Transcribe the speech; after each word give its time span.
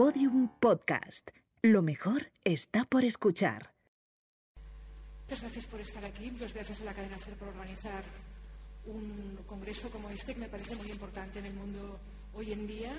Podium 0.00 0.48
Podcast. 0.58 1.28
Lo 1.60 1.82
mejor 1.82 2.32
está 2.42 2.86
por 2.86 3.04
escuchar. 3.04 3.74
Muchas 5.24 5.42
gracias 5.42 5.66
por 5.66 5.78
estar 5.78 6.02
aquí, 6.06 6.30
muchas 6.30 6.54
gracias 6.54 6.80
a 6.80 6.84
la 6.86 6.94
cadena 6.94 7.18
SER 7.18 7.34
por 7.34 7.48
organizar 7.48 8.02
un 8.86 9.38
congreso 9.46 9.90
como 9.90 10.08
este 10.08 10.32
que 10.32 10.40
me 10.40 10.48
parece 10.48 10.74
muy 10.74 10.90
importante 10.90 11.40
en 11.40 11.44
el 11.44 11.52
mundo 11.52 12.00
hoy 12.32 12.50
en 12.50 12.66
día 12.66 12.98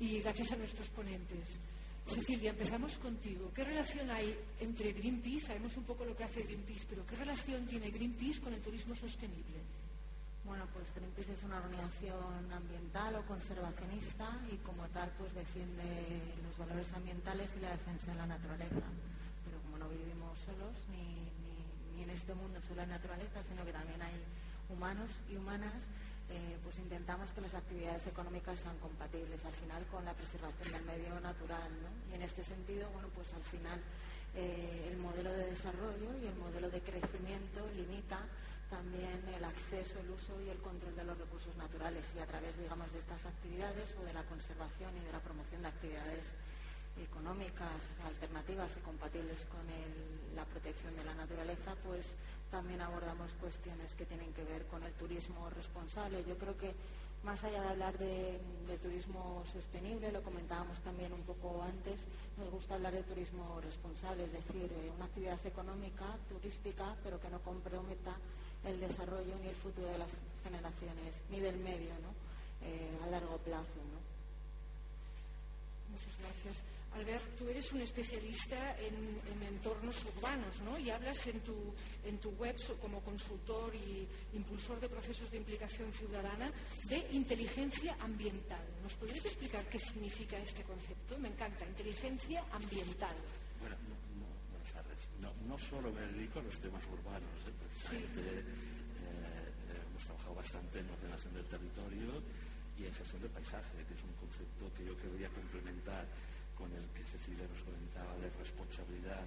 y 0.00 0.20
gracias 0.20 0.52
a 0.52 0.56
nuestros 0.56 0.88
ponentes. 0.88 1.58
Cecilia, 2.06 2.48
empezamos 2.48 2.96
contigo. 2.96 3.52
¿Qué 3.54 3.64
relación 3.64 4.10
hay 4.10 4.34
entre 4.58 4.94
Greenpeace? 4.94 5.48
Sabemos 5.48 5.76
un 5.76 5.84
poco 5.84 6.06
lo 6.06 6.16
que 6.16 6.24
hace 6.24 6.44
Greenpeace, 6.44 6.86
pero 6.88 7.04
¿qué 7.04 7.14
relación 7.16 7.66
tiene 7.66 7.90
Greenpeace 7.90 8.40
con 8.40 8.54
el 8.54 8.62
turismo 8.62 8.96
sostenible? 8.96 9.60
Bueno, 10.48 10.64
pues 10.72 10.88
Greenpeace 10.96 11.34
es 11.34 11.42
una 11.44 11.60
organización 11.60 12.48
ambiental 12.48 13.16
o 13.16 13.22
conservacionista 13.28 14.32
y 14.48 14.56
como 14.64 14.88
tal 14.96 15.12
pues 15.20 15.28
defiende 15.34 15.84
los 16.40 16.56
valores 16.56 16.88
ambientales 16.94 17.52
y 17.54 17.60
la 17.60 17.76
defensa 17.76 18.12
de 18.12 18.16
la 18.16 18.26
naturaleza. 18.26 18.88
Pero 19.44 19.60
como 19.68 19.76
no 19.76 19.92
vivimos 19.92 20.40
solos 20.40 20.72
ni, 20.88 21.28
ni, 21.92 22.02
en 22.02 22.08
este 22.08 22.32
mundo 22.32 22.64
solo 22.64 22.80
hay 22.80 22.88
naturaleza, 22.88 23.44
sino 23.44 23.60
que 23.62 23.76
también 23.76 24.00
hay 24.00 24.16
humanos 24.72 25.10
y 25.28 25.36
humanas, 25.36 25.84
eh, 26.32 26.56
pues 26.64 26.78
intentamos 26.78 27.30
que 27.36 27.42
las 27.42 27.52
actividades 27.52 28.06
económicas 28.06 28.58
sean 28.58 28.78
compatibles 28.78 29.44
al 29.44 29.52
final 29.52 29.84
con 29.92 30.02
la 30.06 30.14
preservación 30.14 30.72
del 30.72 30.84
medio 30.88 31.20
natural. 31.20 31.68
Y 32.10 32.14
en 32.14 32.22
este 32.22 32.42
sentido, 32.42 32.88
bueno, 32.96 33.08
pues 33.14 33.34
al 33.34 33.44
final 33.52 33.84
eh, 34.34 34.88
el 34.92 34.96
modelo 34.96 35.28
de 35.28 35.52
desarrollo 35.52 36.08
y 36.24 36.26
el 36.26 36.36
modelo 36.40 36.70
de 36.70 36.80
crecimiento 36.80 37.68
limita 37.76 38.24
también 38.70 39.22
el 39.34 39.44
acceso, 39.44 39.98
el 40.00 40.10
uso 40.10 40.40
y 40.40 40.50
el 40.50 40.58
control 40.58 40.94
de 40.94 41.04
los 41.04 41.18
recursos 41.18 41.56
naturales 41.56 42.04
y 42.16 42.20
a 42.20 42.26
través, 42.26 42.56
digamos, 42.58 42.92
de 42.92 42.98
estas 42.98 43.24
actividades 43.24 43.88
o 44.00 44.04
de 44.04 44.12
la 44.12 44.22
conservación 44.24 44.96
y 44.96 45.04
de 45.04 45.12
la 45.12 45.20
promoción 45.20 45.62
de 45.62 45.68
actividades 45.68 46.24
económicas 47.02 47.80
alternativas 48.04 48.70
y 48.76 48.80
compatibles 48.80 49.46
con 49.46 49.64
la 50.34 50.44
protección 50.44 50.96
de 50.96 51.04
la 51.04 51.14
naturaleza, 51.14 51.74
pues 51.84 52.06
también 52.50 52.80
abordamos 52.80 53.30
cuestiones 53.40 53.94
que 53.94 54.04
tienen 54.04 54.32
que 54.32 54.44
ver 54.44 54.66
con 54.66 54.82
el 54.82 54.92
turismo 54.94 55.48
responsable. 55.50 56.24
Yo 56.24 56.36
creo 56.36 56.56
que 56.56 56.74
más 57.22 57.42
allá 57.44 57.62
de 57.62 57.68
hablar 57.68 57.98
de, 57.98 58.40
turismo 58.82 59.42
sostenible, 59.52 60.12
lo 60.12 60.22
comentábamos 60.22 60.78
también 60.80 61.12
un 61.12 61.22
poco 61.22 61.62
antes, 61.62 62.00
nos 62.36 62.50
gusta 62.50 62.74
hablar 62.74 62.92
de 62.92 63.02
turismo 63.02 63.60
responsable, 63.60 64.24
es 64.24 64.32
decir, 64.32 64.70
eh, 64.72 64.90
una 64.94 65.06
actividad 65.06 65.44
económica, 65.44 66.04
turística, 66.28 66.94
pero 67.02 67.20
que 67.20 67.28
no 67.28 67.40
comprometa 67.40 68.16
el 68.64 68.80
desarrollo 68.80 69.34
ni 69.42 69.48
el 69.48 69.56
futuro 69.56 69.88
de 69.88 69.98
las 69.98 70.10
generaciones, 70.44 71.22
ni 71.30 71.40
del 71.40 71.58
medio. 71.58 71.94
Eh, 72.62 72.98
a 73.04 73.10
largo 73.10 73.38
plazo. 73.38 73.78
Muchas 75.90 76.18
gracias. 76.18 76.64
Albert, 76.92 77.38
tú 77.38 77.48
eres 77.48 77.72
un 77.72 77.82
especialista 77.82 78.76
en, 78.80 79.20
entornos 79.46 80.04
urbanos, 80.04 80.60
¿no? 80.62 80.78
Y 80.78 80.90
hablas 80.90 81.26
en 81.26 81.40
tu, 81.40 81.54
en 82.04 82.18
tu 82.18 82.30
web 82.30 82.56
como 82.80 83.00
consultor 83.00 83.74
y 83.74 84.08
impulsor 84.34 84.80
de 84.80 84.88
procesos 84.88 85.30
de 85.30 85.36
implicación 85.36 85.92
ciudadana 85.92 86.50
de 86.88 87.06
inteligencia 87.12 87.96
ambiental. 88.00 88.64
¿Nos 88.82 88.94
podrías 88.94 89.24
explicar 89.24 89.68
qué 89.68 89.78
significa 89.78 90.38
este 90.38 90.64
concepto? 90.64 91.18
Me 91.18 91.28
encanta, 91.28 91.64
inteligencia 91.66 92.44
ambiental. 92.50 93.14
No. 95.20 95.32
No, 95.48 95.58
solo 95.58 95.92
me 95.92 96.00
dedico 96.12 96.38
a 96.38 96.42
los 96.42 96.58
temas 96.58 96.82
urbanos, 96.86 97.34
¿eh? 97.46 98.42
hemos 99.90 100.04
trabajado 100.04 100.34
bastante 100.34 100.78
en 100.78 100.90
ordenación 100.90 101.34
del 101.34 101.44
territorio 101.46 102.22
y 102.78 102.86
en 102.86 102.94
gestión 102.94 103.22
del 103.22 103.30
paisaje, 103.30 103.82
que 103.88 103.94
es 103.94 104.02
un 104.06 104.14
concepto 104.14 104.70
que 104.76 104.86
yo 104.86 104.94
querría 104.96 105.28
complementar 105.30 106.06
con 106.54 106.70
el 106.74 106.86
que 106.94 107.02
Cecilia 107.06 107.46
nos 107.46 107.62
comentaba 107.62 108.14
de 108.18 108.30
responsabilidad 108.38 109.26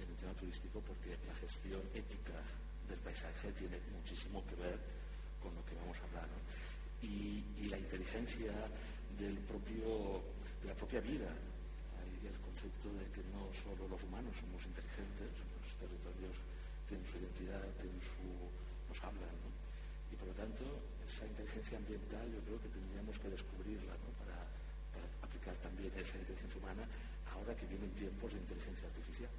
en 0.00 0.08
el 0.08 0.16
tema 0.16 0.32
turístico, 0.34 0.80
porque 0.80 1.16
la 1.28 1.34
gestión 1.36 1.80
ética 1.94 2.40
del 2.88 2.98
paisaje 3.00 3.52
tiene 3.52 3.78
muchísimo 3.92 4.44
que 4.44 4.56
ver 4.56 4.78
con 5.40 5.54
lo 5.54 5.64
que 5.64 5.74
vamos 5.76 5.96
a 5.96 6.04
hablar. 6.08 6.28
Y, 7.02 7.44
la 7.68 7.78
inteligencia 7.78 8.52
del 9.18 9.38
propio, 9.48 10.20
de 10.60 10.68
la 10.68 10.74
propia 10.74 11.00
vida. 11.00 11.28
Hay 12.22 12.30
el 12.30 12.38
concepto 12.38 12.86
de 12.86 13.02
que 13.10 13.18
no 13.34 13.50
solo 13.66 13.82
los 13.90 13.98
humanos 13.98 14.30
somos 14.38 14.62
inteligentes, 14.62 15.26
los 15.26 15.74
territorios 15.74 16.38
tienen 16.86 17.02
su 17.10 17.18
identidad, 17.18 17.66
tienen 17.82 17.98
su, 17.98 18.46
nos 18.86 18.98
hablan. 19.02 19.34
Y 20.06 20.14
por 20.14 20.30
lo 20.30 20.34
tanto, 20.38 20.62
esa 21.02 21.26
inteligencia 21.26 21.82
ambiental 21.82 22.22
yo 22.30 22.38
creo 22.46 22.62
que 22.62 22.70
tendríamos 22.70 23.18
que 23.18 23.26
descubrirla 23.26 23.98
para, 24.22 24.38
aplicar 25.18 25.58
también 25.66 25.90
esa 25.98 26.14
inteligencia 26.14 26.62
humana 26.62 26.86
ahora 27.34 27.58
que 27.58 27.66
vienen 27.66 27.90
tiempos 27.98 28.30
de 28.30 28.38
inteligencia 28.38 28.86
artificial. 28.86 29.34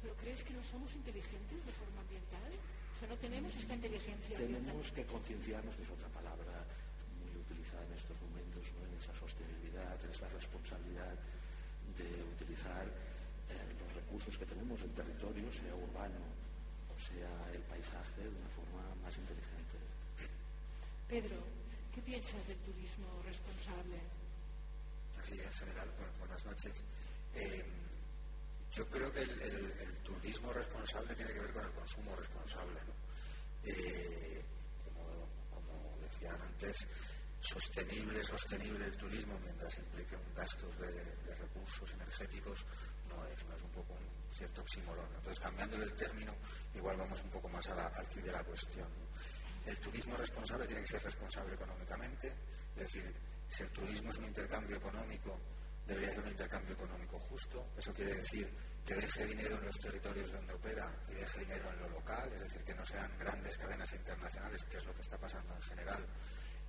¿Pero 0.00 0.16
crees 0.24 0.40
que 0.40 0.56
no 0.56 0.64
somos 0.64 0.88
inteligentes 0.96 1.68
de 1.68 1.72
forma 1.76 2.00
ambiental? 2.00 2.48
O 2.48 2.96
sea, 2.96 3.12
no 3.12 3.16
tenemos 3.20 3.52
esta 3.60 3.76
inteligencia 3.76 4.40
Tenemos 4.40 4.88
que 4.88 5.04
concienciarnos, 5.04 5.76
que 5.76 5.84
es 5.84 5.92
otra 5.92 6.08
palabra 6.16 6.64
muy 7.20 7.36
utilizada 7.36 7.84
en 7.84 7.92
estos 7.92 8.16
momentos, 8.24 8.64
en 8.72 8.88
esa 8.96 9.12
sostenibilidad, 9.20 10.00
en 10.00 10.08
esta 10.08 10.32
responsabilidad 10.32 11.12
de 11.98 12.08
utilizar 12.34 12.86
eh, 12.86 13.70
los 13.78 13.92
tenemos 14.64 14.80
en 14.80 14.94
territorio, 14.94 15.52
sea 15.52 15.74
urbano 15.74 16.24
o 16.88 16.98
sea 16.98 17.52
el 17.52 17.60
paisaje, 17.68 18.22
de 18.22 18.28
una 18.28 18.48
forma 18.48 18.94
más 19.02 19.14
inteligente. 19.18 19.76
Pedro, 21.06 21.36
¿qué 21.92 22.00
piensas 22.00 22.46
del 22.48 22.56
turismo 22.58 23.20
responsable? 23.26 24.00
Sí, 25.22 25.34
en 25.38 25.52
general, 25.52 25.88
buenas 26.18 26.44
noches. 26.46 26.72
Eh, 27.34 27.64
yo 28.72 28.86
creo 28.88 29.12
que 29.12 29.20
el, 29.20 29.98
turismo 30.02 30.52
responsable 30.52 31.14
tiene 31.14 31.32
que 31.32 31.40
ver 31.40 31.52
con 31.52 31.64
el 31.64 31.72
consumo 31.72 32.16
responsable. 32.16 32.80
Eh, 33.64 34.42
como, 34.84 35.98
decían 36.00 36.40
antes, 36.40 36.86
sostenible, 37.40 38.22
sostenible 38.22 38.86
el 38.86 38.96
turismo 38.96 39.38
mientras 39.42 39.76
implique 39.76 40.16
un 40.16 40.34
gasto 40.34 40.66
de, 40.80 41.34
recursos 41.34 41.92
energéticos 41.92 42.64
no 43.08 43.24
es, 43.26 43.44
no 43.44 43.56
es 43.56 43.62
un 43.62 43.70
poco 43.70 43.92
un 43.92 44.13
cierto 44.34 44.62
oxímoron. 44.62 45.06
Entonces, 45.16 45.40
cambiándole 45.40 45.84
el 45.84 45.94
término, 45.94 46.34
igual 46.74 46.96
vamos 46.96 47.20
un 47.22 47.30
poco 47.30 47.48
más 47.48 47.66
a 47.68 47.74
la, 47.74 47.90
de 47.90 48.32
la 48.32 48.42
cuestión. 48.42 48.88
El 49.64 49.78
turismo 49.78 50.16
responsable 50.16 50.66
tiene 50.66 50.82
que 50.82 50.88
ser 50.88 51.02
responsable 51.02 51.54
económicamente, 51.54 52.32
es 52.76 52.82
decir, 52.82 53.14
si 53.48 53.62
el 53.62 53.70
turismo 53.70 54.10
es 54.10 54.18
un 54.18 54.26
intercambio 54.26 54.76
económico, 54.76 55.38
debería 55.86 56.10
ser 56.10 56.24
un 56.24 56.30
intercambio 56.30 56.74
económico 56.74 57.18
justo. 57.18 57.66
Eso 57.76 57.94
quiere 57.94 58.14
decir 58.14 58.50
que 58.84 58.94
deje 58.94 59.26
dinero 59.26 59.56
en 59.58 59.66
los 59.66 59.78
territorios 59.78 60.32
donde 60.32 60.52
opera 60.52 60.90
y 61.08 61.14
deje 61.14 61.40
dinero 61.40 61.70
en 61.72 61.80
lo 61.80 61.88
local, 61.88 62.30
es 62.34 62.42
decir, 62.42 62.62
que 62.64 62.74
no 62.74 62.84
sean 62.84 63.10
grandes 63.18 63.56
cadenas 63.56 63.90
internacionales, 63.92 64.64
que 64.64 64.76
es 64.76 64.84
lo 64.84 64.94
que 64.94 65.02
está 65.02 65.16
pasando 65.16 65.54
en 65.54 65.62
general, 65.62 66.04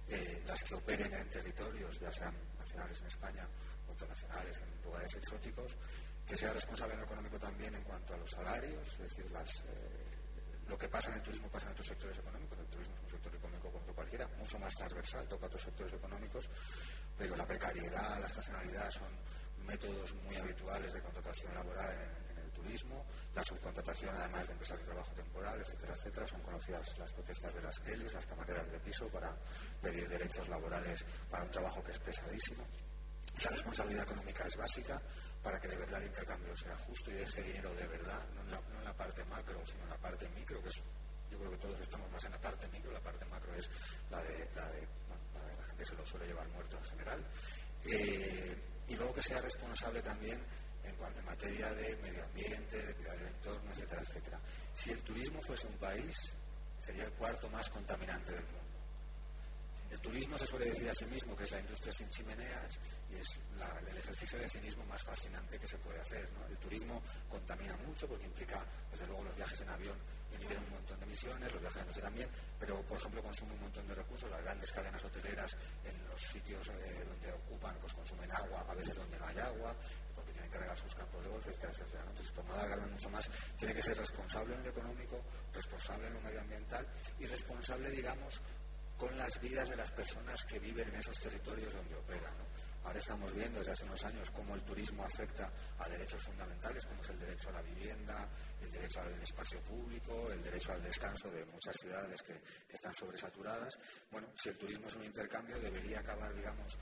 eh, 0.08 0.44
las 0.46 0.64
que 0.64 0.76
operen 0.76 1.14
en 1.14 1.30
territorios, 1.30 2.00
ya 2.00 2.12
sean 2.14 2.34
nacionales 2.58 3.02
en 3.02 3.08
España 3.08 3.48
o 3.88 3.92
internacionales 3.92 4.62
en 4.62 4.84
lugares 4.84 5.14
exóticos, 5.16 5.76
que 6.26 6.36
sea 6.36 6.52
responsable 6.52 6.94
en 6.94 7.02
lo 7.02 7.06
económico 7.06 7.40
también 7.40 7.76
en 7.76 7.84
cuanto 7.84 8.14
a 8.14 8.18
los 8.18 8.32
salarios, 8.32 8.88
es 8.94 8.98
decir, 8.98 9.26
eh, 9.26 10.06
lo 10.68 10.78
que 10.78 10.90
pasa 10.90 11.10
en 11.10 11.16
el 11.16 11.22
turismo 11.22 11.48
pasa 11.50 11.68
en 11.68 11.74
otros 11.74 11.88
sectores 11.88 12.18
económicos. 12.18 12.58
El 12.58 12.66
turismo 12.66 12.96
es 12.96 13.04
un 13.04 13.10
sector 13.10 13.36
económico 13.36 13.72
como 13.72 13.94
cualquiera, 13.94 14.28
mucho 14.40 14.58
más 14.58 14.74
transversal, 14.74 15.28
toca 15.28 15.46
otros 15.46 15.62
sectores 15.62 15.94
económicos, 15.94 16.50
pero 17.18 17.36
la 17.36 17.46
precariedad, 17.46 18.20
la 18.20 18.28
estacionalidad 18.28 18.90
son 18.92 19.10
métodos 19.68 20.14
muy 20.24 20.36
habituales 20.36 20.94
de 20.94 21.02
contratación 21.02 21.54
laboral 21.54 21.92
en, 21.92 22.36
el 22.40 22.52
turismo. 22.52 23.06
La 23.36 23.44
subcontratación, 23.44 24.16
además 24.16 24.48
de 24.48 24.54
empresas 24.54 24.80
de 24.80 24.86
trabajo 24.86 25.12
temporal, 25.12 25.60
etcétera, 25.60 25.94
etcétera, 25.94 26.28
son 26.28 26.42
conocidas 26.42 26.98
las 26.98 27.12
protestas 27.12 27.54
de 27.54 27.62
las 27.62 27.80
Kellys, 27.80 28.14
las 28.14 28.26
camareras 28.26 28.72
de 28.72 28.80
piso, 28.80 29.08
para 29.10 29.36
pedir 29.82 30.08
derechos 30.08 30.48
laborales 30.48 31.06
para 31.30 31.44
un 31.44 31.52
trabajo 31.52 31.84
que 31.84 31.92
es 31.92 32.00
pesadísimo. 32.00 32.66
Esa 33.36 33.50
responsabilidad 33.50 34.04
económica 34.04 34.48
es 34.48 34.56
básica 34.56 35.02
para 35.46 35.62
que 35.62 35.68
de 35.68 35.78
verdad 35.78 36.02
el 36.02 36.08
intercambio 36.08 36.58
sea 36.58 36.76
justo 36.76 37.12
y 37.12 37.14
deje 37.14 37.44
dinero 37.44 37.72
de 37.76 37.86
verdad, 37.86 38.20
no 38.34 38.42
en 38.42 38.84
la, 38.84 38.94
parte 38.94 39.24
macro, 39.26 39.62
sino 39.64 39.84
en 39.84 39.90
la 39.92 39.98
parte 39.98 40.28
micro, 40.30 40.60
que 40.64 40.70
es, 40.70 40.76
yo 41.30 41.38
creo 41.38 41.52
que 41.52 41.58
todos 41.58 41.80
estamos 41.80 42.12
más 42.12 42.26
en 42.26 42.32
la 42.32 42.40
parte 42.40 42.68
micro, 42.70 42.92
la 42.92 43.00
parte 43.00 43.24
macro 43.26 43.54
es 43.54 43.70
la 44.10 44.24
de 44.24 44.50
la, 44.56 44.68
de, 44.70 44.82
la, 44.82 45.68
gente 45.68 45.86
se 45.86 45.94
lo 45.94 46.04
suele 46.04 46.26
llevar 46.26 46.48
muerto 46.48 46.78
en 46.78 46.84
general. 46.86 47.24
Eh, 47.86 48.58
y 48.88 48.96
luego 48.96 49.14
que 49.14 49.22
sea 49.22 49.40
responsable 49.40 50.02
también 50.02 50.42
en 50.84 50.96
cuanto 50.96 51.20
a 51.20 51.24
materia 51.24 51.72
de 51.74 51.96
medio 51.98 52.24
ambiente, 52.24 52.82
de 52.82 52.96
cuidar 52.96 53.16
el 53.16 53.28
entorno, 53.28 53.72
etcétera, 53.72 54.02
etcétera. 54.02 54.40
Si 54.74 54.90
el 54.90 55.02
turismo 55.02 55.40
fuese 55.44 55.68
un 55.68 55.78
país, 55.78 56.16
sería 56.80 57.04
el 57.04 57.12
cuarto 57.12 57.48
más 57.50 57.70
contaminante 57.70 58.32
del 58.32 58.46
mundo. 58.46 58.65
El 59.96 60.02
turismo 60.02 60.38
se 60.38 60.46
suele 60.46 60.66
decir 60.66 60.90
a 60.90 60.94
sí 60.94 61.06
mismo 61.06 61.38
que 61.38 61.46
es 61.46 61.52
la 61.52 61.60
industria 61.62 61.94
sin 61.94 62.10
chimeneas 62.10 62.78
y 63.10 63.16
es 63.16 63.40
la, 63.58 63.80
el 63.80 63.98
ejercicio 63.98 64.38
de 64.38 64.50
cinismo 64.50 64.84
más 64.88 65.02
fascinante 65.02 65.58
que 65.58 65.66
se 65.70 65.78
puede 65.78 66.02
hacer. 66.02 66.28
El 66.50 66.58
turismo 66.58 67.02
contamina 67.30 67.78
mucho 67.78 68.06
porque 68.06 68.26
implica, 68.26 68.62
desde 68.92 69.08
luego, 69.08 69.24
los 69.24 69.36
viajes 69.38 69.62
en 69.62 69.70
avión 69.70 69.96
emiten 70.36 70.60
un 70.60 70.70
montón 70.72 71.00
de 71.00 71.06
emisiones, 71.06 71.50
los 71.54 71.62
viajes 71.62 71.82
en 71.82 71.88
noche 71.88 72.02
también, 72.02 72.30
pero 72.60 72.82
por 72.82 72.98
ejemplo 72.98 73.24
consume 73.24 73.54
un 73.54 73.62
montón 73.62 73.88
de 73.88 73.96
recursos, 73.96 74.30
las 74.30 74.44
grandes 74.44 74.70
cadenas 74.74 75.02
hoteleras 75.02 75.56
en 75.86 75.96
los 76.10 76.22
sitios 76.22 76.68
eh, 76.68 77.06
donde 77.08 77.32
ocupan 77.32 77.74
pues 77.80 77.94
consumen 77.94 78.30
agua, 78.36 78.66
a 78.68 78.74
veces 78.76 78.98
donde 78.98 79.18
no 79.18 79.26
hay 79.28 79.40
agua, 79.40 79.74
porque 80.14 80.34
tienen 80.34 80.52
que 80.52 80.60
regar 80.60 80.78
sus 80.78 80.94
campos 80.94 81.24
de 81.24 81.30
golf, 81.30 81.48
etcétera, 81.48 82.04
Entonces, 82.10 82.32
por 82.34 82.44
no 82.44 82.54
alargarme 82.54 82.88
mucho 82.88 83.10
más, 83.10 83.32
tiene 83.58 83.74
que 83.74 83.82
ser 83.82 83.98
responsable 83.98 84.56
en 84.56 84.64
lo 84.64 84.70
económico, 84.72 85.24
responsable 85.54 86.08
en 86.08 86.16
lo 86.16 86.20
medioambiental 86.20 86.86
y 87.18 87.28
responsable, 87.28 87.90
digamos, 87.92 88.42
con 88.98 89.18
las 89.18 89.40
vidas 89.42 89.70
de 89.70 89.76
las 89.76 89.92
personas 89.92 90.44
que 90.46 90.60
viven 90.60 90.88
en 90.90 90.96
esos 90.96 91.20
territorios 91.20 91.74
donde 91.74 91.96
opera. 91.96 92.32
Ahora 92.86 93.00
estamos 93.00 93.34
viendo 93.34 93.58
desde 93.58 93.72
hace 93.72 93.84
unos 93.84 94.04
años 94.04 94.30
cómo 94.30 94.54
el 94.54 94.62
turismo 94.62 95.04
afecta 95.04 95.52
a 95.80 95.90
derechos 95.90 96.22
fundamentales, 96.22 96.86
como 96.86 97.02
es 97.02 97.10
el 97.10 97.20
derecho 97.20 97.50
a 97.50 97.54
la 97.54 97.62
vivienda, 97.64 98.30
el 98.62 98.72
derecho 98.72 99.02
al 99.02 99.22
espacio 99.24 99.60
público, 99.62 100.32
el 100.32 100.44
derecho 100.44 100.72
al 100.72 100.84
descanso 100.84 101.32
de 101.32 101.44
muchas 101.46 101.76
ciudades 101.82 102.22
que, 102.22 102.40
están 102.72 102.94
sobresaturadas. 102.94 103.80
Bueno, 104.12 104.28
si 104.36 104.50
el 104.50 104.58
turismo 104.58 104.88
es 104.88 104.96
un 104.96 105.06
intercambio, 105.06 105.60
debería 105.60 106.00
acabar, 106.00 106.32
digamos, 106.36 106.78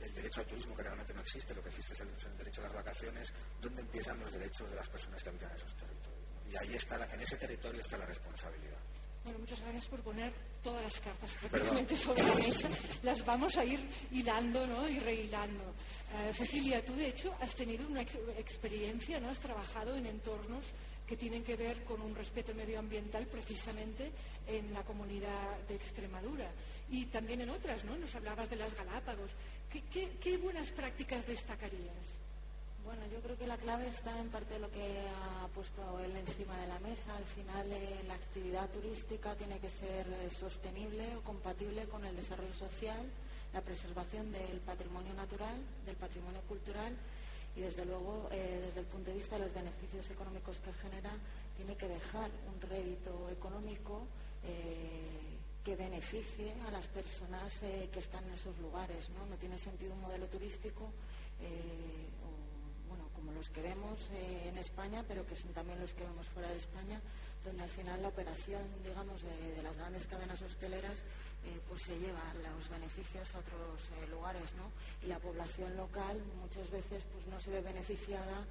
el 0.00 0.12
derecho 0.14 0.40
al 0.40 0.46
turismo, 0.46 0.74
que 0.74 0.82
realmente 0.82 1.14
no 1.14 1.20
existe, 1.20 1.54
lo 1.54 1.62
que 1.62 1.68
existe 1.68 1.92
es 1.92 2.00
el, 2.00 2.36
derecho 2.36 2.62
a 2.62 2.64
las 2.64 2.72
vacaciones, 2.72 3.32
donde 3.60 3.82
empiezan 3.82 4.18
los 4.18 4.32
derechos 4.32 4.68
de 4.68 4.76
las 4.76 4.88
personas 4.88 5.22
que 5.22 5.28
habitan 5.28 5.54
esos 5.54 5.76
territorios. 5.76 6.24
Y 6.50 6.56
ahí 6.56 6.74
está, 6.74 6.96
en 7.14 7.20
ese 7.20 7.36
territorio 7.36 7.80
está 7.80 7.98
la 7.98 8.06
responsabilidad. 8.06 8.80
Bueno, 9.24 9.38
muchas 9.38 9.60
gracias 9.60 9.86
por 9.86 10.00
poner 10.00 10.32
todas 10.62 10.84
las 10.84 11.00
cartas 11.00 11.30
prácticamente 11.40 11.96
sobre 11.96 12.22
la 12.22 12.34
mesa. 12.34 12.68
Las 13.02 13.24
vamos 13.24 13.56
a 13.56 13.64
ir 13.64 13.80
hilando 14.12 14.66
¿no? 14.66 14.86
y 14.86 14.98
rehilando. 14.98 15.64
Eh, 16.12 16.32
Cecilia, 16.34 16.84
tú 16.84 16.94
de 16.94 17.08
hecho 17.08 17.34
has 17.40 17.54
tenido 17.54 17.88
una 17.88 18.02
experiencia, 18.02 19.18
¿no? 19.18 19.30
has 19.30 19.40
trabajado 19.40 19.96
en 19.96 20.06
entornos 20.06 20.64
que 21.06 21.16
tienen 21.16 21.42
que 21.42 21.56
ver 21.56 21.84
con 21.84 22.02
un 22.02 22.14
respeto 22.14 22.54
medioambiental 22.54 23.26
precisamente 23.26 24.12
en 24.46 24.72
la 24.74 24.82
comunidad 24.82 25.58
de 25.68 25.74
Extremadura 25.74 26.50
y 26.90 27.06
también 27.06 27.40
en 27.40 27.50
otras, 27.50 27.82
¿no? 27.84 27.96
Nos 27.96 28.14
hablabas 28.14 28.48
de 28.48 28.56
las 28.56 28.74
Galápagos. 28.74 29.30
qué 29.70 30.36
buenas 30.38 30.70
prácticas 30.70 31.26
destacarías? 31.26 32.23
Bueno, 32.84 33.00
yo 33.10 33.18
creo 33.20 33.38
que 33.38 33.46
la 33.46 33.56
clave 33.56 33.88
está 33.88 34.20
en 34.20 34.28
parte 34.28 34.54
de 34.54 34.60
lo 34.60 34.70
que 34.70 35.08
ha 35.08 35.48
puesto 35.54 35.80
él 36.00 36.14
encima 36.18 36.54
de 36.60 36.66
la 36.66 36.78
mesa. 36.80 37.16
Al 37.16 37.24
final, 37.24 37.72
eh, 37.72 38.04
la 38.06 38.14
actividad 38.14 38.68
turística 38.68 39.34
tiene 39.36 39.58
que 39.58 39.70
ser 39.70 40.06
eh, 40.06 40.28
sostenible 40.30 41.16
o 41.16 41.22
compatible 41.22 41.86
con 41.86 42.04
el 42.04 42.14
desarrollo 42.14 42.52
social, 42.52 43.00
la 43.54 43.62
preservación 43.62 44.30
del 44.32 44.60
patrimonio 44.60 45.14
natural, 45.14 45.56
del 45.86 45.96
patrimonio 45.96 46.42
cultural 46.42 46.94
y, 47.56 47.60
desde 47.60 47.86
luego, 47.86 48.28
eh, 48.30 48.60
desde 48.66 48.80
el 48.80 48.86
punto 48.86 49.10
de 49.10 49.16
vista 49.16 49.38
de 49.38 49.46
los 49.46 49.54
beneficios 49.54 50.10
económicos 50.10 50.60
que 50.60 50.72
genera, 50.74 51.12
tiene 51.56 51.76
que 51.76 51.88
dejar 51.88 52.30
un 52.52 52.60
rédito 52.60 53.30
económico 53.30 54.02
que 55.64 55.74
beneficie 55.74 56.52
a 56.68 56.70
las 56.70 56.86
personas 56.88 57.60
que 57.60 57.98
están 57.98 58.22
en 58.24 58.34
esos 58.34 58.58
lugares. 58.58 59.08
No, 59.08 59.24
tiene 59.38 59.58
sentido 59.58 59.94
un 59.94 60.02
modelo 60.02 60.26
turístico 60.26 60.92
que 63.50 63.62
vemos 63.62 63.98
eh, 64.12 64.48
en 64.48 64.58
España, 64.58 65.04
pero 65.06 65.26
que 65.26 65.36
son 65.36 65.52
también 65.52 65.80
los 65.80 65.92
que 65.92 66.04
vemos 66.04 66.26
fuera 66.28 66.48
de 66.48 66.56
España, 66.56 67.00
donde 67.44 67.62
al 67.62 67.70
final 67.70 68.00
la 68.02 68.08
operación, 68.08 68.62
digamos, 68.84 69.22
de, 69.22 69.62
las 69.62 69.76
grandes 69.76 70.06
cadenas 70.06 70.40
hosteleras, 70.42 70.98
eh, 71.44 71.60
pues 71.68 71.82
se 71.82 71.98
lleva 71.98 72.22
los 72.42 72.68
beneficios 72.70 73.34
a 73.34 73.38
otros 73.38 73.88
eh, 74.00 74.08
lugares, 74.10 74.48
¿no? 74.56 74.70
Y 75.04 75.08
la 75.08 75.18
población 75.18 75.76
local 75.76 76.22
muchas 76.40 76.70
veces 76.70 77.02
pues 77.12 77.26
no 77.26 77.40
se 77.40 77.50
ve 77.50 77.60
beneficiada 77.60 78.44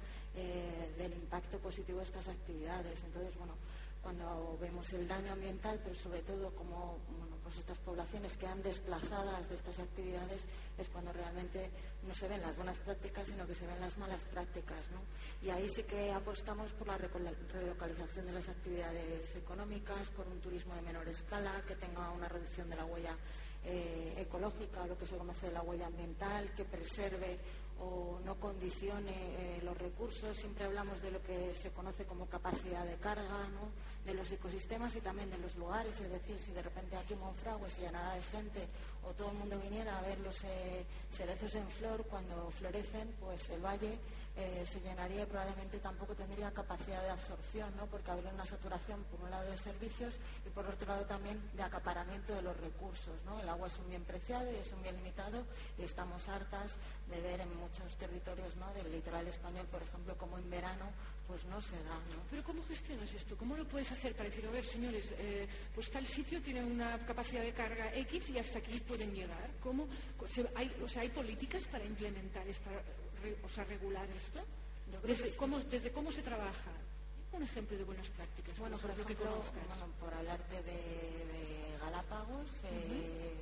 del 0.98 1.12
impacto 1.12 1.58
positivo 1.58 1.98
de 1.98 2.06
estas 2.06 2.26
actividades. 2.26 3.04
Entonces, 3.04 3.36
bueno, 3.38 3.54
cuando 4.02 4.58
vemos 4.60 4.92
el 4.92 5.06
daño 5.06 5.32
ambiental, 5.32 5.78
pero 5.84 5.94
sobre 5.94 6.22
todo 6.22 6.50
como 6.56 6.98
pues 7.44 7.58
estas 7.58 7.78
poblaciones 7.78 8.36
quedan 8.36 8.62
desplazadas 8.62 9.48
de 9.48 9.54
estas 9.54 9.78
actividades, 9.78 10.46
es 10.78 10.88
cuando 10.88 11.12
realmente 11.12 11.70
no 12.08 12.14
se 12.14 12.26
ven 12.26 12.40
las 12.40 12.56
buenas 12.56 12.78
prácticas, 12.78 13.28
sino 13.28 13.46
que 13.46 13.54
se 13.54 13.66
ven 13.66 13.78
las 13.80 13.96
malas 13.98 14.24
prácticas. 14.24 14.78
Y 15.42 15.50
ahí 15.50 15.68
sí 15.68 15.82
que 15.82 16.10
apostamos 16.10 16.72
por 16.72 16.88
la 16.88 16.96
relocalización 16.96 18.26
de 18.26 18.32
las 18.32 18.48
actividades 18.48 19.36
económicas, 19.36 20.08
por 20.16 20.26
un 20.26 20.40
turismo 20.40 20.74
de 20.74 20.82
menor 20.82 21.06
escala, 21.08 21.62
que 21.68 21.76
tenga 21.76 22.10
una 22.10 22.28
reducción 22.28 22.68
de 22.70 22.76
la 22.76 22.86
huella 22.86 23.14
eh, 23.66 24.14
ecológica, 24.18 24.86
lo 24.86 24.96
que 24.96 25.06
se 25.06 25.16
conoce 25.16 25.46
de 25.46 25.52
la 25.52 25.62
huella 25.62 25.86
ambiental, 25.86 26.50
que 26.54 26.64
preserve 26.64 27.38
o 27.80 28.18
no 28.24 28.34
condicione 28.36 29.10
eh, 29.10 29.60
los 29.62 29.76
recursos. 29.76 30.36
Siempre 30.36 30.64
hablamos 30.64 31.02
de 31.02 31.10
lo 31.10 31.22
que 31.22 31.52
se 31.54 31.70
conoce 31.70 32.04
como 32.04 32.26
capacidad 32.26 32.84
de 32.84 32.96
carga, 32.96 33.48
de 34.04 34.14
los 34.14 34.30
ecosistemas 34.30 34.94
y 34.96 35.00
también 35.00 35.30
de 35.30 35.38
los 35.38 35.56
lugares. 35.56 36.00
Es 36.00 36.10
decir, 36.10 36.38
si 36.40 36.52
de 36.52 36.62
repente 36.62 36.96
aquí 36.96 37.14
Monfragüe 37.14 37.70
se 37.70 37.82
llenara 37.82 38.14
de 38.14 38.22
gente 38.22 38.68
o 39.04 39.12
todo 39.12 39.30
el 39.30 39.38
mundo 39.38 39.58
viniera 39.58 39.98
a 39.98 40.02
ver 40.02 40.18
los 40.20 40.44
eh, 40.44 40.84
cerezos 41.12 41.54
en 41.54 41.68
flor 41.68 42.04
cuando 42.04 42.50
florecen, 42.50 43.14
pues 43.20 43.48
el 43.50 43.60
valle 43.60 43.98
eh, 44.36 44.64
se 44.66 44.80
llenaría 44.80 45.22
y 45.22 45.26
probablemente 45.26 45.78
tampoco 45.78 46.14
tendría 46.14 46.50
capacidad 46.50 47.02
de 47.02 47.10
absorción, 47.10 47.74
¿no? 47.76 47.86
porque 47.86 48.10
habría 48.10 48.32
una 48.32 48.46
saturación 48.46 49.04
por 49.04 49.20
un 49.20 49.30
lado 49.30 49.48
de 49.48 49.56
servicios 49.56 50.18
y 50.44 50.50
por 50.50 50.66
otro 50.66 50.88
lado 50.88 51.04
también 51.04 51.40
de 51.52 51.62
acaparamiento 51.62 52.34
de 52.34 52.42
los 52.42 52.56
recursos. 52.56 53.14
¿no? 53.24 53.40
El 53.40 53.48
agua 53.48 53.68
es 53.68 53.78
un 53.78 53.88
bien 53.88 54.02
preciado 54.02 54.50
y 54.50 54.56
es 54.56 54.72
un 54.72 54.82
bien 54.82 54.96
limitado 54.96 55.44
y 55.78 55.84
estamos 55.84 56.28
hartas 56.28 56.76
de 57.08 57.20
ver 57.20 57.40
en 57.40 57.56
muchos 57.56 57.96
territorios 57.96 58.56
¿no? 58.56 58.72
del 58.74 58.90
litoral 58.90 59.26
español, 59.28 59.66
por 59.70 59.82
ejemplo, 59.82 60.16
como 60.16 60.38
en 60.38 60.50
verano 60.50 60.90
pues 61.28 61.44
no 61.46 61.60
se 61.62 61.76
da. 61.84 61.94
¿no? 61.94 62.22
Pero 62.28 62.42
¿cómo 62.42 62.64
gestionas 62.64 63.12
esto? 63.12 63.36
¿Cómo 63.36 63.56
lo 63.56 63.66
puedes 63.66 63.90
hacer 63.92 64.14
para 64.14 64.28
decir, 64.28 64.46
a 64.46 64.50
ver, 64.50 64.64
señores, 64.64 65.14
eh, 65.16 65.48
pues 65.74 65.90
tal 65.90 66.06
sitio 66.06 66.42
tiene 66.42 66.62
una 66.62 66.98
capacidad 67.06 67.42
de 67.42 67.52
carga 67.52 67.94
X 67.94 68.30
y 68.30 68.38
hasta 68.38 68.58
aquí 68.58 68.80
pueden 68.80 69.14
llegar? 69.14 69.50
¿Cómo, 69.60 69.86
hay, 70.54 70.74
o 70.82 70.88
sea, 70.88 71.02
¿Hay 71.02 71.10
políticas 71.10 71.64
para 71.66 71.84
implementar, 71.84 72.46
esta, 72.48 72.70
o 73.42 73.48
sea, 73.48 73.64
regular 73.64 74.06
esto? 74.10 74.40
Desde 75.02 75.34
cómo, 75.36 75.58
¿Desde 75.60 75.90
cómo 75.90 76.12
se 76.12 76.22
trabaja? 76.22 76.70
Un 77.32 77.42
ejemplo 77.42 77.76
de 77.76 77.84
buenas 77.84 78.08
prácticas. 78.08 78.56
Bueno, 78.58 78.78
por 78.78 78.90
ejemplo, 78.90 79.16
que 79.16 79.24
bueno, 79.24 79.86
por 79.98 80.14
hablarte 80.14 80.62
de, 80.62 81.76
Galápagos, 81.80 82.46
eh, 82.64 83.34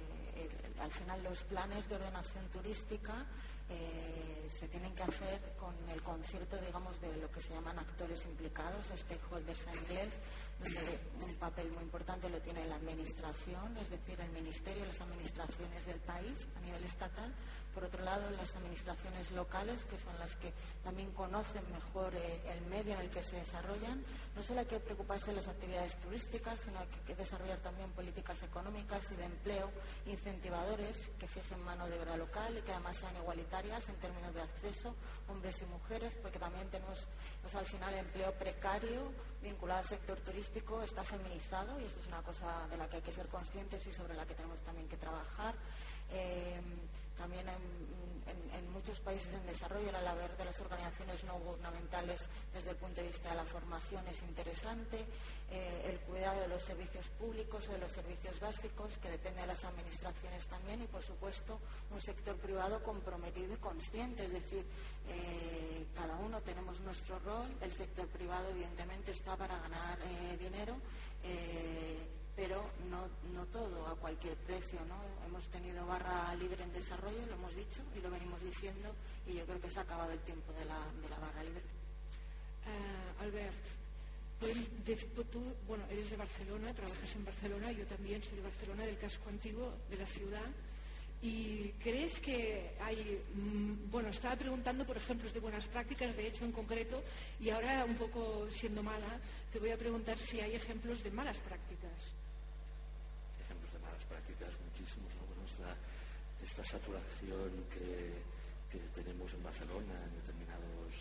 al 0.80 0.90
final 0.90 1.22
los 1.22 1.42
planes 1.44 1.88
de 1.88 1.94
ordenación 1.94 2.44
turística 2.48 3.26
eh, 3.70 4.48
se 4.50 4.68
tienen 4.68 4.94
que 4.94 5.02
hacer 5.02 5.40
con 5.58 5.74
el 5.88 6.02
concierto, 6.02 6.58
digamos, 6.58 7.00
de 7.00 7.16
lo 7.16 7.30
que 7.30 7.40
se 7.40 7.54
llaman 7.54 7.78
actores 7.78 8.24
implicados, 8.26 8.90
stakeholders 8.96 9.66
en 9.68 9.78
inglés, 9.82 10.14
donde 10.62 10.98
un 11.24 11.34
papel 11.36 11.70
muy 11.72 11.84
importante 11.84 12.28
lo 12.28 12.38
tiene 12.40 12.66
la 12.66 12.76
administración, 12.76 13.76
es 13.78 13.90
decir, 13.90 14.20
el 14.20 14.30
ministerio, 14.30 14.84
las 14.84 15.00
administraciones 15.00 15.86
del 15.86 16.00
país 16.00 16.46
a 16.56 16.60
nivel 16.60 16.84
estatal, 16.84 17.32
por 17.74 17.84
otro 17.84 18.04
lado, 18.04 18.30
las 18.30 18.54
administraciones 18.56 19.30
locales, 19.32 19.84
que 19.84 19.98
son 19.98 20.18
las 20.18 20.36
que 20.36 20.52
también 20.84 21.10
conocen 21.12 21.62
mejor 21.72 22.14
eh, 22.14 22.40
el 22.50 22.66
medio 22.66 22.94
en 22.94 23.00
el 23.00 23.10
que 23.10 23.22
se 23.22 23.36
desarrollan. 23.36 24.04
No 24.36 24.42
solo 24.42 24.60
hay 24.60 24.66
que 24.66 24.80
preocuparse 24.80 25.26
de 25.26 25.36
las 25.36 25.48
actividades 25.48 25.96
turísticas, 25.96 26.60
sino 26.60 26.78
hay 26.78 26.86
que 27.06 27.14
desarrollar 27.14 27.58
también 27.58 27.90
políticas 27.92 28.42
económicas 28.42 29.10
y 29.10 29.16
de 29.16 29.24
empleo 29.24 29.70
incentivadores 30.06 31.10
que 31.18 31.28
fijen 31.28 31.62
mano 31.64 31.86
de 31.88 31.98
obra 31.98 32.16
local 32.16 32.56
y 32.56 32.62
que 32.62 32.72
además 32.72 32.96
sean 32.96 33.16
igualitarias 33.16 33.88
en 33.88 33.96
términos 33.96 34.34
de 34.34 34.42
acceso, 34.42 34.94
hombres 35.28 35.60
y 35.62 35.66
mujeres, 35.66 36.16
porque 36.20 36.38
también 36.38 36.68
tenemos 36.68 37.08
pues, 37.40 37.54
al 37.54 37.66
final 37.66 37.94
empleo 37.94 38.32
precario 38.32 39.12
vinculado 39.42 39.80
al 39.80 39.86
sector 39.86 40.18
turístico 40.20 40.82
está 40.82 41.02
feminizado 41.02 41.80
y 41.80 41.84
esto 41.84 42.00
es 42.00 42.06
una 42.06 42.22
cosa 42.22 42.66
de 42.68 42.76
la 42.76 42.88
que 42.88 42.96
hay 42.96 43.02
que 43.02 43.12
ser 43.12 43.26
conscientes 43.26 43.86
y 43.86 43.92
sobre 43.92 44.14
la 44.14 44.24
que 44.26 44.34
tenemos 44.34 44.60
también 44.62 44.88
que 44.88 44.96
trabajar. 44.96 45.54
Eh, 46.10 46.60
también 47.16 47.46
en, 47.48 48.72
muchos 48.72 49.00
países 49.00 49.32
en 49.32 49.46
desarrollo 49.46 49.92
la 49.92 50.02
labor 50.02 50.36
de 50.36 50.44
las 50.44 50.58
organizaciones 50.60 51.22
no 51.24 51.38
gubernamentales 51.38 52.26
desde 52.52 52.70
el 52.70 52.76
punto 52.76 53.00
de 53.00 53.08
vista 53.08 53.30
de 53.30 53.36
la 53.36 53.44
formación 53.44 54.02
es 54.08 54.20
interesante, 54.22 55.04
eh, 55.50 55.90
el 55.90 56.00
cuidado 56.00 56.40
de 56.40 56.48
los 56.48 56.64
servicios 56.64 57.08
públicos 57.10 57.68
o 57.68 57.72
de 57.72 57.78
los 57.78 57.92
servicios 57.92 58.40
básicos, 58.40 58.98
que 58.98 59.10
depende 59.10 59.42
de 59.42 59.46
las 59.46 59.62
administraciones 59.64 60.46
también, 60.46 60.82
y 60.82 60.86
por 60.86 61.02
supuesto 61.02 61.60
un 61.92 62.00
sector 62.00 62.34
privado 62.38 62.82
comprometido 62.82 63.54
y 63.54 63.58
consciente, 63.58 64.24
es 64.24 64.32
decir, 64.32 64.64
eh, 65.08 65.86
cada 65.94 66.16
uno 66.16 66.40
tenemos 66.40 66.80
nuestro 66.80 67.18
rol, 67.20 67.54
el 67.60 67.72
sector 67.72 68.08
privado 68.08 68.48
evidentemente 68.48 69.12
está 69.12 69.36
para 69.36 69.58
ganar 69.58 69.98
eh, 70.00 70.36
dinero 70.38 70.76
pero 72.36 72.64
no, 72.90 73.08
no 73.34 73.46
todo 73.46 73.86
a 73.86 73.96
cualquier 73.96 74.36
precio. 74.36 74.80
¿no? 74.86 74.96
Hemos 75.26 75.46
tenido 75.48 75.86
barra 75.86 76.34
libre 76.34 76.62
en 76.62 76.72
desarrollo, 76.72 77.26
lo 77.26 77.34
hemos 77.34 77.54
dicho 77.54 77.82
y 77.96 78.00
lo 78.00 78.10
venimos 78.10 78.40
diciendo, 78.42 78.94
y 79.26 79.34
yo 79.34 79.44
creo 79.44 79.60
que 79.60 79.70
se 79.70 79.78
ha 79.78 79.82
acabado 79.82 80.12
el 80.12 80.20
tiempo 80.20 80.52
de 80.52 80.64
la, 80.64 80.78
de 81.00 81.08
la 81.08 81.18
barra 81.18 81.42
libre. 81.42 81.62
Uh, 82.64 83.22
Albert, 83.22 83.54
tú 85.30 85.42
bueno, 85.66 85.84
eres 85.90 86.10
de 86.10 86.16
Barcelona, 86.16 86.74
trabajas 86.74 87.14
en 87.14 87.24
Barcelona, 87.24 87.72
yo 87.72 87.86
también 87.86 88.22
soy 88.22 88.36
de 88.36 88.42
Barcelona, 88.42 88.84
del 88.84 88.98
casco 88.98 89.28
antiguo 89.28 89.72
de 89.90 89.96
la 89.96 90.06
ciudad. 90.06 90.46
¿Y 92.12 92.20
crees 92.20 92.20
que 92.20 92.70
hay, 92.80 93.22
mm, 93.34 93.90
bueno, 93.90 94.10
estaba 94.10 94.36
preguntando 94.36 94.84
por 94.84 94.96
ejemplos 94.96 95.32
de 95.32 95.40
buenas 95.40 95.64
prácticas, 95.64 96.14
de 96.16 96.26
hecho 96.26 96.44
en 96.44 96.52
concreto, 96.52 97.02
y 97.40 97.48
ahora 97.50 97.84
un 97.84 97.96
poco 97.96 98.46
siendo 98.50 98.82
mala, 98.82 99.18
te 99.52 99.58
voy 99.58 99.70
a 99.70 99.78
preguntar 99.78 100.18
si 100.18 100.40
hay 100.40 100.54
ejemplos 100.54 101.02
de 101.02 101.10
malas 101.10 101.38
prácticas. 101.38 102.14
Esta 106.44 106.64
saturación 106.64 107.50
que, 107.72 108.12
tenemos 108.94 109.32
en 109.32 109.42
Barcelona 109.42 109.94
en 110.04 110.14
determinados 110.20 110.92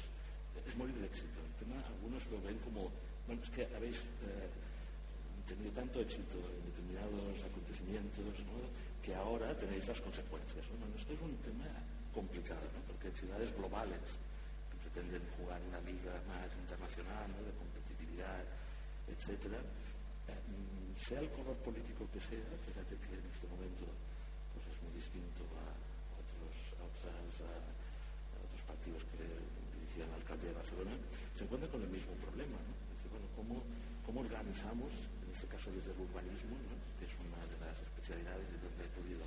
es 0.65 0.75
morir 0.77 0.95
del 0.95 1.05
éxito. 1.05 1.39
El 1.43 1.65
tema, 1.65 1.83
algunos 1.87 2.25
lo 2.27 2.41
ven 2.41 2.57
como, 2.59 2.91
bueno, 3.27 3.41
es 3.43 3.49
que 3.49 3.67
habéis 3.75 3.97
eh, 3.97 4.47
tenido 5.47 5.71
tanto 5.71 5.99
éxito 5.99 6.37
en 6.37 6.71
determinados 6.71 7.43
acontecimientos 7.43 8.35
que 9.01 9.15
ahora 9.15 9.53
tenéis 9.57 9.87
las 9.87 9.99
consecuencias. 10.01 10.61
Bueno, 10.69 10.85
esto 10.93 11.13
es 11.13 11.21
un 11.21 11.35
tema 11.41 11.65
complicado, 12.13 12.61
porque 12.85 13.09
ciudades 13.17 13.49
globales 13.57 14.01
que 14.69 14.77
pretenden 14.85 15.25
jugar 15.37 15.57
una 15.65 15.81
liga 15.81 16.13
más 16.29 16.49
internacional, 16.53 17.29
de 17.33 17.53
competitividad, 17.57 18.45
etc., 19.09 19.57
eh, 20.29 20.37
sea 21.01 21.19
el 21.19 21.33
color 21.33 21.57
político 21.65 22.05
que 22.13 22.21
sea, 22.21 22.45
fíjate 22.61 22.93
que 22.93 23.17
en 23.17 23.25
este 23.25 23.49
momento 23.49 23.89
pues 24.53 24.69
es 24.69 24.77
muy 24.85 24.93
distinto 24.93 25.41
a 25.57 25.73
otros, 26.21 26.53
otros 26.77 28.61
partidos 28.69 29.01
que 29.09 29.25
dirigían 29.81 30.13
al 30.13 30.21
alcalde 30.21 30.53
de 30.53 30.53
Barcelona, 30.53 30.93
se 31.33 31.43
encuentra 31.49 31.65
con 31.73 31.81
el 31.81 31.89
mismo 31.89 32.13
problema. 32.21 32.53
¿no? 32.53 32.73
bueno, 33.09 33.27
¿cómo, 33.35 33.55
¿cómo, 34.05 34.21
organizamos, 34.21 34.93
en 34.93 35.29
este 35.33 35.49
caso 35.49 35.73
desde 35.73 35.89
el 35.89 35.99
urbanismo, 36.05 36.53
que 37.01 37.09
es 37.09 37.13
una 37.17 37.41
de 37.49 37.57
las 37.65 37.75
especialidades 38.01 38.49
de 38.49 38.57
donde 38.65 38.81
he 38.81 38.91
podido 38.97 39.25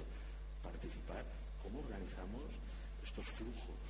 participar, 0.59 1.23
cómo 1.62 1.78
organizamos 1.78 2.50
estos 3.07 3.23
flujos, 3.38 3.87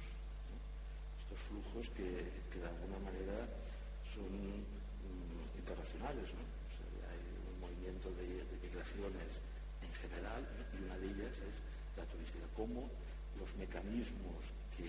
estos 1.25 1.41
flujos 1.49 1.89
que, 1.97 2.05
de 2.05 2.69
alguna 2.69 3.01
manera 3.01 3.49
son 4.13 4.29
mm, 4.29 5.57
internacionales, 5.57 6.29
¿no? 6.37 6.45
hay 7.09 7.23
un 7.49 7.57
movimiento 7.65 8.13
de, 8.13 8.45
migraciones 8.61 9.41
en 9.81 9.93
general 10.05 10.45
y 10.77 10.85
una 10.85 10.99
de 11.01 11.07
ellas 11.17 11.33
es 11.33 11.57
la 11.97 12.05
turística. 12.05 12.45
Cómo 12.53 12.91
los 13.41 13.49
mecanismos 13.57 14.45
que, 14.77 14.85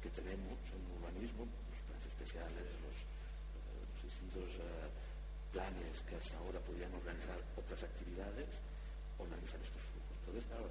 que 0.00 0.08
tenemos 0.16 0.56
en 0.72 0.80
urbanismo, 0.96 1.44
los 1.44 1.80
planes 1.84 2.06
especiales, 2.08 2.64
los, 2.80 2.96
eh, 2.96 3.84
distintos 4.00 4.48
uh, 4.64 4.88
planes 5.52 6.00
que 6.08 6.16
hasta 6.16 6.38
ahora 6.38 6.60
podrían 6.64 6.94
organizar 6.94 7.36
otras 7.58 7.82
actividades, 7.84 8.48
organizan 9.22 9.60
estos 9.62 9.82
flujos. 9.92 10.14
Entonces, 10.20 10.44
claro, 10.46 10.68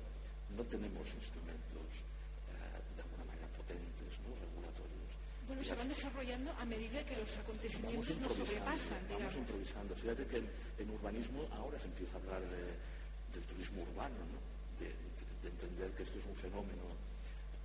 no 0.55 0.63
tenemos 0.65 1.05
instrumentos 1.13 1.89
uh, 2.49 2.95
de 2.95 3.01
alguna 3.01 3.25
manera 3.25 3.47
potentes, 3.53 4.11
¿no? 4.25 4.33
regulatorios. 4.35 5.11
Bueno, 5.47 5.63
se 5.63 5.75
van 5.75 5.89
desarrollando 5.89 6.51
a 6.53 6.65
medida 6.65 7.03
que 7.05 7.17
los 7.17 7.31
acontecimientos 7.37 8.17
nos 8.17 8.33
sobrepasan. 8.33 9.01
Digamos. 9.07 9.33
Vamos 9.33 9.35
improvisando. 9.37 9.95
Fíjate 9.95 10.25
que 10.27 10.37
en, 10.37 10.49
en, 10.77 10.89
urbanismo 10.89 11.47
ahora 11.53 11.79
se 11.79 11.87
empieza 11.87 12.17
a 12.17 12.21
hablar 12.21 12.41
de, 12.41 12.63
del 13.33 13.43
turismo 13.49 13.81
urbano, 13.83 14.17
¿no? 14.29 14.39
de, 14.77 14.93
de, 15.41 15.49
entender 15.49 15.89
que 15.97 16.03
esto 16.03 16.19
es 16.19 16.25
un 16.25 16.35
fenómeno, 16.35 16.85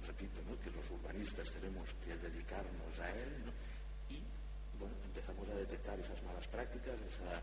repito, 0.06 0.40
¿no? 0.48 0.56
que 0.60 0.70
los 0.70 0.84
urbanistas 0.90 1.50
tenemos 1.52 1.88
que 2.04 2.16
dedicarnos 2.16 2.92
a 3.00 3.10
él 3.10 3.44
¿no? 3.44 3.52
y 4.08 4.20
bueno, 4.78 4.94
empezamos 5.04 5.48
a 5.48 5.54
detectar 5.54 5.98
esas 6.00 6.22
malas 6.24 6.46
prácticas, 6.48 6.96
esa, 7.08 7.38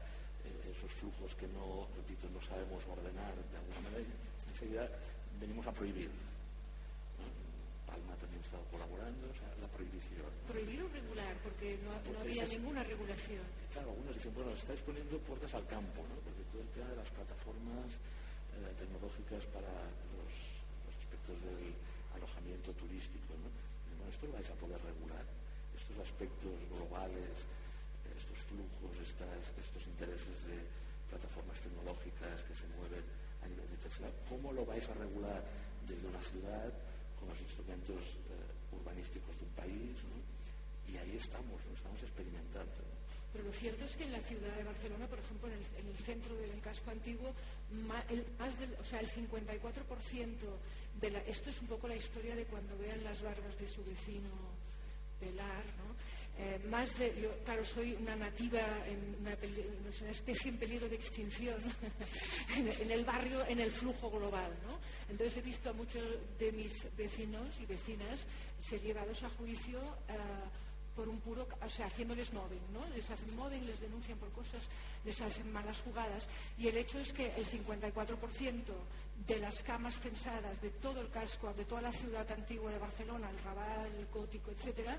eh, 0.46 0.72
esos 0.72 0.92
flujos 0.92 1.36
que 1.36 1.48
no, 1.48 1.88
repito, 1.96 2.30
no 2.30 2.42
sabemos 2.42 2.84
ordenar 2.88 3.34
de 3.36 3.58
alguna 3.58 3.82
manera, 3.90 4.10
venimos 5.40 5.68
a 5.68 5.72
prohibir. 5.72 6.10
Palma 7.86 8.16
también 8.16 8.40
ha 8.42 8.46
estado 8.46 8.64
colaborando, 8.72 9.28
o 9.28 9.36
sea, 9.36 9.52
la 9.60 9.68
prohibición. 9.68 10.32
Prohibir 10.48 10.80
o 10.84 10.88
regular, 10.88 11.36
porque 11.44 11.78
no, 11.84 11.92
porque 12.00 12.12
no 12.12 12.20
había 12.22 12.44
esas, 12.44 12.56
ninguna 12.56 12.84
regulación. 12.84 13.44
Claro, 13.74 13.90
algunos 13.92 14.16
dicen, 14.16 14.34
bueno, 14.34 14.52
estáis 14.56 14.80
poniendo 14.82 15.20
puertas 15.28 15.54
al 15.54 15.68
campo, 15.68 16.00
¿no? 16.08 16.16
porque 16.24 16.44
todo 16.52 16.62
el 16.62 16.72
tema 16.72 16.88
de 16.88 16.98
las 17.04 17.10
plataformas 17.12 17.90
eh, 17.92 18.72
tecnológicas 18.80 19.44
para 19.52 19.72
los, 20.16 20.32
los, 20.88 20.96
aspectos 21.04 21.36
del 21.44 21.76
alojamiento 22.16 22.72
turístico. 22.80 23.36
¿no? 23.36 23.52
Bueno, 23.52 24.08
esto 24.08 24.24
lo 24.28 24.34
vais 24.40 24.50
a 24.50 24.56
poder 24.56 24.80
regular. 24.88 25.26
Estos 25.76 25.98
aspectos 26.00 26.56
globales, 26.72 27.36
estos 28.08 28.40
flujos, 28.48 28.96
estas, 29.04 29.52
estos 29.60 29.84
intereses 29.84 30.38
de 30.48 30.64
plataformas 31.12 31.60
tecnológicas 31.60 32.40
que 32.48 32.56
se 32.56 32.68
mueven 32.80 33.04
a 33.42 33.48
nivel 33.48 33.66
internacional, 33.70 34.14
¿cómo 34.30 34.54
lo 34.54 34.66
vais 34.66 34.88
a 34.90 34.94
regular 34.94 35.44
desde 35.88 36.08
una 36.08 36.22
ciudad 36.22 36.70
con 37.20 37.30
los 37.30 37.40
instrumentos 37.42 38.02
eh, 38.30 38.76
urbanísticos 38.78 39.34
de 39.38 39.44
un 39.46 39.54
país? 39.54 39.96
Y 40.88 40.98
ahí 40.98 41.18
estamos, 41.18 41.60
¿no? 41.66 41.74
estamos 41.74 42.02
experimentando. 42.04 42.92
Pero 43.32 43.46
lo 43.46 43.54
cierto 43.54 43.86
es 43.86 43.96
que 43.96 44.04
en 44.04 44.12
la 44.12 44.20
ciudad 44.28 44.54
de 44.58 44.64
Barcelona, 44.64 45.08
por 45.08 45.20
ejemplo, 45.20 45.48
en 45.48 45.56
el, 45.56 45.66
en 45.80 45.88
el 45.88 45.98
centro 46.04 46.36
del 46.36 46.60
casco 46.60 46.92
antiguo, 46.92 47.34
el, 48.10 48.26
más 48.38 48.60
del, 48.60 48.76
o 48.76 48.84
sea, 48.84 49.00
el 49.00 49.08
54% 49.08 49.48
de 51.00 51.12
la, 51.12 51.20
esto 51.20 51.50
es 51.50 51.62
un 51.62 51.68
poco 51.68 51.88
la 51.88 51.96
historia 51.96 52.36
de 52.36 52.44
cuando 52.46 52.78
vean 52.78 53.02
las 53.04 53.22
barbas 53.22 53.58
de 53.58 53.68
su 53.70 53.86
vecino 53.86 54.30
pelar, 55.20 55.64
¿no? 55.80 55.96
Eh, 56.38 56.60
más 56.70 56.98
de, 56.98 57.14
yo, 57.22 57.30
claro, 57.44 57.64
soy 57.66 57.94
una 57.94 58.16
nativa, 58.16 58.62
en 58.88 59.16
una, 59.22 59.38
una, 60.02 60.12
especie 60.12 60.50
en 60.50 60.58
peligro 60.58 60.90
de 60.90 60.96
extinción 60.96 61.60
en, 62.56 62.92
el 62.92 63.06
barrio, 63.06 63.46
en 63.46 63.60
el 63.60 63.70
flujo 63.70 64.10
global, 64.10 64.52
¿no? 64.68 64.80
Entonces 65.10 65.38
he 65.38 65.42
visto 65.42 65.70
a 65.70 65.74
muchos 65.74 66.04
de 66.40 66.52
mis 66.52 66.88
vecinos 66.96 67.48
y 67.62 67.66
vecinas 67.66 68.20
ser 68.60 68.82
llevados 68.82 69.22
a 69.24 69.30
juicio. 69.30 69.80
Eh, 70.10 70.14
por 70.96 71.08
un 71.08 71.20
puro, 71.20 71.48
o 71.66 71.70
sea, 71.70 71.86
haciéndoles 71.88 72.34
mobbing, 72.34 72.62
¿no? 72.74 72.88
Les 72.94 73.10
hacen 73.10 73.36
mobbing, 73.36 73.66
les 73.66 73.80
denuncian 73.80 74.18
por 74.18 74.30
cosas, 74.32 74.62
les 75.06 75.20
hacen 75.22 75.52
malas 75.52 75.80
jugadas 75.82 76.28
y 76.58 76.68
el 76.68 76.78
hecho 76.78 77.00
es 77.00 77.14
que 77.14 77.34
el 77.36 77.46
54% 77.46 78.74
de 79.28 79.40
las 79.40 79.64
camas 79.64 80.00
censadas 80.00 80.62
de 80.62 80.70
todo 80.70 81.02
el 81.02 81.10
casco, 81.10 81.54
de 81.54 81.66
toda 81.66 81.82
la 81.82 81.94
ciudad 81.94 82.30
antigua 82.32 82.72
de 82.72 82.80
Barcelona, 82.80 83.30
el 83.30 83.40
Raval, 83.44 83.92
el 83.98 84.06
Gótico, 84.08 84.52
etcétera, 84.52 84.98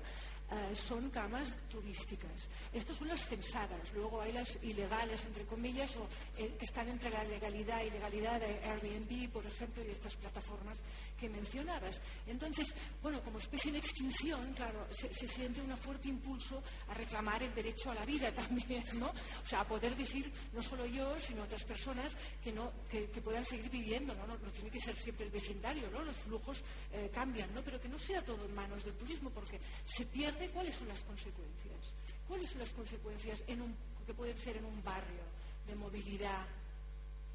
eh, 0.53 0.75
son 0.75 1.09
camas 1.09 1.57
turísticas. 1.69 2.31
Estas 2.71 2.97
son 2.97 3.07
las 3.07 3.25
censadas. 3.27 3.91
Luego 3.93 4.21
hay 4.21 4.31
las 4.33 4.57
ilegales, 4.63 5.23
entre 5.25 5.45
comillas, 5.45 5.95
o 5.97 6.07
eh, 6.37 6.55
que 6.57 6.65
están 6.65 6.87
entre 6.89 7.09
la 7.09 7.23
legalidad 7.23 7.83
y 7.83 7.87
ilegalidad 7.87 8.39
de 8.39 8.59
Airbnb, 8.63 9.31
por 9.31 9.45
ejemplo, 9.45 9.83
y 9.83 9.91
estas 9.91 10.15
plataformas 10.15 10.81
que 11.19 11.29
mencionabas. 11.29 11.99
Entonces, 12.27 12.73
bueno, 13.01 13.21
como 13.21 13.39
especie 13.39 13.71
en 13.71 13.77
extinción, 13.77 14.53
claro, 14.53 14.87
se, 14.91 15.27
siente 15.27 15.61
un 15.61 15.75
fuerte 15.77 16.09
impulso 16.09 16.61
a 16.87 16.93
reclamar 16.93 17.41
el 17.43 17.53
derecho 17.53 17.91
a 17.91 17.95
la 17.95 18.05
vida 18.05 18.31
también, 18.35 18.83
¿no? 18.95 19.09
O 19.09 19.47
sea, 19.47 19.61
a 19.61 19.67
poder 19.67 19.95
decir, 19.95 20.31
no 20.53 20.61
solo 20.61 20.85
yo, 20.85 21.19
sino 21.19 21.43
otras 21.43 21.63
personas 21.63 22.15
que, 22.43 22.51
no, 22.51 22.71
que 22.89 23.07
puedan 23.21 23.45
seguir 23.45 23.69
viviendo, 23.69 24.13
¿no? 24.15 24.27
¿no? 24.27 24.37
No 24.37 24.51
tiene 24.51 24.69
que 24.69 24.79
ser 24.79 24.95
siempre 24.95 25.25
el 25.25 25.31
vecindario, 25.31 25.89
¿no? 25.89 26.03
Los 26.03 26.17
flujos 26.17 26.63
eh, 26.91 27.09
cambian, 27.13 27.53
¿no? 27.53 27.61
Pero 27.61 27.79
que 27.79 27.89
no 27.89 27.99
sea 27.99 28.21
todo 28.23 28.45
en 28.45 28.53
manos 28.53 28.83
del 28.83 28.95
turismo, 28.95 29.29
porque 29.29 29.59
se 29.85 30.05
pierde 30.05 30.42
cuáles 30.49 30.75
son 30.75 30.87
las 30.87 30.99
consecuencias. 31.01 31.79
¿Cuáles 32.27 32.49
son 32.49 32.59
las 32.59 32.69
consecuencias 32.69 33.43
en 33.47 33.61
un, 33.61 33.75
que 34.05 34.13
pueden 34.13 34.37
ser 34.37 34.57
en 34.57 34.65
un 34.65 34.83
barrio 34.83 35.23
de 35.67 35.75
movilidad, 35.75 36.45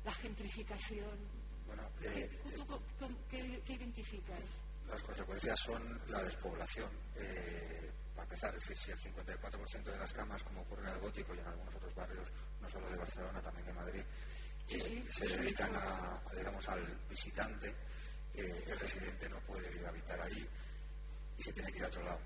la 0.05 0.13
gentrificación? 0.13 1.17
Bueno, 1.67 1.83
eh, 2.03 2.31
¿Qué, 3.31 3.39
qué, 3.39 3.63
qué, 3.67 3.73
identificas? 3.75 4.41
Las 4.89 5.03
consecuencias 5.03 5.59
son 5.61 6.01
la 6.09 6.23
despoblación. 6.23 6.91
Eh, 7.17 7.91
para 8.15 8.25
empezar, 8.25 8.55
es 8.57 8.67
decir, 8.67 8.97
si 8.99 9.09
el 9.09 9.15
54% 9.15 9.83
de 9.85 9.99
las 9.99 10.13
camas, 10.13 10.43
como 10.43 10.63
ocurre 10.63 10.83
en 10.83 10.95
el 10.95 10.99
Gótico 10.99 11.35
y 11.35 11.39
en 11.39 11.47
algunos 11.47 11.75
otros 11.75 11.95
barrios, 11.95 12.33
no 12.61 12.69
solo 12.69 12.89
de 12.89 12.97
Barcelona, 12.97 13.41
también 13.43 13.67
de 13.67 13.73
Madrid, 13.75 14.03
Sí, 14.69 14.79
sí, 14.81 15.05
se 15.11 15.27
dedican 15.27 15.75
a, 15.75 16.21
a, 16.27 16.35
digamos, 16.37 16.69
al 16.69 16.85
visitante, 17.09 17.75
eh, 18.35 18.65
el 18.67 18.79
residente 18.79 19.27
no 19.31 19.41
puede 19.41 19.87
habitar 19.87 20.21
ahí 20.21 20.47
y 21.39 21.43
se 21.43 21.53
tiene 21.55 21.73
que 21.73 21.79
ir 21.79 21.85
a 21.85 21.89
otro 21.89 22.03
lado. 22.03 22.21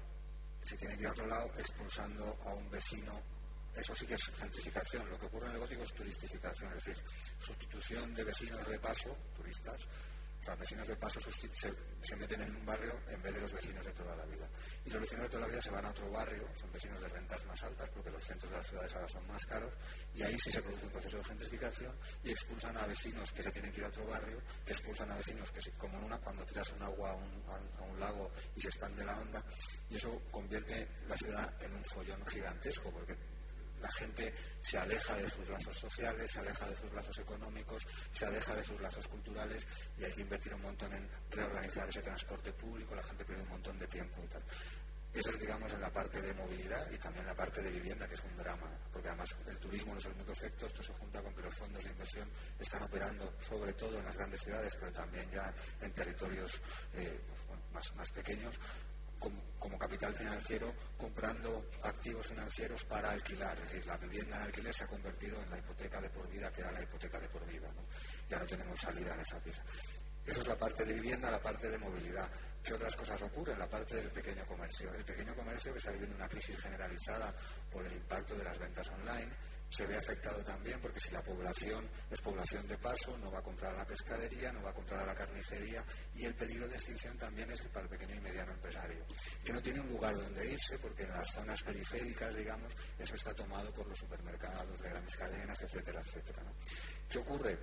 Se 0.62 0.76
tiene 0.76 0.96
que 0.96 1.02
ir 1.02 1.08
a 1.08 1.12
otro 1.12 1.26
lado 1.26 1.50
expulsando 1.58 2.38
a 2.44 2.54
un 2.54 2.70
vecino. 2.70 3.20
Eso 3.74 3.94
sí 3.94 4.06
que 4.06 4.14
es 4.14 4.30
gentrificación. 4.38 5.08
Lo 5.08 5.18
que 5.18 5.26
ocurre 5.26 5.46
en 5.46 5.52
el 5.52 5.58
gótico 5.58 5.82
es 5.82 5.92
turistificación, 5.92 6.72
es 6.76 6.84
decir, 6.84 7.04
sustitución 7.40 8.14
de 8.14 8.24
vecinos 8.24 8.68
de 8.68 8.78
paso, 8.78 9.16
turistas, 9.36 9.80
o 10.42 10.44
sea, 10.44 10.56
vecinos 10.56 10.88
de 10.88 10.96
paso 10.96 11.20
se, 11.20 12.16
meten 12.16 12.42
en 12.42 12.56
un 12.56 12.66
barrio 12.66 12.92
en 13.08 13.22
vez 13.22 13.32
de 13.32 13.40
los 13.42 13.52
vecinos 13.52 13.84
de 13.84 13.92
toda 13.92 14.16
la 14.16 14.24
vida. 14.24 14.48
Y 14.84 14.90
los 14.90 15.00
vecinos 15.00 15.22
de 15.22 15.28
toda 15.28 15.42
la 15.42 15.46
vida 15.46 15.62
se 15.62 15.70
van 15.70 15.84
a 15.84 15.90
otro 15.90 16.10
barrio, 16.10 16.48
son 16.56 16.72
vecinos 16.72 17.00
de 17.00 17.08
rentas 17.08 17.46
más 17.46 17.62
altas 17.62 17.88
porque 17.90 18.10
los 18.10 18.24
centros 18.24 18.50
de 18.50 18.56
las 18.56 18.66
ciudades 18.66 18.92
ahora 18.92 19.08
son 19.08 19.24
más 19.28 19.46
caros 19.46 19.72
y 20.16 20.22
ahí 20.24 20.36
sí 20.36 20.50
se 20.50 20.60
produce 20.60 20.84
un 20.84 20.90
proceso 20.90 21.18
de 21.18 21.24
gentrificación 21.24 21.94
y 22.24 22.32
expulsan 22.32 22.76
a 22.76 22.86
vecinos 22.86 23.30
que 23.30 23.42
se 23.44 23.52
tienen 23.52 23.70
que 23.70 23.78
ir 23.78 23.84
a 23.84 23.88
otro 23.88 24.04
barrio, 24.04 24.42
que 24.66 24.72
expulsan 24.72 25.12
a 25.12 25.16
vecinos 25.16 25.48
que, 25.52 25.70
como 25.78 25.96
en 25.98 26.04
una, 26.06 26.18
cuando 26.18 26.44
tiras 26.44 26.72
un 26.72 26.82
agua 26.82 27.10
a 27.10 27.14
un, 27.14 27.44
a 27.78 27.82
un 27.82 28.00
lago 28.00 28.32
y 28.56 28.60
se 28.60 28.68
expande 28.68 29.04
la 29.04 29.16
onda 29.16 29.44
y 29.90 29.96
eso 29.96 30.22
convierte 30.32 30.88
la 31.06 31.16
ciudad 31.16 31.54
en 31.62 31.72
un 31.72 31.84
follón 31.84 32.26
gigantesco 32.26 32.90
porque 32.90 33.16
la 33.82 33.90
gente 33.92 34.32
se 34.62 34.78
aleja 34.78 35.16
de 35.16 35.28
sus 35.28 35.48
lazos 35.48 35.76
sociales, 35.76 36.30
se 36.30 36.38
aleja 36.38 36.66
de 36.68 36.76
sus 36.76 36.92
lazos 36.92 37.18
económicos, 37.18 37.86
se 38.12 38.24
aleja 38.24 38.54
de 38.54 38.64
sus 38.64 38.80
lazos 38.80 39.08
culturales 39.08 39.66
y 39.98 40.04
hay 40.04 40.12
que 40.12 40.22
invertir 40.22 40.54
un 40.54 40.62
montón 40.62 40.92
en 40.94 41.08
reorganizar 41.30 41.88
ese 41.88 42.00
transporte 42.00 42.52
público, 42.52 42.94
la 42.94 43.02
gente 43.02 43.24
pierde 43.24 43.42
un 43.42 43.48
montón 43.48 43.78
de 43.78 43.86
tiempo 43.88 44.22
y 44.24 44.28
tal. 44.28 44.42
Eso 45.12 45.28
es, 45.28 45.40
digamos, 45.40 45.70
en 45.70 45.80
la 45.80 45.92
parte 45.92 46.22
de 46.22 46.32
movilidad 46.32 46.90
y 46.90 46.96
también 46.96 47.26
la 47.26 47.34
parte 47.34 47.60
de 47.60 47.70
vivienda, 47.70 48.08
que 48.08 48.14
es 48.14 48.22
un 48.22 48.34
drama, 48.34 48.70
porque 48.90 49.08
además 49.08 49.34
el 49.46 49.58
turismo 49.58 49.92
no 49.92 49.98
es 49.98 50.06
el 50.06 50.12
único 50.12 50.32
efecto, 50.32 50.66
esto 50.66 50.82
se 50.82 50.94
junta 50.94 51.20
con 51.20 51.34
que 51.34 51.42
los 51.42 51.54
fondos 51.54 51.84
de 51.84 51.90
inversión 51.90 52.26
están 52.58 52.82
operando 52.82 53.34
sobre 53.46 53.74
todo 53.74 53.98
en 53.98 54.06
las 54.06 54.16
grandes 54.16 54.40
ciudades, 54.40 54.74
pero 54.80 54.90
también 54.92 55.30
ya 55.30 55.52
en 55.82 55.92
territorios 55.92 56.58
eh, 56.94 57.20
pues, 57.46 57.60
más, 57.74 57.94
más 57.96 58.10
pequeños, 58.10 58.58
como, 59.58 59.78
capital 59.78 60.14
financiero 60.14 60.72
comprando 60.98 61.70
activos 61.82 62.26
financieros 62.26 62.84
para 62.84 63.10
alquilar. 63.10 63.56
Es 63.58 63.68
decir, 63.70 63.86
la 63.86 63.96
vivienda 63.96 64.36
en 64.36 64.42
alquiler 64.42 64.74
se 64.74 64.84
ha 64.84 64.86
convertido 64.86 65.40
en 65.42 65.50
la 65.50 65.58
hipoteca 65.58 66.00
de 66.00 66.10
por 66.10 66.28
vida 66.28 66.52
que 66.52 66.60
era 66.60 66.72
la 66.72 66.82
hipoteca 66.82 67.18
de 67.18 67.28
por 67.28 67.46
vida. 67.46 67.68
Ya 68.28 68.38
no 68.38 68.46
tenemos 68.46 68.80
salida 68.80 69.14
en 69.14 69.20
esa 69.20 69.38
pieza. 69.40 69.62
Eso 70.24 70.40
es 70.40 70.46
la 70.46 70.56
parte 70.56 70.84
de 70.84 70.94
vivienda, 70.94 71.30
la 71.30 71.40
parte 71.40 71.68
de 71.68 71.78
movilidad. 71.78 72.28
¿Qué 72.62 72.74
otras 72.74 72.94
cosas 72.94 73.20
ocurren? 73.22 73.58
La 73.58 73.68
parte 73.68 73.96
del 73.96 74.10
pequeño 74.10 74.46
comercio. 74.46 74.94
El 74.94 75.04
pequeño 75.04 75.34
comercio 75.34 75.72
que 75.72 75.78
está 75.78 75.90
viviendo 75.90 76.16
una 76.16 76.28
crisis 76.28 76.56
generalizada 76.60 77.34
por 77.70 77.84
el 77.84 77.92
impacto 77.92 78.34
de 78.36 78.44
las 78.44 78.58
ventas 78.58 78.88
online 78.90 79.32
se 79.72 79.86
ve 79.86 79.96
afectado 79.96 80.44
también 80.44 80.78
porque 80.80 81.00
si 81.00 81.10
la 81.10 81.22
población 81.22 81.88
es 82.10 82.20
población 82.20 82.68
de 82.68 82.76
paso, 82.76 83.16
no 83.18 83.32
va 83.32 83.38
a 83.38 83.42
comprar 83.42 83.74
a 83.74 83.78
la 83.78 83.86
pescadería, 83.86 84.52
no 84.52 84.62
va 84.62 84.70
a 84.70 84.74
comprar 84.74 85.00
a 85.00 85.06
la 85.06 85.14
carnicería 85.14 85.82
y 86.14 86.26
el 86.26 86.34
peligro 86.34 86.68
de 86.68 86.74
extinción 86.74 87.16
también 87.16 87.50
es 87.50 87.62
para 87.62 87.84
el 87.84 87.88
pequeño 87.88 88.14
y 88.16 88.20
mediano 88.20 88.52
empresario, 88.52 89.04
que 89.42 89.52
no 89.52 89.62
tiene 89.62 89.80
un 89.80 89.88
lugar 89.88 90.14
donde 90.14 90.52
irse 90.52 90.78
porque 90.78 91.04
en 91.04 91.10
las 91.10 91.32
zonas 91.32 91.62
periféricas, 91.62 92.34
digamos, 92.36 92.70
eso 92.98 93.14
está 93.14 93.32
tomado 93.32 93.72
por 93.72 93.86
los 93.86 93.98
supermercados 93.98 94.78
de 94.78 94.90
grandes 94.90 95.16
cadenas, 95.16 95.62
etcétera, 95.62 96.02
etcétera. 96.02 96.42
¿Qué 97.08 97.18
ocurre? 97.18 97.58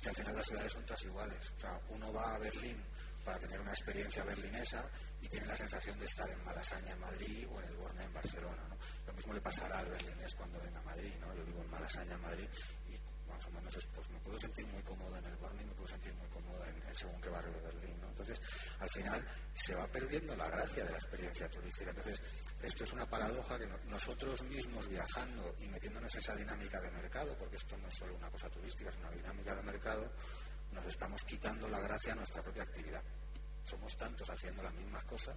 Que 0.00 0.10
al 0.10 0.14
final 0.14 0.36
las 0.36 0.46
ciudades 0.46 0.72
son 0.72 0.84
todas 0.84 1.02
iguales. 1.04 1.52
O 1.56 1.60
sea, 1.60 1.80
uno 1.90 2.12
va 2.12 2.36
a 2.36 2.38
Berlín 2.38 2.80
para 3.24 3.38
tener 3.38 3.60
una 3.60 3.70
experiencia 3.70 4.22
berlinesa 4.24 4.84
y 5.20 5.28
tiene 5.28 5.46
la 5.46 5.56
sensación 5.56 5.98
de 5.98 6.06
estar 6.06 6.28
en 6.28 6.44
Malasaña 6.44 6.92
en 6.92 7.00
Madrid 7.00 7.46
o 7.50 7.60
en 7.60 7.68
el 7.68 7.76
Borne 7.76 8.04
en 8.04 8.12
Barcelona. 8.12 8.62
¿no? 8.68 8.76
Lo 9.06 9.12
mismo 9.14 9.32
le 9.32 9.40
pasará 9.40 9.78
al 9.78 9.88
berlinés 9.88 10.34
cuando 10.34 10.60
venga 10.60 10.78
a 10.78 10.82
Madrid. 10.82 11.12
¿no? 11.20 11.34
Yo 11.34 11.44
vivo 11.44 11.62
en 11.62 11.70
Malasaña 11.70 12.14
en 12.14 12.22
Madrid 12.22 12.48
y 12.88 13.30
más 13.30 13.44
o 13.46 13.50
menos 13.50 13.88
pues, 13.94 14.10
me 14.10 14.18
puedo 14.20 14.38
sentir 14.38 14.66
muy 14.66 14.82
cómodo 14.82 15.16
en 15.16 15.24
el 15.24 15.36
Borne 15.36 15.62
y 15.62 15.64
me 15.64 15.72
puedo 15.72 15.88
sentir 15.88 16.12
muy 16.14 16.28
cómodo 16.28 16.64
en, 16.66 16.94
según 16.94 17.20
qué 17.20 17.28
barrio 17.30 17.52
de 17.52 17.60
Berlín. 17.60 18.00
¿no? 18.00 18.08
Entonces, 18.08 18.40
al 18.78 18.90
final 18.90 19.24
se 19.54 19.74
va 19.74 19.86
perdiendo 19.86 20.36
la 20.36 20.50
gracia 20.50 20.84
de 20.84 20.90
la 20.90 20.98
experiencia 20.98 21.48
turística. 21.48 21.90
Entonces, 21.90 22.22
esto 22.62 22.84
es 22.84 22.92
una 22.92 23.06
paradoja 23.06 23.58
que 23.58 23.66
nosotros 23.88 24.42
mismos 24.42 24.88
viajando 24.88 25.54
y 25.58 25.68
metiéndonos 25.68 26.14
en 26.14 26.20
esa 26.20 26.36
dinámica 26.36 26.80
de 26.80 26.90
mercado, 26.90 27.34
porque 27.38 27.56
esto 27.56 27.76
no 27.78 27.88
es 27.88 27.94
solo 27.94 28.14
una 28.14 28.30
cosa 28.30 28.48
turística, 28.50 28.90
es 28.90 28.96
una 28.98 29.10
dinámica 29.10 29.54
de 29.54 29.62
mercado, 29.62 30.10
nos 30.74 30.86
estamos 30.86 31.22
quitando 31.24 31.68
la 31.68 31.80
gracia 31.80 32.12
a 32.12 32.16
nuestra 32.16 32.42
propia 32.42 32.64
actividad. 32.64 33.02
Somos 33.64 33.96
tantos 33.96 34.28
haciendo 34.28 34.62
las 34.62 34.74
mismas 34.74 35.04
cosas 35.04 35.36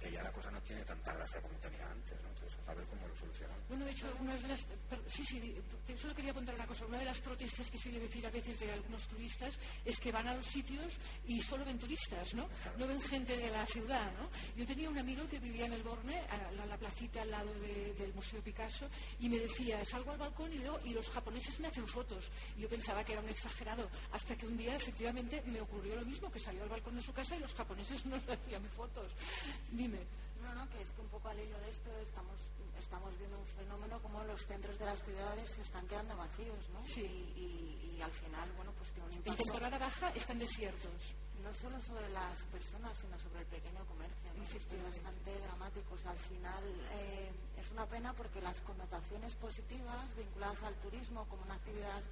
que 0.00 0.10
ya 0.10 0.22
la 0.22 0.32
cosa 0.32 0.50
no 0.50 0.60
tiene 0.62 0.82
tanta 0.82 1.14
gracia 1.14 1.40
como 1.40 1.54
tenía 1.58 1.90
antes. 1.90 2.20
¿no? 2.22 2.28
Entonces, 2.28 2.58
a 2.66 2.74
ver 2.74 2.84
cómo 2.86 3.08
lo 3.08 3.16
solucionamos. 3.16 3.68
Bueno, 3.68 3.84
de 3.84 3.90
hecho, 3.90 4.06
una 4.20 4.34
de 4.34 4.48
las. 4.48 4.64
Sí, 5.08 5.24
sí, 5.24 5.54
solo 5.96 6.14
quería 6.14 6.30
apuntar 6.30 6.54
una 6.54 6.66
cosa. 6.66 6.86
Una 6.86 6.98
de 6.98 7.04
las 7.04 7.18
protestas 7.20 7.70
que 7.70 7.78
se 7.78 7.88
oye 7.88 8.00
decir 8.00 8.26
a 8.26 8.30
veces 8.30 8.60
de 8.60 8.70
algunos 8.70 9.06
turistas 9.08 9.58
es 9.84 9.98
que 9.98 10.12
van 10.12 10.28
a 10.28 10.34
los 10.34 10.46
sitios 10.46 10.92
y 11.26 11.40
solo 11.40 11.64
ven 11.64 11.78
turistas, 11.78 12.34
¿no? 12.34 12.48
No 12.78 12.86
ven 12.86 13.00
gente 13.00 13.36
de 13.36 13.50
la 13.50 13.66
ciudad, 13.66 14.12
¿no? 14.12 14.28
Yo 14.56 14.66
tenía 14.66 14.88
un 14.88 14.98
amigo 14.98 15.26
que 15.28 15.38
vivía 15.38 15.66
en 15.66 15.72
el 15.72 15.82
Borne, 15.82 16.20
a 16.28 16.66
la, 16.66 16.76
placita 16.76 17.22
al 17.22 17.30
lado 17.30 17.52
del 17.60 18.12
Museo 18.14 18.40
Picasso, 18.42 18.88
y 19.18 19.28
me 19.28 19.38
decía: 19.38 19.84
salgo 19.84 20.12
al 20.12 20.18
balcón 20.18 20.52
y, 20.52 20.62
y 20.88 20.92
los 20.92 21.10
japoneses 21.10 21.58
me 21.60 21.68
hacen 21.68 21.86
fotos. 21.86 22.30
Y 22.56 22.62
yo 22.62 22.68
pensaba 22.68 23.04
que 23.04 23.12
era 23.12 23.22
un 23.22 23.28
exagerado, 23.28 23.88
hasta 24.12 24.36
que 24.36 24.46
un 24.46 24.56
día 24.56 24.76
efectivamente 24.76 25.42
me 25.46 25.60
ocurrió 25.60 25.96
lo 25.96 26.04
mismo, 26.04 26.30
que 26.30 26.38
salió 26.38 26.62
al 26.62 26.68
balcón 26.68 26.96
de 26.96 27.02
su 27.02 27.12
casa 27.12 27.36
y 27.36 27.40
los 27.40 27.54
japoneses 27.54 28.04
nos 28.06 28.22
hacían 28.28 28.64
fotos. 28.76 29.12
Dime. 29.86 30.02
No, 30.42 30.52
no, 30.52 30.68
que 30.70 30.82
es 30.82 30.90
que 30.90 31.00
un 31.00 31.06
poco 31.08 31.28
al 31.28 31.38
hilo 31.38 31.56
de 31.60 31.70
esto 31.70 31.90
estamos 32.02 32.34
estamos 32.76 33.16
viendo 33.18 33.38
un 33.38 33.46
fenómeno 33.46 34.00
como 34.02 34.22
los 34.24 34.44
centros 34.46 34.76
de 34.78 34.84
las 34.84 35.00
ciudades 35.02 35.50
se 35.50 35.62
están 35.62 35.86
quedando 35.86 36.16
vacíos, 36.16 36.58
¿no? 36.72 36.84
Sí. 36.84 37.02
Y, 37.06 38.02
al 38.02 38.10
final, 38.12 38.50
bueno, 38.56 38.72
pues 38.76 38.90
tiene 38.90 39.08
un 39.08 39.14
impacto. 39.14 39.42
En 39.42 39.48
temporada 39.48 39.78
baja 39.78 40.10
están 40.10 40.38
desiertos. 40.38 41.14
No 41.42 41.54
solo 41.54 41.80
sobre 41.80 42.08
las 42.10 42.42
personas, 42.46 42.98
sino 42.98 43.18
sobre 43.18 43.40
el 43.40 43.46
pequeño 43.46 43.86
comercio. 43.86 44.30
¿no? 44.34 44.42
Es 44.42 44.82
bastante 44.82 45.38
dramático. 45.40 45.96
al 46.04 46.18
final 46.18 46.64
eh, 46.92 47.30
es 47.56 47.70
una 47.70 47.86
pena 47.86 48.12
porque 48.12 48.42
las 48.42 48.60
connotaciones 48.60 49.34
positivas 49.36 50.14
vinculadas 50.14 50.62
al 50.64 50.74
turismo 50.76 51.24
como 51.28 51.42
una 51.44 51.54
actividad 51.54 52.02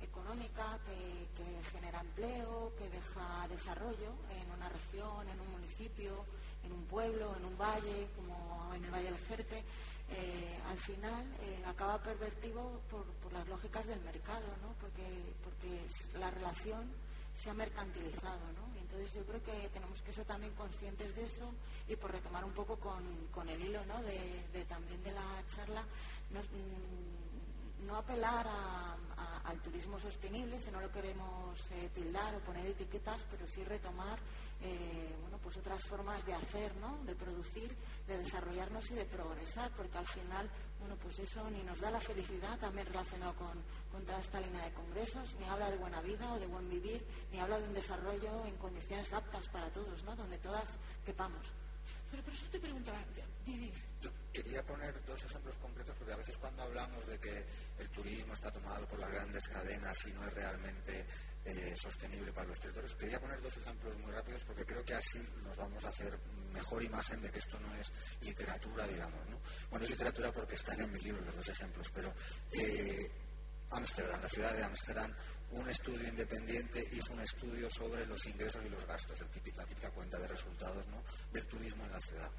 económica 0.00 0.78
que, 0.86 1.28
que 1.36 1.64
genera 1.70 2.00
empleo, 2.00 2.72
que 2.78 2.88
deja 2.88 3.48
desarrollo 3.48 4.14
en 4.30 4.50
una 4.52 4.68
región, 4.68 5.28
en 5.28 5.40
un 5.40 5.50
municipio, 5.50 6.24
en 6.64 6.72
un 6.72 6.84
pueblo, 6.86 7.36
en 7.36 7.44
un 7.44 7.58
valle, 7.58 8.08
como 8.16 8.72
en 8.74 8.84
el 8.84 8.90
Valle 8.90 9.10
del 9.10 9.18
Jerte, 9.26 9.64
eh, 10.10 10.58
al 10.68 10.78
final 10.78 11.24
eh, 11.40 11.62
acaba 11.66 11.98
pervertido 12.02 12.80
por, 12.90 13.04
las 13.32 13.48
lógicas 13.48 13.86
del 13.86 14.00
mercado, 14.02 14.46
¿no? 14.62 14.74
porque, 14.80 15.34
porque 15.42 15.86
la 16.18 16.30
relación 16.30 16.92
se 17.34 17.50
ha 17.50 17.54
mercantilizado. 17.54 18.52
¿no? 18.54 18.64
entonces 18.80 19.14
yo 19.14 19.24
creo 19.26 19.42
que 19.42 19.68
tenemos 19.70 20.00
que 20.02 20.12
ser 20.12 20.24
también 20.24 20.54
conscientes 20.54 21.16
de 21.16 21.24
eso 21.24 21.52
y 21.88 21.96
por 21.96 22.12
retomar 22.12 22.44
un 22.44 22.52
poco 22.52 22.78
con, 22.78 23.48
el 23.48 23.60
hilo 23.60 23.84
¿no? 23.86 24.00
de, 24.02 24.64
también 24.68 25.02
de 25.02 25.10
la 25.12 25.42
charla, 25.54 25.82
mm, 26.30 27.33
no 27.86 27.96
apelar 27.96 28.46
al 29.44 29.60
turismo 29.60 29.98
sostenible, 29.98 30.58
si 30.58 30.70
no 30.70 30.80
lo 30.80 30.90
queremos 30.90 31.60
eh, 31.72 31.90
tildar 31.94 32.34
o 32.34 32.40
poner 32.40 32.66
etiquetas, 32.66 33.24
pero 33.30 33.46
sí 33.46 33.62
retomar 33.62 34.18
eh, 34.62 35.14
bueno, 35.20 35.38
pues 35.42 35.56
otras 35.58 35.82
formas 35.84 36.24
de 36.24 36.32
hacer, 36.32 36.74
¿no? 36.76 36.98
de 37.04 37.14
producir, 37.14 37.76
de 38.06 38.18
desarrollarnos 38.18 38.90
y 38.90 38.94
de 38.94 39.04
progresar, 39.04 39.70
porque 39.76 39.98
al 39.98 40.06
final, 40.06 40.48
bueno, 40.80 40.96
pues 40.96 41.18
eso 41.18 41.48
ni 41.50 41.62
nos 41.62 41.80
da 41.80 41.90
la 41.90 42.00
felicidad, 42.00 42.58
también 42.58 42.86
relacionado 42.86 43.34
con, 43.34 44.04
toda 44.04 44.20
esta 44.20 44.40
línea 44.40 44.64
de 44.64 44.72
congresos, 44.72 45.36
ni 45.38 45.46
habla 45.46 45.70
de 45.70 45.76
buena 45.76 46.00
vida 46.00 46.32
o 46.32 46.38
de 46.38 46.46
buen 46.46 46.68
vivir, 46.68 47.04
ni 47.30 47.38
habla 47.38 47.60
de 47.60 47.68
un 47.68 47.74
desarrollo 47.74 48.44
en 48.46 48.56
condiciones 48.56 49.12
aptas 49.12 49.48
para 49.48 49.68
todos, 49.70 50.02
¿no? 50.04 50.16
donde 50.16 50.38
todas 50.38 50.78
quepamos. 51.04 51.46
Pero 52.10 52.22
por 52.22 52.32
eso 52.32 52.46
te 52.50 52.58
preguntaba. 52.58 52.98
Quería 54.34 54.62
poner 54.64 54.92
dos 55.06 55.22
ejemplos 55.22 55.54
concretos, 55.62 55.94
porque 55.96 56.12
a 56.12 56.16
veces 56.16 56.36
cuando 56.36 56.64
hablamos 56.64 57.06
de 57.06 57.18
que 57.20 57.44
el 57.78 57.88
turismo 57.90 58.34
está 58.34 58.50
tomado 58.50 58.86
por 58.88 58.98
las 58.98 59.10
grandes 59.10 59.46
cadenas 59.46 59.96
y 60.06 60.12
no 60.12 60.26
es 60.26 60.34
realmente 60.34 61.06
eh, 61.44 61.72
sostenible 61.76 62.32
para 62.32 62.48
los 62.48 62.58
territorios. 62.58 62.94
Quería 62.96 63.20
poner 63.20 63.40
dos 63.40 63.56
ejemplos 63.56 63.96
muy 63.98 64.10
rápidos 64.10 64.42
porque 64.44 64.64
creo 64.64 64.84
que 64.84 64.94
así 64.94 65.18
nos 65.44 65.56
vamos 65.56 65.84
a 65.84 65.88
hacer 65.88 66.18
mejor 66.52 66.82
imagen 66.82 67.22
de 67.22 67.30
que 67.30 67.38
esto 67.38 67.58
no 67.60 67.74
es 67.76 67.92
literatura, 68.22 68.86
digamos. 68.88 69.20
¿no? 69.30 69.38
Bueno, 69.70 69.84
es 69.84 69.90
literatura 69.90 70.32
porque 70.32 70.56
están 70.56 70.80
en 70.80 70.92
mi 70.92 70.98
libro 70.98 71.24
los 71.24 71.36
dos 71.36 71.48
ejemplos, 71.48 71.90
pero 71.94 72.12
eh, 72.52 73.10
Ámsterdam, 73.70 74.20
la 74.20 74.28
ciudad 74.28 74.52
de 74.52 74.64
Ámsterdam, 74.64 75.14
un 75.52 75.70
estudio 75.70 76.08
independiente 76.08 76.84
hizo 76.92 77.12
un 77.12 77.20
estudio 77.20 77.70
sobre 77.70 78.04
los 78.06 78.26
ingresos 78.26 78.64
y 78.64 78.68
los 78.68 78.84
gastos, 78.84 79.20
el 79.20 79.28
la 79.56 79.64
típica 79.64 79.90
cuenta 79.90 80.18
de 80.18 80.26
resultados 80.26 80.84
¿no? 80.88 81.04
del 81.32 81.46
turismo 81.46 81.84
en 81.84 81.92
la 81.92 82.00
ciudad. 82.00 82.30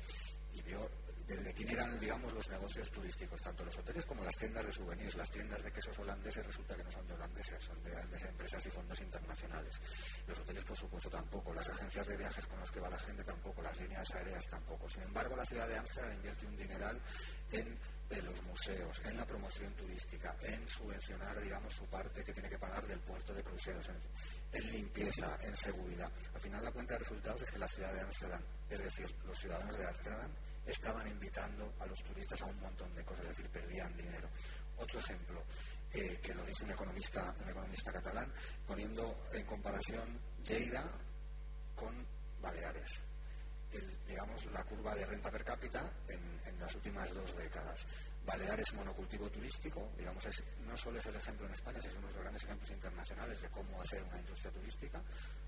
Y 0.53 0.61
vio 0.61 0.89
de, 1.27 1.53
quién 1.53 1.69
eran, 1.69 1.99
digamos, 1.99 2.31
los 2.33 2.47
negocios 2.49 2.91
turísticos, 2.91 3.41
tanto 3.41 3.65
los 3.65 3.77
hoteles 3.77 4.05
como 4.05 4.23
las 4.23 4.35
tiendas 4.35 4.65
de 4.65 4.71
souvenirs. 4.71 5.15
Las 5.15 5.31
tiendas 5.31 5.63
de 5.63 5.71
quesos 5.71 5.97
holandeses 5.97 6.45
resulta 6.45 6.75
que 6.75 6.83
no 6.83 6.91
son 6.91 7.07
de 7.07 7.13
holandeses, 7.13 7.63
son 7.63 7.83
de 7.83 7.91
grandes 7.91 8.23
empresas 8.23 8.65
y 8.65 8.69
fondos 8.69 8.99
internacionales. 9.01 9.81
Los 10.27 10.39
hoteles, 10.39 10.63
por 10.63 10.77
supuesto, 10.77 11.09
tampoco. 11.09 11.53
Las 11.53 11.69
agencias 11.69 12.07
de 12.07 12.17
viajes 12.17 12.45
con 12.45 12.59
las 12.59 12.69
que 12.69 12.79
va 12.79 12.89
la 12.89 12.99
gente 12.99 13.23
tampoco. 13.23 13.61
Las 13.61 13.79
líneas 13.79 14.09
aéreas 14.13 14.45
tampoco. 14.49 14.87
Sin 14.89 15.01
embargo, 15.01 15.35
la 15.35 15.45
ciudad 15.45 15.67
de 15.67 15.77
Ámsterdam 15.77 16.13
invierte 16.13 16.45
un 16.45 16.57
dineral 16.57 17.01
en 17.51 17.77
los 18.23 18.41
museos, 18.43 19.01
en 19.05 19.17
la 19.17 19.25
promoción 19.25 19.73
turística, 19.73 20.35
en 20.41 20.69
subvencionar, 20.69 21.41
digamos, 21.41 21.73
su 21.73 21.85
parte 21.85 22.23
que 22.23 22.33
tiene 22.33 22.49
que 22.49 22.59
pagar 22.59 22.85
del 22.85 22.99
puerto 22.99 23.33
de 23.33 23.43
cruceros, 23.43 23.89
en, 23.89 23.97
en 24.53 24.71
limpieza, 24.71 25.37
en 25.41 25.57
seguridad. 25.57 26.11
Al 26.33 26.39
final, 26.39 26.63
la 26.63 26.71
cuenta 26.71 26.93
de 26.93 26.99
resultados 26.99 27.41
es 27.41 27.51
que 27.51 27.59
la 27.59 27.67
ciudad 27.67 27.93
de 27.93 28.01
Ámsterdam, 28.01 28.41
es 28.69 28.79
decir, 28.79 29.15
los 29.25 29.37
ciudadanos 29.39 29.77
de 29.77 29.87
Ámsterdam, 29.87 30.31
estaban 30.65 31.07
invitando 31.07 31.73
a 31.79 31.85
los 31.85 32.01
turistas 32.03 32.41
a 32.41 32.45
un 32.45 32.59
montón 32.59 32.93
de 32.95 33.03
cosas, 33.03 33.25
es 33.25 33.37
decir, 33.37 33.49
perdían 33.49 33.95
dinero. 33.95 34.29
Otro 34.77 34.99
ejemplo, 34.99 35.43
eh, 35.93 36.19
que 36.21 36.33
lo 36.33 36.43
dice 36.45 36.65
un 36.65 36.71
economista, 36.71 37.33
un 37.41 37.49
economista 37.49 37.91
catalán, 37.91 38.31
poniendo 38.67 39.27
en 39.33 39.45
comparación 39.45 40.19
Lleida 40.43 40.83
con 41.75 42.05
Baleares. 42.41 43.01
digamos, 44.07 44.45
la 44.47 44.63
curva 44.63 44.95
de 44.95 45.05
renta 45.05 45.31
per 45.31 45.43
cápita 45.43 45.83
en, 46.07 46.41
en, 46.45 46.59
las 46.59 46.73
últimas 46.75 47.13
dos 47.13 47.35
décadas. 47.35 47.85
Baleares 48.25 48.73
monocultivo 48.73 49.29
turístico, 49.29 49.91
digamos, 49.97 50.25
es, 50.25 50.43
no 50.65 50.75
solo 50.75 50.97
es 50.97 51.05
el 51.05 51.15
ejemplo 51.15 51.45
en 51.45 51.53
España, 51.53 51.77
es 51.79 51.95
uno 51.95 52.07
de 52.07 52.13
los 52.13 52.21
grandes 52.21 52.43
ejemplos 52.43 52.71
internacionales 52.71 53.41
de 53.41 53.49
cómo 53.49 53.81
hacer 53.81 54.01
una 54.03 54.19
industria 54.19 54.51
turística. 54.51 55.01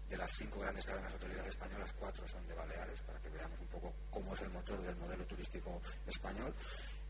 De 0.08 0.16
las 0.16 0.32
cinco 0.32 0.60
grandes 0.60 0.86
cadenas 0.86 1.14
hoteleras 1.14 1.48
españolas, 1.48 1.92
cuatro 1.94 2.28
son 2.28 2.48
de 2.48 2.54
Baleares, 2.54 3.00
para 3.02 3.20
que 3.20 3.30
veamos 3.30 3.60
un 3.60 3.68
poco 3.68 3.94
cómo 4.10 4.34
es 4.34 4.42
el 4.42 4.50
motor 4.52 4.82
del 4.82 4.96
modelo 4.96 5.26
turístico 5.26 5.82
español. 6.06 6.54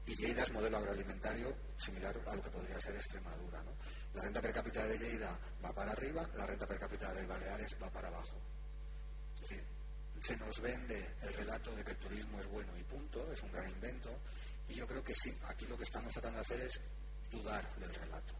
Y 0.07 0.15
Lleida 0.15 0.43
es 0.43 0.51
modelo 0.51 0.77
agroalimentario 0.77 1.53
similar 1.77 2.15
a 2.25 2.35
lo 2.35 2.41
que 2.41 2.49
podría 2.49 2.79
ser 2.79 2.95
Extremadura. 2.95 3.61
La 4.13 4.21
renta 4.21 4.41
per 4.41 4.53
cápita 4.53 4.87
de 4.87 4.97
Lleida 4.97 5.37
va 5.63 5.73
para 5.73 5.91
arriba, 5.91 6.27
la 6.35 6.45
renta 6.45 6.65
per 6.65 6.79
cápita 6.79 7.13
de 7.13 7.25
Baleares 7.25 7.75
va 7.81 7.89
para 7.89 8.07
abajo. 8.07 8.39
Es 9.35 9.41
decir, 9.41 9.63
se 10.21 10.37
nos 10.37 10.59
vende 10.61 11.13
el 11.21 11.33
relato 11.33 11.75
de 11.75 11.83
que 11.83 11.91
el 11.91 11.97
turismo 11.97 12.39
es 12.39 12.47
bueno 12.47 12.71
y 12.77 12.83
punto, 12.83 13.31
es 13.31 13.41
un 13.43 13.51
gran 13.51 13.69
invento. 13.69 14.09
Y 14.69 14.75
yo 14.75 14.87
creo 14.87 15.03
que 15.03 15.13
sí, 15.13 15.33
aquí 15.47 15.65
lo 15.65 15.77
que 15.77 15.83
estamos 15.83 16.11
tratando 16.13 16.37
de 16.37 16.41
hacer 16.41 16.61
es 16.61 16.79
dudar 17.31 17.65
del 17.75 17.93
relato. 17.93 18.33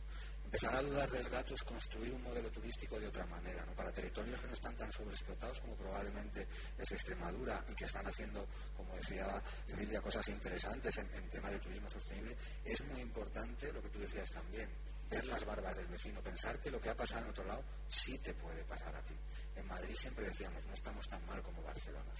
empezar 0.45 0.75
a 0.75 0.81
dudar 0.81 1.09
del 1.11 1.27
gato 1.29 1.53
es 1.53 1.63
construir 1.63 2.13
un 2.13 2.23
modelo 2.23 2.49
turístico 2.49 2.97
de 2.99 3.07
otra 3.07 3.25
manera, 3.25 3.65
¿no? 3.65 3.73
para 3.73 3.91
territorios 3.91 4.39
que 4.39 4.47
no 4.47 4.53
están 4.53 4.75
tan 4.77 4.91
sobreexplotados 4.91 5.59
como 5.59 5.75
probablemente 5.75 6.47
es 6.77 6.91
Extremadura 6.91 7.63
y 7.69 7.75
que 7.75 7.83
están 7.83 8.07
haciendo, 8.07 8.47
como 8.77 8.95
decía 8.95 9.41
Cecilia, 9.67 10.01
cosas 10.01 10.27
interesantes 10.29 10.97
en, 10.97 11.09
en 11.15 11.29
tema 11.29 11.49
de 11.49 11.59
turismo 11.59 11.89
sostenible, 11.89 12.35
es 12.63 12.81
muy 12.85 13.01
importante 13.01 13.73
lo 13.73 13.81
que 13.81 13.89
tú 13.89 13.99
decías 13.99 14.31
también, 14.31 14.69
ver 15.09 15.25
las 15.25 15.45
barbas 15.45 15.75
del 15.75 15.87
vecino, 15.87 16.21
pensar 16.21 16.59
que 16.59 16.71
lo 16.71 16.79
que 16.79 16.89
ha 16.89 16.95
pasado 16.95 17.23
en 17.23 17.31
otro 17.31 17.43
lado 17.45 17.63
sí 17.89 18.17
te 18.19 18.33
puede 18.33 18.63
pasar 18.63 18.95
a 18.95 19.01
ti. 19.01 19.15
En 19.57 19.67
Madrid 19.67 19.95
siempre 19.95 20.25
decíamos, 20.25 20.63
no 20.65 20.73
estamos 20.73 21.07
tan 21.07 21.25
mal 21.25 21.41
como 21.41 21.61
Barcelona. 21.63 22.11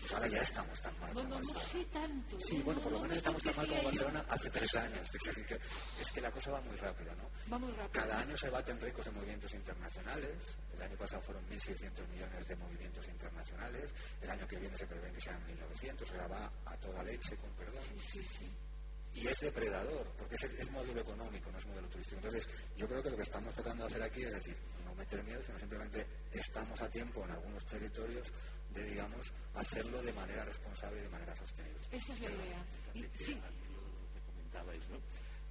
Pues 0.00 0.12
ahora 0.12 0.26
ya 0.26 0.42
estamos 0.42 0.80
tan 0.80 0.98
mal 1.00 1.12
como 1.14 1.28
Barcelona. 1.30 1.62
No 1.62 1.70
sé 1.70 1.84
tanto. 1.86 2.40
Sí, 2.40 2.62
bueno, 2.62 2.80
por 2.80 2.92
lo 2.92 3.00
menos 3.00 3.16
estamos 3.16 3.42
tan 3.42 3.56
mal 3.56 3.66
como 3.68 3.82
Barcelona 3.82 4.24
hace 4.28 4.50
tres 4.50 4.76
años. 4.76 5.00
Es 5.14 5.22
decir, 5.22 5.46
que, 5.46 5.58
es 6.00 6.10
que 6.10 6.20
la 6.20 6.30
cosa 6.30 6.50
va 6.50 6.60
muy 6.60 6.76
rápida, 6.76 7.14
¿no? 7.14 7.30
Rápido. 7.58 7.90
Cada 7.92 8.18
año 8.20 8.36
se 8.36 8.50
baten 8.50 8.80
récords 8.80 9.06
de 9.06 9.12
movimientos 9.12 9.54
internacionales. 9.54 10.56
El 10.74 10.82
año 10.82 10.96
pasado 10.96 11.22
fueron 11.22 11.44
1.600 11.48 12.08
millones 12.08 12.48
de 12.48 12.56
movimientos 12.56 13.06
internacionales. 13.06 13.90
El 14.20 14.30
año 14.30 14.46
que 14.48 14.56
viene 14.56 14.76
se 14.76 14.86
prevé 14.86 15.12
que 15.12 15.20
sean 15.20 15.40
1.900. 15.46 16.02
O 16.02 16.06
sea, 16.06 16.26
va 16.26 16.50
a 16.66 16.76
toda 16.78 17.02
leche, 17.02 17.36
con 17.36 17.50
perdón. 17.50 17.82
Y 19.14 19.26
es 19.26 19.40
depredador, 19.40 20.06
porque 20.16 20.36
es, 20.36 20.42
es, 20.44 20.70
modelo 20.70 21.00
económico, 21.00 21.50
no 21.52 21.58
es 21.58 21.66
modelo 21.66 21.86
turístico. 21.88 22.16
Entonces, 22.16 22.48
yo 22.76 22.88
creo 22.88 23.02
que 23.02 23.10
lo 23.10 23.16
que 23.16 23.22
estamos 23.22 23.52
tratando 23.54 23.84
de 23.84 23.90
hacer 23.90 24.02
aquí 24.02 24.22
es 24.22 24.32
decir, 24.32 24.56
no 24.84 24.94
meter 24.94 25.22
miedo, 25.22 25.42
sino 25.42 25.58
simplemente 25.58 26.06
estamos 26.32 26.80
a 26.80 26.90
tiempo 26.90 27.24
en 27.24 27.32
algunos 27.32 27.64
territorios 27.66 28.32
de, 28.70 28.84
digamos, 28.84 29.30
hacerlo 29.54 30.00
de 30.02 30.12
manera 30.12 30.44
responsable 30.44 31.00
y 31.00 31.02
de 31.02 31.08
manera 31.10 31.36
sostenible. 31.36 31.80
Esa 31.90 32.14
es 32.14 32.20
la 32.20 32.30
idea. 32.30 32.64
Y, 32.94 33.00
sí. 33.16 33.34
Lo 33.34 34.12
que 34.12 34.20
comentabais, 34.26 34.88
¿no? 34.88 34.98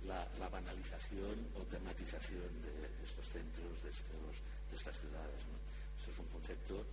La, 0.08 0.28
la, 0.40 0.50
banalización 0.50 1.48
o 1.54 1.62
tematización 1.66 2.62
de 2.64 2.90
estos 3.06 3.26
centros, 3.28 3.84
de, 3.84 3.92
estos, 3.92 4.34
de 4.72 4.76
estas 4.76 4.98
ciudades. 4.98 5.46
¿no? 5.46 5.62
Eso 6.02 6.10
es 6.10 6.18
un 6.18 6.26
concepto 6.26 6.86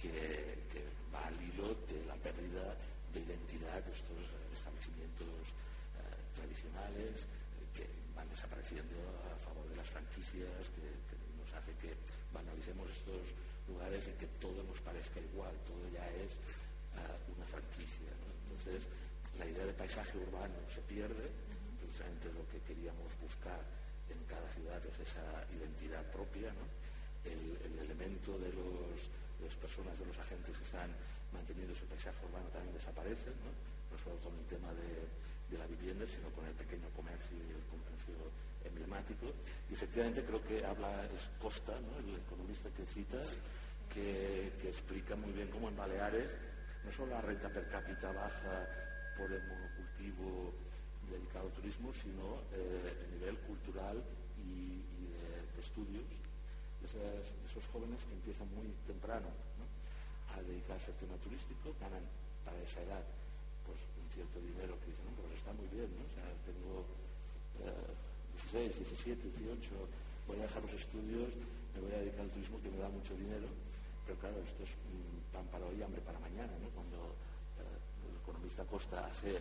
que, 0.00 0.64
que 0.72 0.84
va 1.12 1.26
al 1.26 1.36
hilo 1.42 1.74
de 1.84 2.02
la 2.06 2.14
pérdida 2.16 2.74
de 3.12 3.20
identidad 3.20 3.82
de 3.84 3.92
estos 3.92 4.33
que 7.74 7.86
van 8.14 8.28
desapareciendo 8.30 8.94
a 9.30 9.36
favor 9.44 9.66
de 9.68 9.76
las 9.76 9.88
franquicias, 9.88 10.50
que, 10.74 10.86
que, 11.08 11.16
nos 11.38 11.50
hace 11.54 11.72
que 11.78 11.94
banalicemos 12.32 12.90
estos 12.90 13.30
lugares 13.68 14.06
y 14.08 14.14
que 14.18 14.26
todo 14.38 14.62
nos 14.64 14.78
parezca 14.80 15.20
igual, 15.20 15.54
todo 15.66 15.82
ya 15.92 16.04
es 16.20 16.34
uh, 16.98 17.18
una 17.34 17.46
franquicia. 17.46 18.10
¿no? 18.20 18.26
Entonces, 18.50 18.86
la 19.38 19.46
idea 19.46 19.66
de 19.66 19.74
paisaje 19.74 20.18
urbano 20.18 20.54
se 20.70 20.82
pierde, 20.86 21.30
precisamente 21.80 22.30
lo 22.34 22.44
que 22.50 22.60
queríamos 22.66 23.10
buscar 23.22 23.62
en 24.10 24.20
cada 24.26 24.46
ciudad 24.52 24.78
es 24.84 24.98
esa 25.08 25.24
identidad 25.50 26.04
propia, 26.12 26.52
¿no? 26.52 26.66
el, 27.24 27.56
el, 27.64 27.74
elemento 27.88 28.36
de, 28.38 28.52
los, 28.52 28.98
de 29.40 29.48
las 29.48 29.56
personas, 29.56 29.98
de 29.98 30.06
los 30.06 30.18
agentes 30.18 30.56
que 30.58 30.64
están 30.64 30.92
manteniendo 31.32 31.72
ese 31.72 31.88
paisaje 31.88 32.20
urbano 32.26 32.46
también 32.52 32.74
desaparece, 32.76 33.32
¿no? 33.42 33.50
no 33.50 33.96
solo 34.02 34.16
con 34.20 34.34
el 34.36 34.46
tema 34.46 34.70
de 34.76 35.08
de 35.50 35.58
la 35.58 35.66
vivienda, 35.66 36.06
sino 36.06 36.30
con 36.30 36.46
el 36.46 36.54
pequeño 36.54 36.88
comercio 36.96 37.36
y 37.36 37.52
el 37.52 37.64
comercio 37.68 38.16
emblemático. 38.64 39.26
Y 39.70 39.74
efectivamente 39.74 40.24
creo 40.24 40.42
que 40.42 40.64
habla 40.64 41.04
es 41.06 41.22
Costa, 41.40 41.72
¿no? 41.80 41.98
el 41.98 42.16
economista 42.16 42.68
que 42.70 42.86
cita, 42.86 43.20
que, 43.92 44.52
que, 44.60 44.70
explica 44.70 45.14
muy 45.16 45.32
bien 45.32 45.48
cómo 45.48 45.68
en 45.68 45.76
Baleares 45.76 46.30
no 46.84 46.92
solo 46.92 47.14
la 47.14 47.20
renta 47.20 47.48
per 47.48 47.68
cápita 47.68 48.12
baja 48.12 48.66
por 49.16 49.30
el 49.30 49.42
monocultivo 49.46 50.52
dedicado 51.08 51.46
al 51.46 51.52
turismo, 51.52 51.92
sino 52.02 52.40
eh, 52.52 52.92
el 53.04 53.18
nivel 53.18 53.36
cultural 53.44 54.02
y, 54.40 54.82
y 54.82 55.04
de, 55.12 55.54
de, 55.54 55.60
estudios 55.60 56.04
de, 56.80 56.86
esas, 56.88 57.24
de, 57.28 57.44
esos 57.48 57.64
jóvenes 57.72 58.00
que 58.08 58.14
empiezan 58.14 58.48
muy 58.54 58.66
temprano 58.86 59.28
¿no? 59.60 59.64
a 60.34 60.42
dedicarse 60.42 60.90
al 60.90 60.98
tema 60.98 61.16
turístico, 61.22 61.74
ganan 61.80 62.02
para 62.44 62.58
esa 62.60 62.82
edad 62.82 63.04
pues 63.66 63.80
un 63.98 64.06
cierto 64.12 64.38
dinero 64.40 64.78
que 64.80 64.92
dicen, 64.92 65.08
pues 65.16 65.32
está 65.36 65.52
muy 65.52 65.68
bien, 65.68 65.88
¿no? 65.96 66.04
O 66.04 66.12
sea, 66.12 66.26
tengo 66.44 66.84
eh, 67.64 67.92
16, 68.52 68.78
17, 69.04 69.20
18, 69.40 69.70
voy 70.28 70.38
a 70.38 70.46
dejar 70.48 70.62
los 70.62 70.74
estudios, 70.74 71.28
me 71.74 71.80
voy 71.80 71.92
a 71.92 72.00
dedicar 72.00 72.22
al 72.22 72.30
turismo 72.30 72.60
que 72.62 72.70
me 72.70 72.78
da 72.78 72.88
mucho 72.88 73.14
dinero, 73.16 73.48
pero 74.06 74.18
claro, 74.18 74.36
esto 74.44 74.62
es 74.62 74.72
pan 75.32 75.46
para 75.48 75.66
hoy 75.66 75.76
y 75.78 75.82
hambre 75.82 76.00
para 76.02 76.18
mañana, 76.20 76.52
¿no? 76.60 76.68
Cuando 76.70 77.16
eh, 77.58 78.08
el 78.08 78.16
economista 78.20 78.64
Costa 78.64 79.06
hace 79.06 79.40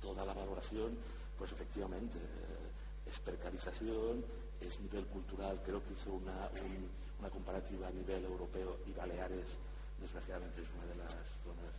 toda 0.00 0.24
la 0.24 0.34
valoración, 0.34 0.96
pues 1.38 1.52
efectivamente 1.52 2.18
eh, 2.18 3.10
es 3.10 3.18
precarización, 3.20 4.24
es 4.60 4.80
nivel 4.80 5.06
cultural, 5.06 5.60
creo 5.64 5.82
que 5.82 5.92
hizo 5.94 6.12
una, 6.14 6.48
un, 6.62 6.88
una 7.18 7.30
comparativa 7.30 7.88
a 7.88 7.90
nivel 7.90 8.24
europeo 8.24 8.78
y 8.86 8.92
Baleares, 8.92 9.46
desgraciadamente, 10.00 10.62
es 10.62 10.68
una 10.74 10.86
de 10.86 10.96
las 10.96 11.14
zonas 11.42 11.70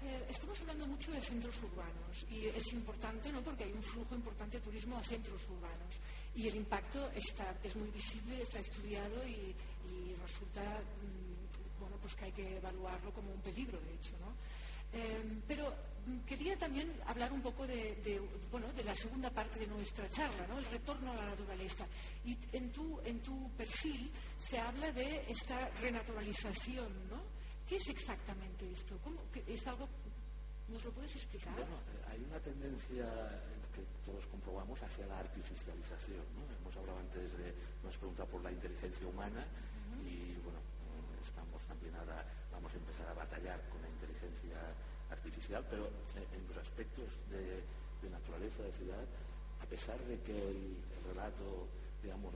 Eh, 0.00 0.26
estamos 0.30 0.60
hablando 0.60 0.86
mucho 0.86 1.10
de 1.10 1.20
centros 1.20 1.56
urbanos 1.62 2.24
y 2.30 2.46
es 2.46 2.72
importante, 2.72 3.32
¿no? 3.32 3.42
Porque 3.42 3.64
hay 3.64 3.72
un 3.72 3.82
flujo 3.82 4.14
importante 4.14 4.58
de 4.58 4.64
turismo 4.64 4.96
a 4.96 5.02
centros 5.02 5.42
urbanos 5.48 5.94
y 6.36 6.46
el 6.46 6.54
impacto 6.54 7.10
está, 7.14 7.56
es 7.64 7.74
muy 7.74 7.90
visible, 7.90 8.40
está 8.40 8.60
estudiado 8.60 9.26
y, 9.26 9.54
resulta, 10.22 10.62
mmm, 10.62 11.80
bueno, 11.80 11.96
pues 12.00 12.14
que 12.14 12.26
hay 12.26 12.32
que 12.32 12.56
evaluarlo 12.58 13.12
como 13.12 13.32
un 13.32 13.40
peligro, 13.40 13.80
de 13.80 13.94
hecho, 13.94 14.12
¿no? 14.20 14.32
Eh, 14.92 15.40
pero 15.46 15.74
quería 16.26 16.56
también 16.56 16.92
hablar 17.06 17.32
un 17.32 17.42
poco 17.42 17.66
de, 17.66 17.96
de, 17.96 18.20
bueno, 18.50 18.72
de 18.72 18.84
la 18.84 18.94
segunda 18.94 19.30
parte 19.30 19.58
de 19.58 19.66
nuestra 19.66 20.08
charla, 20.08 20.46
¿no? 20.46 20.58
el 20.58 20.64
retorno 20.66 21.12
a 21.12 21.16
la 21.16 21.26
naturaleza. 21.26 21.86
Y 22.24 22.36
en 22.52 22.70
tu, 22.72 23.00
en 23.04 23.20
tu 23.20 23.50
perfil 23.52 24.10
se 24.38 24.58
habla 24.58 24.90
de 24.92 25.24
esta 25.28 25.68
renaturalización, 25.80 27.08
¿no? 27.10 27.27
¿Qué 27.68 27.76
es 27.76 27.88
exactamente 27.90 28.64
esto? 28.72 28.96
¿Cómo, 29.04 29.20
¿Es 29.46 29.66
algo, 29.66 29.86
¿Nos 30.68 30.82
lo 30.84 30.90
puedes 30.90 31.14
explicar? 31.16 31.52
Bueno, 31.52 31.76
eh, 31.92 32.12
hay 32.12 32.24
una 32.24 32.40
tendencia 32.40 33.04
que 33.76 33.84
todos 34.08 34.24
comprobamos 34.32 34.80
hacia 34.82 35.04
la 35.06 35.20
artificialización. 35.20 36.24
¿no? 36.32 36.48
Hemos 36.48 36.74
hablado 36.80 36.98
antes 36.98 37.36
de, 37.36 37.52
nos 37.84 37.92
pregunta 37.98 38.24
por 38.24 38.40
la 38.40 38.52
inteligencia 38.52 39.06
humana 39.06 39.44
uh 39.44 40.00
-huh. 40.00 40.08
y 40.08 40.40
bueno, 40.40 40.60
eh, 40.60 41.20
estamos 41.20 41.60
también 41.68 41.94
ahora, 41.96 42.24
vamos 42.50 42.72
a 42.72 42.76
empezar 42.76 43.06
a 43.08 43.12
batallar 43.12 43.60
con 43.68 43.82
la 43.84 43.88
inteligencia 43.92 44.56
artificial, 45.12 45.60
pero 45.68 45.92
eh, 46.16 46.24
en 46.32 46.48
los 46.48 46.56
aspectos 46.56 47.08
de, 47.28 47.60
de, 48.00 48.08
naturaleza 48.08 48.62
de 48.64 48.72
ciudad, 48.80 49.04
a 49.60 49.66
pesar 49.66 50.00
de 50.08 50.16
que 50.24 50.32
el, 50.32 50.72
el 50.96 51.02
relato, 51.12 51.68
digamos, 52.02 52.32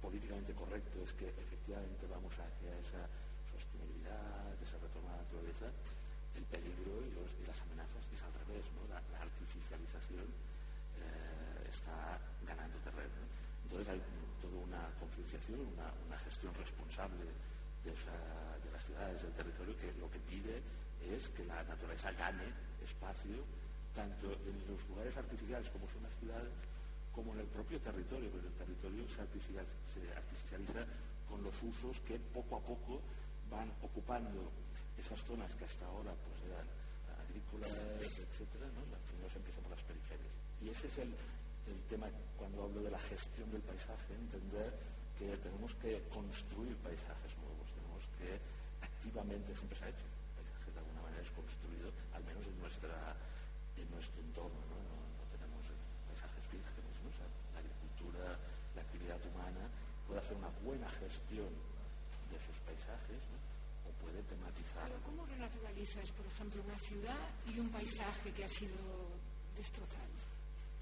políticamente 0.00 0.54
correcto 0.54 1.02
es 1.02 1.12
que 1.14 1.26
efectivamente 1.26 2.06
vamos 2.06 2.32
hacia 2.38 2.70
esa 2.78 3.02
de 4.12 4.64
ese 4.64 4.76
retorno 4.78 5.08
a 5.10 5.16
la 5.16 5.22
naturaleza, 5.22 5.68
el 6.36 6.44
peligro 6.48 7.02
y, 7.04 7.12
las 7.46 7.58
amenazas 7.64 8.04
es 8.12 8.20
al 8.22 8.32
revés, 8.44 8.64
la, 8.88 9.00
artificialización 9.18 10.24
eh, 10.24 11.68
está 11.68 12.20
ganando 12.46 12.76
terreno. 12.84 13.20
Entonces 13.64 13.88
hay 13.88 14.00
toda 14.40 14.56
una 14.64 14.82
concienciación, 15.00 15.60
una, 15.74 16.18
gestión 16.24 16.52
responsable 16.54 17.24
de, 17.84 17.90
de, 17.90 18.70
las 18.72 18.84
ciudades, 18.84 19.22
del 19.22 19.32
territorio, 19.32 19.76
que 19.78 19.92
lo 19.98 20.10
que 20.10 20.20
pide 20.28 20.60
es 21.08 21.28
que 21.30 21.44
la 21.44 21.62
naturaleza 21.64 22.12
gane 22.12 22.52
espacio 22.84 23.44
tanto 23.94 24.30
en 24.46 24.56
los 24.68 24.78
lugares 24.88 25.16
artificiales 25.16 25.68
como 25.70 25.88
son 25.90 26.02
las 26.02 26.14
ciudades, 26.20 26.52
como 27.14 27.34
en 27.34 27.40
el 27.40 27.46
propio 27.46 27.80
territorio, 27.80 28.30
porque 28.30 28.46
el 28.46 28.54
territorio 28.54 29.02
se 29.10 29.22
artificializa 29.22 30.86
con 31.28 31.42
los 31.42 31.54
usos 31.62 31.98
que 32.06 32.18
poco 32.32 32.56
a 32.56 32.60
poco 32.60 33.00
van 33.50 33.70
ocupando 33.82 34.50
esas 34.96 35.20
zonas 35.24 35.52
que 35.54 35.64
hasta 35.64 35.86
ahora 35.86 36.12
pues, 36.26 36.38
eran 36.50 36.66
agrícolas, 37.24 37.70
etcétera, 38.18 38.66
¿no? 38.74 38.82
primero 39.08 39.30
se 39.30 39.38
empieza 39.38 39.60
por 39.60 39.70
las 39.70 39.82
periferias. 39.82 40.34
Y 40.60 40.68
ese 40.70 40.86
es 40.88 40.98
el, 40.98 41.14
el 41.68 41.80
tema 41.88 42.08
cuando 42.36 42.64
hablo 42.64 42.82
de 42.82 42.90
la 42.90 42.98
gestión 42.98 43.50
del 43.50 43.62
paisaje, 43.62 44.14
entender 44.14 44.72
que 45.18 45.36
tenemos 45.38 45.74
que 45.82 46.02
construir 46.08 46.76
paisajes 46.78 47.32
nuevos, 47.42 47.66
tenemos 47.74 48.02
que 48.18 48.38
activamente, 48.80 49.54
siempre 49.54 49.78
se 49.78 49.84
ha 49.84 49.90
hecho, 49.90 50.06
el 50.06 50.46
paisaje 50.46 50.70
de 50.70 50.78
alguna 50.78 51.02
manera 51.02 51.22
es 51.22 51.32
construido, 51.34 51.90
al 52.14 52.22
menos 52.24 52.46
en, 52.46 52.56
nuestra, 52.58 52.94
en 53.76 53.88
nuestro 53.90 54.18
entorno, 54.22 54.60
¿no? 54.70 54.78
No, 54.78 54.98
no 55.18 55.24
tenemos 55.34 55.62
paisajes 56.06 56.44
vírgenes, 56.54 56.94
¿no? 57.02 57.10
o 57.10 57.16
sea, 57.18 57.28
la 57.54 57.60
agricultura, 57.60 58.24
la 58.74 58.82
actividad 58.82 59.20
humana 59.26 59.66
puede 60.06 60.20
hacer 60.22 60.36
una 60.38 60.50
buena 60.64 60.88
gestión 61.02 61.50
de 62.30 62.36
esos 62.38 62.56
paisajes 62.62 63.20
¿no? 63.34 63.38
o 63.84 63.92
puede 64.00 64.22
tematizar. 64.30 64.86
Pero 64.86 65.02
¿cómo 65.02 65.26
renaturalizas, 65.78 66.10
por 66.12 66.26
ejemplo, 66.26 66.62
una 66.62 66.78
ciudad 66.78 67.28
y 67.46 67.58
un 67.58 67.70
paisaje 67.70 68.32
que 68.32 68.44
ha 68.44 68.48
sido 68.48 68.74
destrozado? 69.56 70.10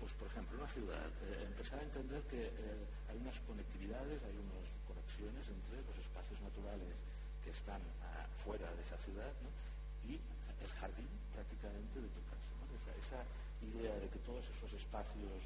Pues, 0.01 0.13
por 0.13 0.29
ejemplo, 0.29 0.59
una 0.59 0.69
ciudad, 0.69 1.09
eh, 1.25 1.45
empezar 1.47 1.81
a 1.81 1.83
entender 1.83 2.23
que 2.25 2.47
eh, 2.47 2.87
hay 3.09 3.17
unas 3.17 3.39
conectividades, 3.41 4.23
hay 4.25 4.37
unas 4.37 4.65
conexiones 4.89 5.45
entre 5.49 5.81
los 5.85 5.97
espacios 5.99 6.41
naturales 6.41 6.93
que 7.45 7.51
están 7.51 7.81
uh, 7.81 8.27
fuera 8.45 8.69
de 8.75 8.83
esa 8.83 8.97
ciudad 8.99 9.33
¿no? 9.41 9.51
y 10.09 10.17
el 10.17 10.71
jardín 10.81 11.09
prácticamente 11.33 12.01
de 12.01 12.09
tu 12.09 12.21
casa. 12.29 12.51
¿no? 12.61 12.67
Esa, 13.01 13.23
idea 13.57 13.97
de 13.97 14.07
que 14.13 14.21
todos 14.21 14.45
esos 14.53 14.69
espacios 14.75 15.41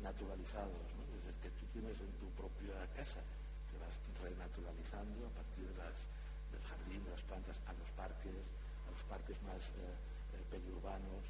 naturalizados, 0.00 0.86
desde 1.10 1.34
el 1.34 1.38
que 1.42 1.50
tú 1.58 1.66
tienes 1.74 1.98
en 1.98 2.12
tu 2.22 2.30
propia 2.38 2.78
casa, 2.94 3.18
que 3.66 3.76
vas 3.82 3.98
renaturalizando 4.22 5.26
a 5.26 5.32
partir 5.34 5.66
del 5.66 6.62
jardín, 6.62 7.02
de 7.04 7.10
las 7.10 7.22
plantas, 7.26 7.58
a 7.66 7.74
los 7.74 7.90
parques, 7.98 8.38
a 8.86 8.90
los 8.90 8.95
parques 9.08 9.40
más 9.42 9.62
eh, 9.78 9.94
eh, 10.34 10.44
periurbanos, 10.50 11.24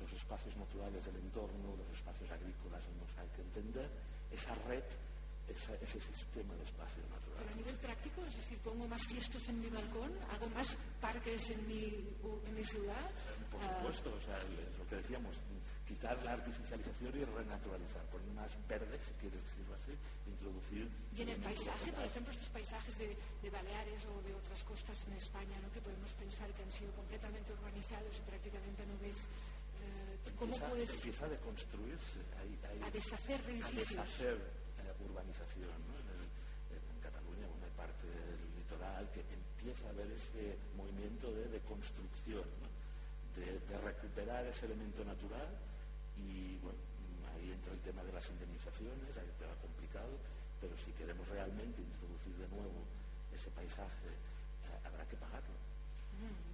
los 0.00 0.12
espacios 0.12 0.56
naturales 0.56 1.04
del 1.04 1.16
entorno, 1.16 1.76
los 1.76 1.90
espacios 1.94 2.30
agrícolas 2.30 2.82
que 2.82 3.20
hay 3.20 3.28
que 3.36 3.42
entender 3.42 3.90
esa 4.30 4.54
red 4.66 4.82
ese 5.48 6.00
sistema 6.00 6.54
de 6.54 6.64
espacio 6.64 7.02
natural. 7.10 7.38
Pero 7.38 7.50
a 7.50 7.56
nivel 7.56 7.76
práctico, 7.76 8.24
es 8.24 8.36
decir, 8.36 8.58
pongo 8.58 8.86
más 8.86 9.02
fiestos 9.06 9.48
en 9.48 9.60
mi 9.60 9.68
balcón, 9.68 10.10
hago 10.30 10.48
más 10.50 10.76
parques 11.00 11.50
en 11.50 11.66
mi, 11.66 12.08
en 12.46 12.54
mi 12.54 12.64
ciudad. 12.64 13.10
Por 13.50 13.60
supuesto, 13.60 14.14
o 14.14 14.20
sea, 14.20 14.38
lo 14.78 14.86
que 14.88 14.96
decíamos, 14.96 15.34
quitar 15.92 16.16
la 16.24 16.32
artificialización 16.32 17.12
y 17.20 17.24
renaturalizar, 17.24 18.00
poner 18.08 18.32
más 18.32 18.48
verde, 18.66 18.96
si 19.04 19.12
quieres 19.20 19.44
decirlo 19.44 19.76
así, 19.76 19.92
introducir... 20.24 20.88
Y 21.12 21.20
en 21.20 21.28
el 21.28 21.40
paisaje, 21.44 21.92
por 21.92 22.04
ejemplo, 22.04 22.32
estos 22.32 22.48
paisajes 22.48 22.96
de, 22.96 23.12
de, 23.12 23.50
Baleares 23.50 24.00
o 24.08 24.16
de 24.24 24.32
otras 24.32 24.64
costas 24.64 24.96
en 25.06 25.12
España, 25.20 25.60
¿no? 25.60 25.68
que 25.70 25.84
podemos 25.84 26.10
pensar 26.16 26.48
que 26.56 26.62
han 26.62 26.72
sido 26.72 26.92
completamente 26.96 27.52
urbanizados 27.52 28.16
y 28.16 28.22
prácticamente 28.24 28.86
no 28.86 28.96
ves... 29.04 29.28
Eh, 29.84 30.32
¿Cómo 30.38 30.56
empieza, 30.56 30.68
puedes...? 30.70 30.94
Empieza 30.94 31.26
a 31.26 31.28
deconstruirse. 31.28 32.20
Hay, 32.40 32.50
hay, 32.72 32.88
a 32.88 32.90
deshacer 32.90 33.42
de 33.44 33.52
edificios. 33.52 34.00
A 34.00 34.04
deshacer 34.08 34.36
urbanización. 35.04 35.76
¿no? 35.92 35.92
En, 36.00 36.08
el, 36.08 36.24
en, 36.72 37.00
Cataluña, 37.04 37.46
una 37.52 37.68
parte 37.76 38.08
del 38.08 38.40
litoral, 38.56 39.04
que 39.12 39.20
empieza 39.28 39.84
a 39.88 39.90
haber 39.92 40.08
ese 40.08 40.56
movimiento 40.72 41.28
de 41.36 41.52
deconstrucción, 41.52 42.48
¿no? 42.64 42.68
de, 43.36 43.60
de, 43.60 43.76
recuperar 43.84 44.46
ese 44.46 44.66
elemento 44.66 45.04
natural 45.04 45.48
y 46.16 46.58
bueno, 46.58 46.78
ahí 47.34 47.52
entra 47.52 47.72
el 47.72 47.80
tema 47.80 48.02
de 48.04 48.12
las 48.12 48.28
indemnizaciones, 48.28 49.16
hay 49.16 49.28
un 49.28 49.38
tema 49.38 49.54
complicado, 49.60 50.12
pero 50.60 50.76
si 50.78 50.92
queremos 50.92 51.26
realmente 51.28 51.82
introducir 51.82 52.36
de 52.36 52.48
nuevo 52.48 52.84
ese 53.32 53.50
paisaje, 53.50 54.08
eh, 54.08 54.86
habrá 54.86 55.06
que 55.06 55.16
pagarlo. 55.16 55.56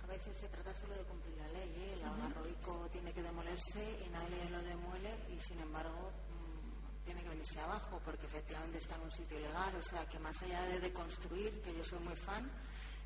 A 0.02 0.06
veces 0.06 0.36
se 0.36 0.48
trata 0.48 0.72
solo 0.74 0.94
de 0.94 1.04
cumplir 1.04 1.36
la 1.36 1.48
ley, 1.48 1.68
¿eh? 1.76 1.92
el 1.94 2.04
agarroico 2.04 2.88
tiene 2.90 3.12
que 3.12 3.22
demolerse 3.22 3.82
y 4.00 4.08
nadie 4.08 4.48
lo 4.48 4.62
demuele 4.62 5.12
y 5.28 5.38
sin 5.40 5.60
embargo 5.60 6.10
tiene 7.08 7.22
que 7.22 7.28
venirse 7.30 7.58
abajo 7.60 8.00
porque 8.04 8.26
efectivamente 8.26 8.78
está 8.78 8.96
en 8.96 9.00
un 9.00 9.12
sitio 9.12 9.38
ilegal, 9.38 9.74
o 9.76 9.82
sea 9.82 10.04
que 10.06 10.18
más 10.18 10.40
allá 10.42 10.62
de 10.66 10.78
deconstruir, 10.78 11.60
que 11.62 11.74
yo 11.74 11.82
soy 11.82 11.98
muy 12.00 12.14
fan, 12.16 12.44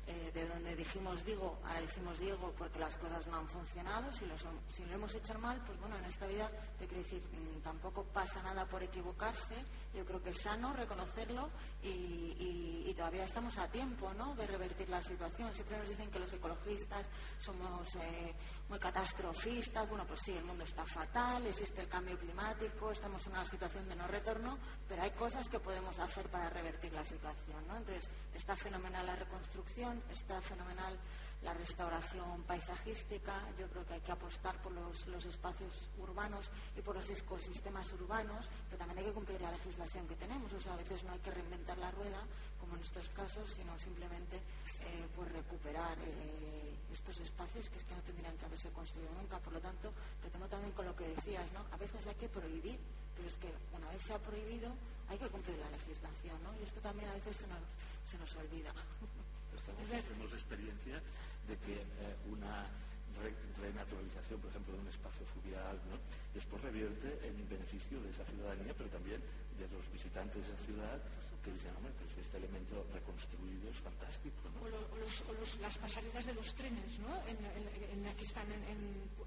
eh, 0.05 0.31
de 0.33 0.47
donde 0.47 0.75
dijimos 0.75 1.23
digo, 1.25 1.59
ahora 1.65 1.81
decimos 1.81 2.19
Diego 2.19 2.53
porque 2.57 2.79
las 2.79 2.97
cosas 2.97 3.25
no 3.27 3.37
han 3.37 3.47
funcionado, 3.47 4.11
si 4.11 4.25
lo, 4.25 4.37
son, 4.37 4.59
si 4.67 4.83
lo 4.85 4.95
hemos 4.95 5.15
hecho 5.15 5.37
mal, 5.39 5.61
pues 5.65 5.79
bueno, 5.79 5.97
en 5.97 6.05
esta 6.05 6.27
vida 6.27 6.49
te 6.77 6.87
quiero 6.87 7.03
decir, 7.03 7.23
mmm, 7.31 7.61
tampoco 7.61 8.03
pasa 8.03 8.41
nada 8.43 8.65
por 8.65 8.83
equivocarse, 8.83 9.55
yo 9.93 10.05
creo 10.05 10.21
que 10.21 10.31
es 10.31 10.41
sano 10.41 10.73
reconocerlo 10.73 11.49
y, 11.81 11.87
y, 11.87 12.83
y, 12.87 12.93
todavía 12.93 13.23
estamos 13.23 13.57
a 13.57 13.67
tiempo 13.69 14.13
¿no? 14.13 14.35
de 14.35 14.47
revertir 14.47 14.89
la 14.89 15.01
situación. 15.01 15.53
Siempre 15.53 15.77
nos 15.77 15.89
dicen 15.89 16.09
que 16.09 16.19
los 16.19 16.33
ecologistas 16.33 17.07
somos 17.39 17.95
eh, 17.95 18.33
muy 18.73 18.79
catastrofistas, 18.79 19.87
bueno, 19.87 20.03
pues 20.07 20.21
sí, 20.21 20.31
el 20.31 20.43
mundo 20.45 20.63
está 20.63 20.83
fatal, 20.83 21.45
existe 21.45 21.79
el 21.81 21.87
cambio 21.87 22.17
climático, 22.17 22.89
estamos 22.89 23.23
en 23.27 23.33
una 23.33 23.45
situación 23.45 23.87
de 23.87 23.95
no 23.95 24.07
retorno, 24.07 24.57
pero 24.89 25.03
hay 25.03 25.11
cosas 25.11 25.47
que 25.47 25.59
podemos 25.59 25.99
hacer 25.99 26.27
para 26.29 26.49
revertir 26.49 26.91
la 26.91 27.05
situación, 27.05 27.67
¿no? 27.67 27.77
Entonces, 27.77 28.09
está 28.33 28.55
fenomenal 28.55 29.05
la 29.05 29.15
reconstrucción, 29.15 30.01
está 30.09 30.41
fenomenal 30.41 30.97
la 31.43 31.53
restauración 31.53 32.41
paisajística, 32.47 33.33
yo 33.59 33.67
creo 33.67 33.85
que 33.85 33.93
hay 33.93 34.01
que 34.01 34.11
apostar 34.11 34.59
por 34.63 34.71
los, 34.71 35.05
los, 35.05 35.23
espacios 35.25 35.89
urbanos 35.99 36.49
y 36.75 36.81
por 36.81 36.95
los 36.95 37.07
ecosistemas 37.11 37.91
urbanos, 37.93 38.49
pero 38.69 38.79
también 38.79 38.99
hay 38.99 39.05
que 39.05 39.11
cumplir 39.11 39.39
la 39.39 39.51
legislación 39.51 40.07
que 40.07 40.15
tenemos, 40.15 40.51
o 40.51 40.59
sea, 40.59 40.73
a 40.73 40.77
veces 40.77 41.03
no 41.03 41.11
hay 41.11 41.19
que 41.19 41.29
reinventar 41.29 41.77
la 41.77 41.91
rueda, 41.91 42.23
como 42.73 42.81
en 42.81 42.89
estos 42.89 43.09
casos, 43.09 43.45
sino 43.53 43.77
simplemente 43.77 44.37
eh, 44.37 45.05
pues 45.15 45.29
recuperar 45.31 45.93
eh, 46.01 46.73
estos 46.91 47.19
espacios 47.19 47.69
que 47.69 47.77
es 47.77 47.85
que 47.85 47.93
no 47.93 48.01
tendrían 48.01 48.33
que 48.37 48.45
haberse 48.45 48.69
construido 48.73 49.13
nunca. 49.13 49.37
Por 49.37 49.53
lo 49.53 49.61
tanto, 49.61 49.93
retomo 50.23 50.47
también 50.47 50.73
con 50.73 50.85
lo 50.85 50.95
que 50.95 51.07
decías, 51.13 51.45
¿no? 51.53 51.61
A 51.69 51.77
veces 51.77 52.01
hay 52.07 52.15
que 52.15 52.29
prohibir, 52.29 52.79
pero 53.15 53.29
es 53.29 53.37
que 53.37 53.53
una 53.77 53.89
vez 53.93 54.01
se 54.01 54.13
ha 54.13 54.17
prohibido, 54.17 54.73
hay 55.07 55.19
que 55.21 55.29
cumplir 55.29 55.57
la 55.61 55.69
legislación, 55.69 56.41
¿no? 56.41 56.49
Y 56.57 56.63
esto 56.65 56.81
también 56.81 57.09
a 57.09 57.13
veces 57.13 57.45
se 57.45 57.47
nos, 57.47 57.61
se 58.09 58.17
nos 58.17 58.33
olvida. 58.41 58.73
Estamos, 59.53 59.85
tenemos 59.85 60.33
experiencia 60.33 60.97
de 61.45 61.55
que 61.61 61.77
eh, 61.77 62.17
una 62.25 62.65
re 63.21 63.29
renaturalización, 63.61 64.41
por 64.41 64.49
ejemplo, 64.49 64.73
de 64.73 64.81
un 64.81 64.89
espacio 64.89 65.21
fluvial, 65.29 65.77
¿no? 65.93 66.01
después 66.33 66.57
revierte 66.63 67.21
en 67.21 67.37
beneficio 67.47 68.01
de 68.01 68.09
esa 68.09 68.25
ciudadanía, 68.25 68.73
pero 68.73 68.89
también 68.89 69.21
de 69.21 69.69
los 69.69 69.85
visitantes 69.93 70.41
de 70.41 70.49
esa 70.49 70.65
ciudad 70.65 70.97
que 71.43 71.51
dicen, 71.51 71.75
hombre, 71.75 71.91
pues 71.99 72.25
este 72.25 72.37
elemento 72.37 72.85
reconstruido 72.93 73.69
es 73.69 73.77
fantástico. 73.77 74.49
¿no? 74.55 74.61
O, 74.63 74.69
lo, 74.69 74.79
o, 74.79 74.97
los, 74.97 75.21
o 75.27 75.33
los, 75.33 75.59
las 75.59 75.77
pasarelas 75.77 76.25
de 76.25 76.33
los 76.33 76.53
trenes, 76.55 76.97
¿no? 76.99 77.11
En, 77.27 77.37
en, 77.37 77.91
en 77.91 78.03
la 78.03 78.13
que 78.15 78.23
están 78.23 78.49
en, 78.51 78.63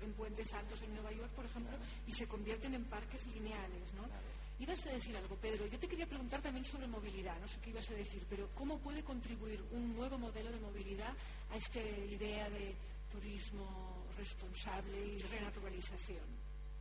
en, 0.01 0.13
Puentes 0.17 0.53
Altos 0.55 0.81
en 0.81 0.95
Nueva 0.95 1.13
York, 1.13 1.31
por 1.37 1.45
ejemplo, 1.45 1.77
claro. 1.77 1.93
y 2.07 2.13
se 2.13 2.27
convierten 2.27 2.73
en 2.75 2.85
parques 2.85 3.27
lineales, 3.35 3.93
¿no? 3.93 4.05
Claro. 4.05 4.37
Ibas 4.59 4.87
a 4.87 4.93
decir 4.93 5.15
algo, 5.15 5.37
Pedro. 5.37 5.67
Yo 5.67 5.79
te 5.79 5.87
quería 5.87 6.07
preguntar 6.07 6.41
también 6.41 6.65
sobre 6.65 6.87
movilidad. 6.87 7.39
No 7.39 7.47
sé 7.47 7.59
qué 7.61 7.71
ibas 7.71 7.91
a 7.91 7.95
decir, 7.95 8.25
pero 8.31 8.49
¿cómo 8.55 8.79
puede 8.79 9.05
contribuir 9.05 9.63
un 9.73 9.95
nuevo 9.95 10.17
modelo 10.17 10.51
de 10.51 10.59
movilidad 10.59 11.13
a 11.51 11.57
esta 11.57 11.81
idea 11.81 12.49
de 12.49 12.75
turismo 13.13 14.07
responsable 14.17 14.99
y 15.07 15.19
renaturalización? 15.19 16.25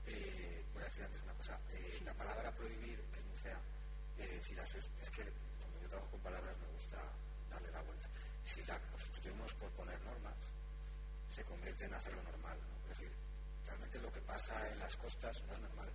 Eh, 0.07 0.63
voy 0.73 0.83
a 0.83 0.85
decir 0.85 1.03
antes 1.03 1.21
una 1.23 1.33
cosa. 1.33 1.59
Eh, 1.73 1.95
sí. 1.97 2.05
La 2.05 2.13
palabra 2.13 2.49
prohibir, 2.53 2.97
que 3.11 3.19
es 3.19 3.25
muy 3.25 3.37
fea, 3.37 3.59
eh, 4.19 4.39
si 4.43 4.53
es, 4.55 5.09
que 5.09 5.23
como 5.23 5.81
yo 5.81 5.89
trabajo 5.89 6.11
con 6.11 6.19
palabras 6.21 6.55
me 6.57 6.67
gusta 6.75 7.01
darle 7.49 7.71
la 7.71 7.81
vuelta. 7.81 8.09
Si 8.43 8.63
la 8.63 8.79
sustituimos 8.97 9.53
por 9.53 9.69
poner 9.71 9.99
normas, 10.01 10.35
se 11.31 11.43
convierte 11.43 11.85
en 11.85 11.93
hacerlo 11.93 12.21
normal. 12.23 12.57
¿no? 12.57 12.91
Es 12.91 12.97
decir, 12.97 13.11
realmente 13.65 13.99
lo 13.99 14.11
que 14.11 14.21
pasa 14.21 14.69
en 14.71 14.79
las 14.79 14.95
costas 14.97 15.43
no 15.47 15.53
es 15.53 15.59
normal 15.61 15.89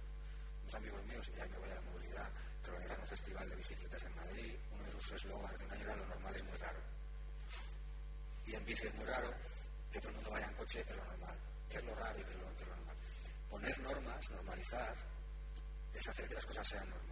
amigos 0.74 1.04
míos, 1.06 1.30
y 1.36 1.40
ahí 1.40 1.48
me 1.48 1.58
voy 1.58 1.70
a 1.70 1.74
la 1.74 1.80
movilidad, 1.80 2.30
que 2.62 2.70
organizan 2.70 3.00
un 3.00 3.06
festival 3.06 3.48
de 3.48 3.56
bicicletas 3.56 4.02
en 4.04 4.14
Madrid, 4.14 4.54
uno 4.72 4.84
de 4.84 4.92
sus 4.92 5.12
eslogans 5.12 5.58
de 5.58 5.64
año 5.64 5.96
lo 5.96 6.06
normal 6.06 6.36
es 6.36 6.44
muy 6.44 6.56
raro. 6.58 6.78
Y 8.46 8.54
en 8.54 8.64
bici 8.64 8.86
es 8.86 8.94
muy 8.94 9.06
raro, 9.06 9.32
que 9.92 9.98
todo 9.98 10.10
el 10.10 10.14
mundo 10.16 10.30
vaya 10.30 10.46
en 10.46 10.54
coche 10.54 10.80
es 10.80 10.96
lo 10.96 11.04
normal. 11.04 11.36
¿Qué 11.68 11.78
es 11.78 11.84
lo 11.84 11.94
raro 11.94 12.18
y 12.18 12.24
qué 12.24 12.30
es 12.30 12.36
lo, 12.36 12.56
qué 12.56 12.62
es 12.62 12.68
lo 12.68 12.76
normal? 12.76 12.96
Poner 13.48 13.78
normas, 13.80 14.30
normalizar, 14.30 14.96
es 15.94 16.08
hacer 16.08 16.28
que 16.28 16.34
las 16.34 16.46
cosas 16.46 16.68
sean 16.68 16.88
normales. 16.88 17.09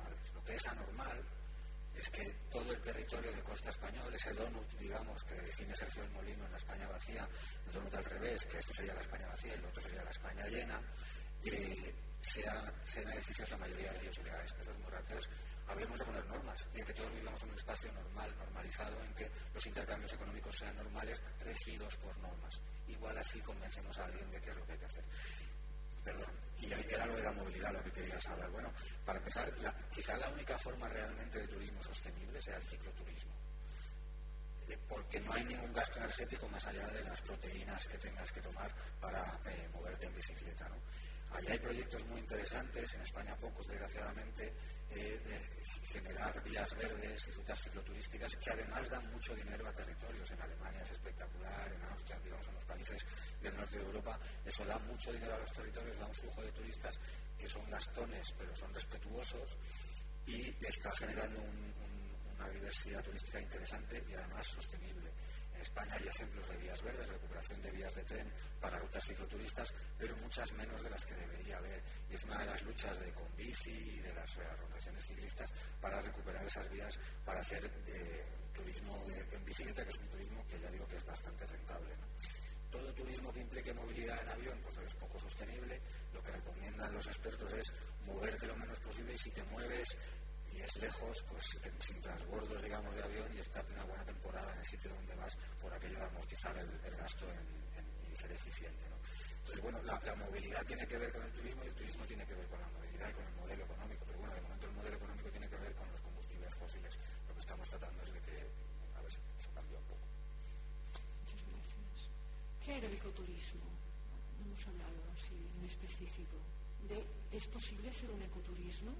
Lo 0.48 0.54
que 0.54 2.00
es 2.00 2.08
que 2.08 2.24
todo 2.50 2.72
el 2.72 2.80
territorio 2.80 3.30
de 3.32 3.42
costa 3.42 3.68
español, 3.68 4.14
ese 4.14 4.32
donut, 4.32 4.66
digamos, 4.78 5.22
que 5.24 5.34
define 5.34 5.76
Sergio 5.76 6.02
el 6.02 6.10
Molino 6.10 6.46
en 6.46 6.52
la 6.52 6.58
España 6.58 6.88
vacía, 6.88 7.28
el 7.66 7.72
donut 7.74 7.94
al 7.94 8.04
revés, 8.04 8.46
que 8.46 8.56
esto 8.56 8.72
sería 8.72 8.94
la 8.94 9.02
España 9.02 9.26
vacía 9.26 9.54
y 9.54 9.60
lo 9.60 9.68
otro 9.68 9.82
sería 9.82 10.02
la 10.02 10.10
España 10.10 10.46
llena, 10.46 10.80
eh, 11.44 11.94
sea, 12.22 12.72
sean 12.86 13.12
edificios 13.12 13.50
la 13.50 13.56
mayoría 13.58 13.92
de 13.92 14.00
ellos 14.00 14.18
ilegales. 14.18 14.54
Eso 14.58 14.70
es 14.70 14.78
muy 14.78 14.90
rápido. 14.90 15.20
Hablemos 15.68 15.98
de 15.98 16.04
poner 16.06 16.26
normas 16.26 16.66
y 16.72 16.78
de 16.78 16.84
que 16.84 16.94
todos 16.94 17.12
vivamos 17.12 17.42
en 17.42 17.50
un 17.50 17.56
espacio 17.56 17.92
normal, 17.92 18.34
normalizado, 18.38 19.02
en 19.04 19.14
que 19.14 19.30
los 19.52 19.66
intercambios 19.66 20.12
económicos 20.14 20.56
sean 20.56 20.76
normales, 20.76 21.20
regidos 21.44 21.94
por 21.96 22.16
normas. 22.18 22.60
Igual 22.86 23.18
así 23.18 23.38
convencemos 23.40 23.98
a 23.98 24.04
alguien 24.06 24.30
de 24.30 24.40
qué 24.40 24.50
es 24.50 24.56
lo 24.56 24.64
que 24.64 24.72
hay 24.72 24.78
que 24.78 24.86
hacer. 24.86 25.04
Perdón, 26.08 26.32
y 26.58 26.72
era 26.72 27.04
lo 27.04 27.14
de 27.14 27.22
la 27.22 27.32
movilidad 27.32 27.70
lo 27.70 27.84
que 27.84 27.92
querías 27.92 28.26
hablar. 28.28 28.48
Bueno, 28.50 28.72
para 29.04 29.18
empezar, 29.18 29.52
la, 29.58 29.74
quizá 29.94 30.16
la 30.16 30.28
única 30.30 30.56
forma 30.56 30.88
realmente 30.88 31.38
de 31.38 31.48
turismo 31.48 31.82
sostenible 31.82 32.40
sea 32.40 32.56
el 32.56 32.62
cicloturismo 32.62 33.34
eh, 34.68 34.78
porque 34.88 35.20
no 35.20 35.34
hay 35.34 35.44
ningún 35.44 35.70
gasto 35.74 35.98
energético 35.98 36.48
más 36.48 36.64
allá 36.66 36.86
de 36.88 37.04
las 37.04 37.20
proteínas 37.20 37.86
que 37.88 37.98
tengas 37.98 38.32
que 38.32 38.40
tomar 38.40 38.72
para 39.02 39.38
eh, 39.50 39.68
moverte 39.74 40.06
en 40.06 40.14
bicicleta. 40.14 40.66
¿no? 40.70 40.76
Ahí 41.36 41.46
hay 41.48 41.58
proyectos 41.58 42.02
muy 42.06 42.20
interesantes, 42.20 42.94
en 42.94 43.02
España 43.02 43.36
pocos, 43.36 43.66
desgraciadamente, 43.66 44.50
eh, 44.90 45.20
vías 46.74 46.90
verdes 46.90 47.28
y 47.28 47.30
rutas 47.32 47.62
cicloturísticas 47.62 48.36
que 48.36 48.50
además 48.50 48.88
dan 48.90 49.10
mucho 49.12 49.34
dinero 49.34 49.66
a 49.66 49.72
territorios. 49.72 50.30
En 50.30 50.42
Alemania 50.42 50.82
es 50.82 50.90
espectacular, 50.90 51.72
en 51.72 51.82
Austria, 51.92 52.18
digamos, 52.24 52.46
en 52.48 52.54
los 52.54 52.64
países 52.64 53.06
del 53.40 53.56
norte 53.56 53.78
de 53.78 53.84
Europa, 53.84 54.18
eso 54.44 54.64
da 54.64 54.78
mucho 54.80 55.12
dinero 55.12 55.34
a 55.34 55.38
los 55.38 55.52
territorios, 55.52 55.98
da 55.98 56.06
un 56.06 56.14
flujo 56.14 56.42
de 56.42 56.52
turistas 56.52 56.98
que 57.38 57.48
son 57.48 57.68
gastones, 57.70 58.34
pero 58.36 58.54
son 58.56 58.72
respetuosos 58.74 59.56
y 60.26 60.54
está 60.64 60.90
generando 60.96 61.40
un, 61.40 61.48
un, 61.48 62.34
una 62.36 62.48
diversidad 62.50 63.02
turística 63.02 63.40
interesante 63.40 64.04
y 64.08 64.14
además 64.14 64.46
sostenible. 64.46 65.12
España 65.60 65.94
hay 65.94 66.06
ejemplos 66.08 66.48
de 66.48 66.56
vías 66.56 66.82
verdes, 66.82 67.08
recuperación 67.08 67.62
de 67.62 67.70
vías 67.70 67.94
de 67.94 68.04
tren 68.04 68.32
para 68.60 68.78
rutas 68.78 69.04
cicloturistas, 69.04 69.72
pero 69.98 70.16
muchas 70.18 70.52
menos 70.52 70.82
de 70.82 70.90
las 70.90 71.04
que 71.04 71.14
debería 71.14 71.56
haber. 71.58 71.82
Y 72.10 72.14
es 72.14 72.22
una 72.24 72.38
de 72.38 72.46
las 72.46 72.62
luchas 72.62 72.98
de 72.98 73.12
Conbici 73.12 73.70
y 73.70 73.98
de 74.00 74.14
las 74.14 74.36
organizaciones 74.36 75.06
ciclistas 75.06 75.52
para 75.80 76.00
recuperar 76.02 76.44
esas 76.44 76.68
vías, 76.70 76.98
para 77.24 77.40
hacer 77.40 77.70
eh, 77.86 78.24
turismo 78.54 79.04
de, 79.06 79.36
en 79.36 79.44
bicicleta, 79.44 79.84
que 79.84 79.90
es 79.90 79.98
un 79.98 80.08
turismo 80.08 80.44
que 80.48 80.60
ya 80.60 80.70
digo 80.70 80.86
que 80.88 80.96
es 80.96 81.04
bastante 81.04 81.46
rentable. 81.46 81.94
todo 82.70 82.92
turismo 82.92 83.32
que 83.32 83.40
implique 83.40 83.72
movilidad 83.72 84.20
en 84.22 84.28
avión 84.28 84.58
pues 84.62 84.76
es 84.78 84.94
poco 84.94 85.18
sostenible. 85.18 85.80
Lo 86.12 86.22
que 86.22 86.32
recomiendan 86.32 86.92
los 86.92 87.06
expertos 87.06 87.52
es 87.52 87.72
moverte 88.04 88.46
lo 88.46 88.56
menos 88.56 88.78
posible 88.80 89.14
y 89.14 89.18
si 89.18 89.30
te 89.30 89.42
mueves 89.44 89.88
y 90.58 90.60
es 90.60 90.76
lejos, 90.82 91.24
pues 91.28 91.44
sin 91.78 92.00
transbordos, 92.00 92.62
digamos, 92.62 92.94
de 92.94 93.02
avión 93.02 93.30
y 93.36 93.38
estarte 93.38 93.72
una 93.74 93.84
buena 93.84 94.04
temporada 94.04 94.52
en 94.52 94.58
el 94.58 94.66
sitio 94.66 94.90
donde 94.90 95.14
vas 95.14 95.36
por 95.60 95.72
aquello 95.72 95.98
de 95.98 96.04
amortizar 96.04 96.56
el, 96.58 96.96
gasto 96.96 97.26
en, 97.30 98.16
ser 98.16 98.32
eficiente. 98.32 98.82
Entonces, 99.38 99.62
bueno, 99.62 99.80
la, 99.84 99.94
movilidad 100.16 100.66
tiene 100.66 100.84
que 100.86 100.98
ver 100.98 101.12
con 101.12 101.22
el 101.22 101.30
turismo 101.30 101.62
y 101.62 101.68
el 101.68 101.74
turismo 101.74 102.04
tiene 102.06 102.26
que 102.26 102.34
ver 102.34 102.46
con 102.48 102.60
la 102.60 102.66
movilidad 102.74 103.10
y 103.10 103.12
con 103.12 103.24
el 103.24 103.34
modelo 103.34 103.64
económico. 103.64 104.04
Pero 104.06 104.18
bueno, 104.18 104.34
de 104.34 104.40
momento 104.40 104.66
el 104.66 104.72
modelo 104.72 104.96
económico 104.96 105.30
tiene 105.30 105.48
que 105.48 105.56
ver 105.56 105.74
con 105.74 105.92
los 105.92 106.00
combustibles 106.00 106.54
fósiles. 106.56 106.98
Lo 107.28 107.34
que 107.34 107.40
estamos 107.40 107.68
tratando 107.68 108.02
es 108.02 108.12
de 108.12 108.20
que, 108.20 108.36
a 108.98 109.02
ver 109.02 109.12
si 109.12 109.20
eso 109.38 109.50
cambia 109.54 109.78
un 109.78 109.86
poco. 109.86 110.06
Muchas 111.22 111.40
gracias. 111.46 112.10
¿Qué 112.64 112.72
hay 112.74 112.80
del 112.80 112.94
ecoturismo? 112.94 113.70
No 114.34 114.50
hemos 114.50 114.66
hablado 114.66 114.98
así 115.14 115.38
en 115.38 115.64
específico. 115.64 116.42
De, 116.90 117.06
¿Es 117.30 117.46
posible 117.46 117.90
hacer 117.90 118.10
un 118.10 118.22
ecoturismo? 118.22 118.90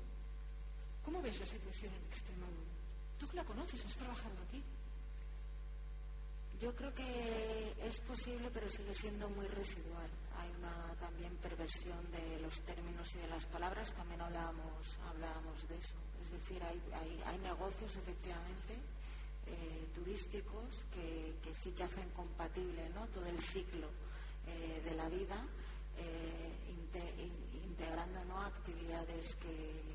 ¿Cómo 1.09 1.23
ves 1.23 1.41
la 1.41 1.47
situación 1.47 1.91
en 1.95 2.05
Extremadura? 2.13 2.69
Tú 3.19 3.27
que 3.29 3.37
la 3.37 3.45
conoces, 3.45 3.83
has 3.83 3.97
trabajado 3.97 4.35
aquí. 4.47 4.63
Yo 6.61 6.77
creo 6.77 6.95
que 6.95 7.73
es 7.83 7.99
posible, 8.01 8.51
pero 8.53 8.71
sigue 8.71 8.95
siendo 8.95 9.27
muy 9.31 9.47
residual. 9.47 10.11
Hay 10.37 10.51
una 10.59 10.95
también 11.01 11.35
perversión 11.37 11.97
de 12.13 12.39
los 12.41 12.61
términos 12.61 13.09
y 13.15 13.21
de 13.21 13.27
las 13.27 13.47
palabras, 13.47 13.91
también 13.95 14.21
hablábamos, 14.21 14.99
hablábamos 15.09 15.67
de 15.67 15.79
eso. 15.79 15.97
Es 16.23 16.31
decir, 16.31 16.63
hay, 16.63 16.79
hay, 17.25 17.39
negocios 17.39 17.97
efectivamente 17.97 18.75
eh, 19.47 19.89
turísticos 19.95 20.85
que, 20.93 21.33
sí 21.55 21.71
que 21.71 21.85
hacen 21.85 22.11
compatible 22.11 22.87
¿no? 22.91 23.07
todo 23.07 23.25
el 23.25 23.41
ciclo 23.41 23.89
eh, 24.47 24.83
de 24.85 24.95
la 24.95 25.09
vida, 25.09 25.43
eh, 25.97 26.53
integrando 27.65 28.23
¿no? 28.27 28.43
actividades 28.43 29.35
que, 29.37 29.88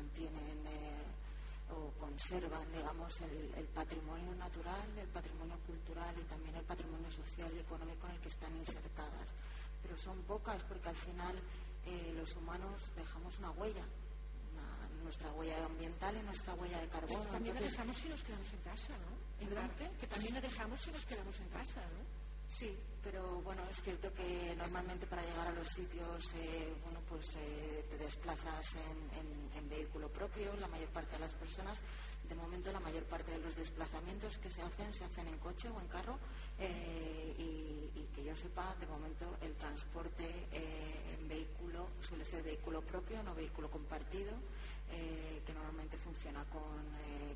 mantienen 0.00 0.60
o 1.70 1.92
conservan, 2.00 2.66
digamos, 2.72 3.20
el, 3.20 3.64
patrimonio 3.74 4.34
natural, 4.34 4.88
el 4.98 5.06
patrimonio 5.08 5.56
cultural 5.66 6.14
y 6.18 6.24
también 6.24 6.56
el 6.56 6.64
patrimonio 6.64 7.10
social 7.10 7.50
y 7.54 7.60
económico 7.60 8.06
en 8.08 8.14
el 8.14 8.20
que 8.20 8.28
están 8.28 8.56
insertadas. 8.56 9.28
Pero 9.82 9.96
son 9.96 10.20
pocas 10.22 10.62
porque 10.64 10.88
al 10.88 10.96
final 10.96 11.36
eh, 11.86 12.12
los 12.16 12.34
humanos 12.34 12.74
dejamos 12.96 13.38
una 13.38 13.50
huella, 13.52 13.84
nuestra 15.04 15.32
huella 15.32 15.64
ambiental 15.64 16.14
y 16.16 16.22
nuestra 16.22 16.54
huella 16.54 16.78
de 16.80 16.88
carbono. 16.88 17.24
también 17.30 17.54
la 17.54 17.60
dejamos 17.62 17.96
si 17.96 18.08
nos 18.08 18.22
quedamos 18.22 18.52
en 18.52 18.60
casa, 18.60 18.92
¿no? 18.98 19.44
En 19.44 19.54
parte, 19.54 19.90
que 20.00 20.06
también 20.06 20.34
la 20.34 20.40
dejamos 20.40 20.80
si 20.80 20.90
nos 20.90 21.04
quedamos 21.06 21.40
en 21.40 21.48
casa, 21.48 21.80
¿no? 21.80 22.19
Sí, 22.50 22.76
pero 23.00 23.40
bueno, 23.42 23.62
es 23.70 23.80
cierto 23.80 24.12
que 24.12 24.54
normalmente 24.58 25.06
para 25.06 25.22
llegar 25.22 25.46
a 25.46 25.52
los 25.52 25.68
sitios, 25.68 26.34
eh, 26.34 26.74
bueno, 26.82 26.98
pues 27.08 27.36
eh, 27.36 27.84
te 27.88 27.96
desplazas 27.96 28.74
en, 28.74 29.68
vehículo 29.70 30.08
propio, 30.08 30.52
la 30.56 30.66
mayor 30.66 30.88
parte 30.88 31.12
de 31.12 31.20
las 31.20 31.34
personas. 31.36 31.80
De 32.28 32.34
momento, 32.34 32.72
la 32.72 32.80
mayor 32.80 33.04
parte 33.04 33.30
de 33.30 33.38
los 33.38 33.54
desplazamientos 33.54 34.36
que 34.38 34.50
se 34.50 34.60
hacen 34.62 34.92
se 34.92 35.04
hacen 35.04 35.28
en 35.28 35.38
coche 35.38 35.68
o 35.68 35.80
en 35.80 35.86
carro 35.86 36.18
eh, 36.58 37.34
y, 37.38 38.08
que 38.12 38.24
yo 38.24 38.36
sepa, 38.36 38.74
de 38.80 38.86
momento 38.88 39.36
el 39.42 39.54
transporte 39.54 40.26
en 40.50 41.28
vehículo 41.28 41.86
suele 42.00 42.24
ser 42.24 42.42
vehículo 42.42 42.82
propio, 42.82 43.22
no 43.22 43.32
vehículo 43.32 43.70
compartido, 43.70 44.32
que 45.46 45.54
normalmente 45.54 45.96
funciona 45.98 46.44
con 46.46 46.82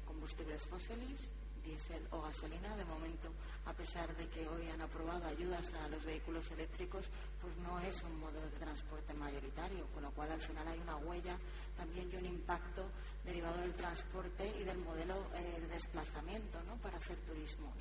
combustibles 0.04 0.66
fósiles 0.66 1.30
diésel 1.64 2.06
o 2.10 2.22
gasolina. 2.22 2.76
De 2.76 2.84
momento, 2.84 3.32
a 3.66 3.72
pesar 3.72 4.14
de 4.16 4.28
que 4.28 4.46
hoy 4.46 4.68
han 4.68 4.80
aprobado 4.80 5.26
ayudas 5.26 5.72
a 5.74 5.88
los 5.88 6.04
vehículos 6.04 6.50
eléctricos, 6.50 7.06
pues 7.40 7.56
no 7.58 7.80
es 7.80 8.02
un 8.02 8.18
modo 8.20 8.40
de 8.40 8.58
transporte 8.58 9.14
mayoritario, 9.14 9.86
con 9.88 10.02
lo 10.02 10.10
cual 10.12 10.32
al 10.32 10.42
final 10.42 10.68
hay 10.68 10.78
una 10.78 10.96
huella 10.96 11.38
también 11.76 12.10
y 12.12 12.16
un 12.16 12.26
impacto 12.26 12.88
derivado 13.24 13.56
del 13.60 13.74
transporte 13.74 14.54
y 14.60 14.64
del 14.64 14.78
modelo 14.78 15.14
eh, 15.34 15.60
de 15.60 15.66
desplazamiento 15.68 16.62
¿no? 16.64 16.76
para 16.76 16.98
hacer 16.98 17.16
turismo. 17.20 17.72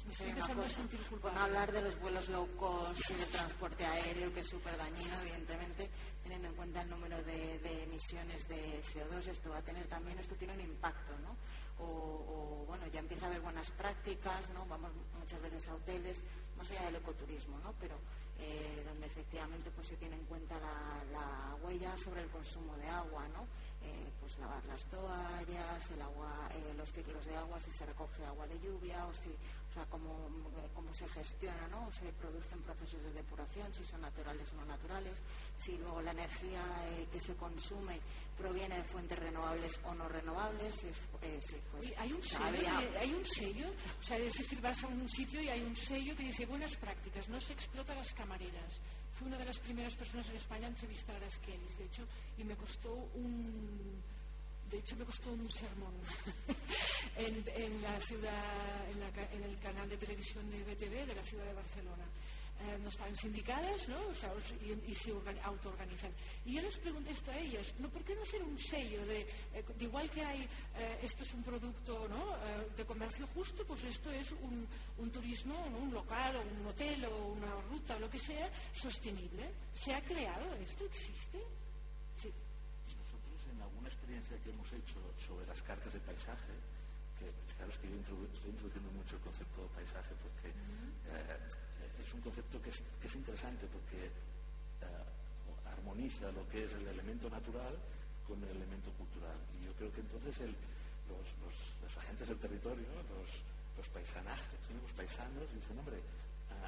Con 1.22 1.38
hablar 1.38 1.72
de 1.72 1.82
los 1.82 2.00
vuelos 2.00 2.30
low 2.30 2.48
cost 2.56 3.10
y 3.12 3.14
de 3.16 3.26
transporte 3.26 3.86
aéreo, 3.86 4.34
que 4.34 4.40
es 4.40 4.50
súper 4.50 4.78
dañino, 4.78 5.14
evidentemente, 5.22 5.90
teniendo 6.24 6.48
en 6.48 6.56
cuenta 6.56 6.82
el 6.82 6.90
número 6.90 7.22
de, 7.24 7.60
de, 7.60 7.84
emisiones 7.84 8.48
de 8.48 8.82
CO2, 8.94 9.28
esto 9.28 9.50
va 9.50 9.58
a 9.58 9.62
tener 9.62 9.86
también, 9.88 10.18
esto 10.20 10.36
tiene 10.36 10.54
un 10.54 10.62
impacto, 10.62 11.14
¿no? 11.20 11.36
O, 11.80 12.66
bueno, 12.68 12.86
ya 12.88 13.00
empieza 13.00 13.26
a 13.26 13.30
haber 13.30 13.42
buenas 13.42 13.72
prácticas, 13.72 14.50
¿no? 14.50 14.66
Vamos 14.66 14.92
muchas 15.20 15.42
veces 15.42 15.68
a 15.68 15.76
hoteles, 15.76 16.22
más 16.58 16.70
allá 16.72 16.86
del 16.86 16.96
ecoturismo, 16.98 17.60
¿no? 17.60 17.74
Pero 17.80 17.96
eh, 18.40 18.84
donde 18.86 19.06
efectivamente 19.08 19.72
pues 19.72 19.88
se 19.88 19.98
tiene 19.98 20.16
en 20.16 20.26
cuenta 20.26 20.60
la, 20.60 21.56
huella 21.64 21.98
sobre 21.98 22.22
el 22.22 22.30
consumo 22.30 22.76
de 22.78 22.88
agua, 22.88 23.28
¿no? 23.30 23.48
Eh, 23.82 24.12
pues 24.20 24.38
lavar 24.38 24.64
las 24.66 24.86
toallas, 24.86 25.92
el 25.92 26.02
agua, 26.02 26.50
eh, 26.52 26.74
los 26.78 26.92
ciclos 26.92 27.26
de 27.26 27.36
agua, 27.36 27.60
si 27.60 27.72
se 27.72 27.86
recoge 27.86 28.26
agua 28.26 28.48
de 28.48 28.60
lluvia 28.60 29.06
o 29.06 29.14
si, 29.14 29.34
o 29.74 29.76
sea, 29.76 29.86
cómo, 29.90 30.30
cómo 30.76 30.94
se 30.94 31.08
gestiona, 31.10 31.68
¿no? 31.70 31.92
Se 31.92 32.06
producen 32.14 32.62
procesos 32.62 33.02
de 33.02 33.12
depuración, 33.12 33.74
si 33.74 33.84
son 33.84 34.02
naturales 34.02 34.48
o 34.54 34.58
no 34.58 34.66
naturales, 34.66 35.20
si 35.58 35.76
luego 35.80 36.00
la 36.00 36.12
energía 36.12 36.62
que 37.12 37.20
se 37.20 37.34
consume 37.36 38.00
proviene 38.38 38.78
de 38.78 38.84
fuentes 38.84 39.18
renovables 39.18 39.80
o 39.86 39.96
no 39.96 40.08
renovables. 40.08 40.84
Eh, 40.84 40.94
pues, 41.72 41.92
hay, 41.98 42.14
un 42.14 42.22
sello, 42.22 42.70
hay 43.00 43.14
un 43.14 43.26
sello, 43.26 43.68
o 44.00 44.04
sea, 44.04 44.18
es 44.18 44.36
decir, 44.36 44.62
vas 44.62 44.84
a 44.84 44.88
un 44.88 45.10
sitio 45.10 45.42
y 45.42 45.50
hay 45.50 45.62
un 45.64 45.76
sello 45.76 46.16
que 46.16 46.24
dice 46.24 46.46
buenas 46.46 46.76
prácticas, 46.76 47.28
no 47.30 47.42
se 47.42 47.54
explota 47.54 47.96
las 47.96 48.14
camareras. 48.14 48.80
Fui 49.14 49.28
una 49.28 49.40
de 49.40 49.46
las 49.46 49.58
primeras 49.58 49.96
personas 49.96 50.30
en 50.30 50.36
España 50.36 50.68
a 50.68 50.70
entrevistar 50.70 51.16
a 51.16 51.20
las 51.20 51.40
Kellys, 51.40 51.80
de 51.80 51.86
hecho, 51.86 52.04
y 52.38 52.44
me 52.44 52.56
costó 52.56 52.94
un 52.94 54.04
de 54.74 54.80
hecho 54.80 54.96
me 54.96 55.06
costó 55.06 55.30
un 55.32 55.52
sermón 55.52 55.94
en, 57.16 57.82
la 57.84 58.02
ciudad, 58.02 58.90
en, 58.90 59.38
en, 59.38 59.44
el 59.44 59.60
canal 59.60 59.88
de 59.88 59.98
televisión 59.98 60.50
de 60.50 60.64
BTV 60.64 61.06
de 61.06 61.16
la 61.16 61.24
ciudad 61.24 61.46
de 61.46 61.54
Barcelona. 61.54 62.06
Eh, 62.60 62.78
no 62.82 62.90
estaban 62.90 63.16
sindicadas 63.16 63.90
¿no? 63.90 64.00
O 64.08 64.16
sea, 64.16 64.34
y, 64.88 64.96
se 64.96 65.12
autoorganizan. 65.44 66.12
Y 66.46 66.56
yo 66.56 66.62
les 66.62 66.78
pregunté 66.78 67.12
esto 67.12 67.30
a 67.30 67.38
ellas, 67.38 67.74
¿no? 67.78 67.90
¿por 67.90 68.04
qué 68.04 68.16
no 68.16 68.24
hacer 68.24 68.42
un 68.42 68.58
sello 68.58 69.06
de, 69.06 69.22
eh, 69.54 69.66
igual 69.80 70.10
que 70.10 70.24
hay, 70.24 70.42
eh, 70.42 71.00
esto 71.04 71.24
es 71.24 71.34
un 71.34 71.44
producto 71.44 72.08
¿no? 72.08 72.38
de 72.76 72.86
comercio 72.86 73.28
justo, 73.36 73.66
pues 73.66 73.84
esto 73.84 74.10
es 74.12 74.32
un, 74.32 75.12
turismo, 75.12 75.54
un 75.84 75.94
local 75.94 76.38
o 76.38 76.42
un 76.42 76.66
hotel 76.66 77.06
o 77.06 77.28
una 77.34 77.54
ruta 77.70 77.96
o 77.98 78.00
lo 78.00 78.10
que 78.10 78.20
sea, 78.20 78.50
sostenible? 78.74 79.52
¿Se 79.74 79.94
ha 79.94 80.02
creado 80.02 80.56
esto? 80.56 80.86
¿Existe? 80.86 81.40
Sí. 82.18 82.32
Nosotros 82.88 83.42
en 83.52 83.62
alguna 83.62 83.90
experiencia 84.14 84.38
que 84.46 84.50
hemos 84.54 84.70
hecho 84.70 85.02
sobre 85.26 85.46
las 85.48 85.62
cartas 85.64 85.90
de 85.94 86.00
paisaje, 86.06 86.54
que 87.18 87.26
claro 87.58 87.72
es 87.74 87.78
que 87.82 87.90
yo 87.90 87.98
estoy 87.98 88.52
introduciendo 88.54 88.90
mucho 88.94 89.18
el 89.18 89.24
concepto 89.26 89.66
de 89.66 89.70
paisaje 89.74 90.14
porque 90.22 90.54
un 92.14 92.22
concepto 92.22 92.62
que 92.62 92.70
es, 92.70 93.16
interesante 93.16 93.66
porque 93.74 94.06
eh, 94.06 95.66
armoniza 95.66 96.30
lo 96.30 96.46
que 96.46 96.66
es 96.66 96.74
el 96.74 96.86
elemento 96.86 97.26
natural 97.26 97.74
con 98.28 98.38
el 98.44 98.54
elemento 98.54 98.94
cultural. 98.94 99.34
Y 99.58 99.66
yo 99.66 99.74
creo 99.74 99.90
que 99.90 100.02
entonces 100.02 100.54
los, 101.10 101.98
agentes 101.98 102.30
del 102.30 102.38
territorio, 102.38 102.86
los, 103.10 103.30
los 103.78 103.88
paisanajes, 103.90 104.62
los 104.70 104.94
paisanos, 104.94 105.50
dicen, 105.58 105.74
hombre, 105.80 105.98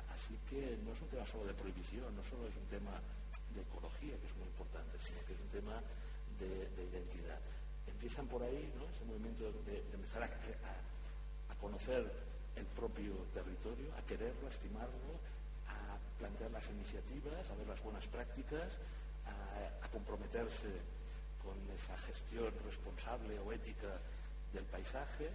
así 0.10 0.34
que 0.50 0.82
no 0.82 0.98
es 0.98 1.02
un 1.02 1.10
tema 1.14 1.26
solo 1.30 1.46
de 1.46 1.54
prohibición, 1.54 2.10
no 2.16 2.26
solo 2.26 2.50
es 2.50 2.56
un 2.58 2.66
tema 2.66 2.98
de 3.54 3.62
ecología, 3.62 4.18
que 4.18 4.26
es 4.26 4.36
muy 4.36 4.50
importante, 4.50 4.98
sino 5.06 5.22
que 5.30 5.34
es 5.38 5.40
un 5.40 5.52
tema 5.54 5.78
de, 6.40 6.84
identidad. 6.84 7.40
Empiezan 7.88 8.28
por 8.28 8.44
ahí, 8.44 8.72
¿no? 8.78 8.86
ese 8.90 9.06
movimiento 9.06 9.52
de, 9.66 9.84
empezar 9.94 10.24
a, 10.24 10.28
a 10.28 11.56
conocer 11.60 12.12
el 12.56 12.66
propio 12.68 13.14
territorio, 13.34 13.92
a 13.98 14.02
quererlo, 14.08 14.48
a 14.48 14.52
estimarlo, 14.52 15.20
plantear 16.18 16.52
las 16.52 16.68
iniciativas, 16.70 17.50
a 17.50 17.56
ver 17.56 17.68
las 17.68 17.82
buenas 17.84 18.06
prácticas, 18.08 18.72
a, 19.26 19.88
comprometerse 19.92 20.68
con 21.40 21.56
esa 21.72 21.96
gestión 22.10 22.52
responsable 22.66 23.40
o 23.40 23.52
ética 23.54 23.96
del 24.52 24.66
paisaje, 24.66 25.30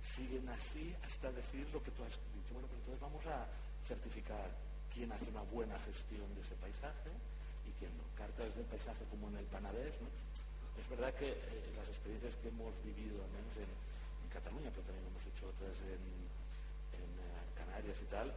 siguen 0.00 0.48
así 0.48 0.94
hasta 1.04 1.32
decir 1.32 1.68
lo 1.72 1.82
que 1.82 1.90
tú 1.90 2.04
has 2.04 2.16
dicho. 2.32 2.52
Bueno, 2.52 2.68
pues 2.68 2.80
entonces 2.80 3.00
vamos 3.00 3.24
a 3.26 3.44
certificar 3.86 4.48
quién 4.94 5.12
hace 5.12 5.28
una 5.28 5.42
buena 5.42 5.78
gestión 5.80 6.24
de 6.34 6.40
ese 6.40 6.54
paisaje 6.56 7.12
y 7.68 7.70
quién 7.78 7.92
no. 7.98 8.04
Cartas 8.16 8.54
del 8.56 8.64
paisaje 8.64 9.04
como 9.10 9.28
en 9.28 9.36
el 9.36 9.46
Panadés, 9.46 9.92
¿no? 10.00 10.08
Es 10.78 10.88
verdad 10.88 11.12
que 11.14 11.26
eh, 11.26 11.74
las 11.74 11.88
experiencias 11.90 12.34
que 12.38 12.48
hemos 12.48 12.72
vivido, 12.86 13.18
al 13.22 13.32
menos 13.34 13.54
en, 13.58 13.88
Cataluña, 14.28 14.68
pero 14.70 14.84
también 14.84 15.08
hemos 15.08 15.24
hecho 15.24 15.48
otras 15.48 15.74
en, 15.88 16.04
eh, 16.04 17.42
Canarias 17.56 17.96
y 17.96 18.08
tal, 18.12 18.28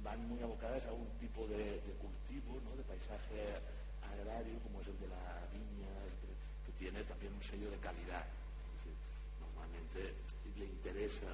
van 0.00 0.22
muy 0.30 0.40
abocadas 0.40 0.86
a 0.86 0.92
un 0.94 1.10
tipo 1.18 1.44
de, 1.50 1.82
cultivo, 1.98 2.62
¿no? 2.62 2.70
de 2.78 2.86
paisaje 2.86 3.58
agrario, 4.00 4.56
como 4.62 4.80
es 4.80 4.88
el 4.88 4.98
de 5.02 5.08
la 5.10 5.42
viña, 5.52 5.90
que, 6.64 6.72
tiene 6.78 7.02
también 7.04 7.32
un 7.34 7.42
sello 7.42 7.70
de 7.70 7.78
calidad. 7.78 8.26
normalmente 9.42 10.14
le 10.56 10.64
interesa 10.64 11.30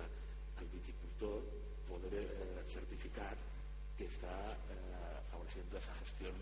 al 0.58 0.66
viticultor 0.68 1.44
poder 1.88 2.12
eh, 2.12 2.64
certificar 2.72 3.36
que 3.96 4.06
está 4.06 4.56
favoreciendo 5.30 5.78
esa 5.78 5.94
gestión 6.04 6.34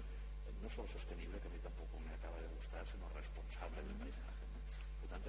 no 0.63 0.69
solo 0.71 0.89
sostenible, 0.89 1.39
que 1.39 1.49
tampoco 1.63 2.01
me 2.03 2.11
acaba 2.15 2.39
de 2.41 2.49
gustar, 2.59 2.83
sino 2.91 3.07
responsable 3.15 3.83
del 3.83 3.95
paisaje. 3.95 4.29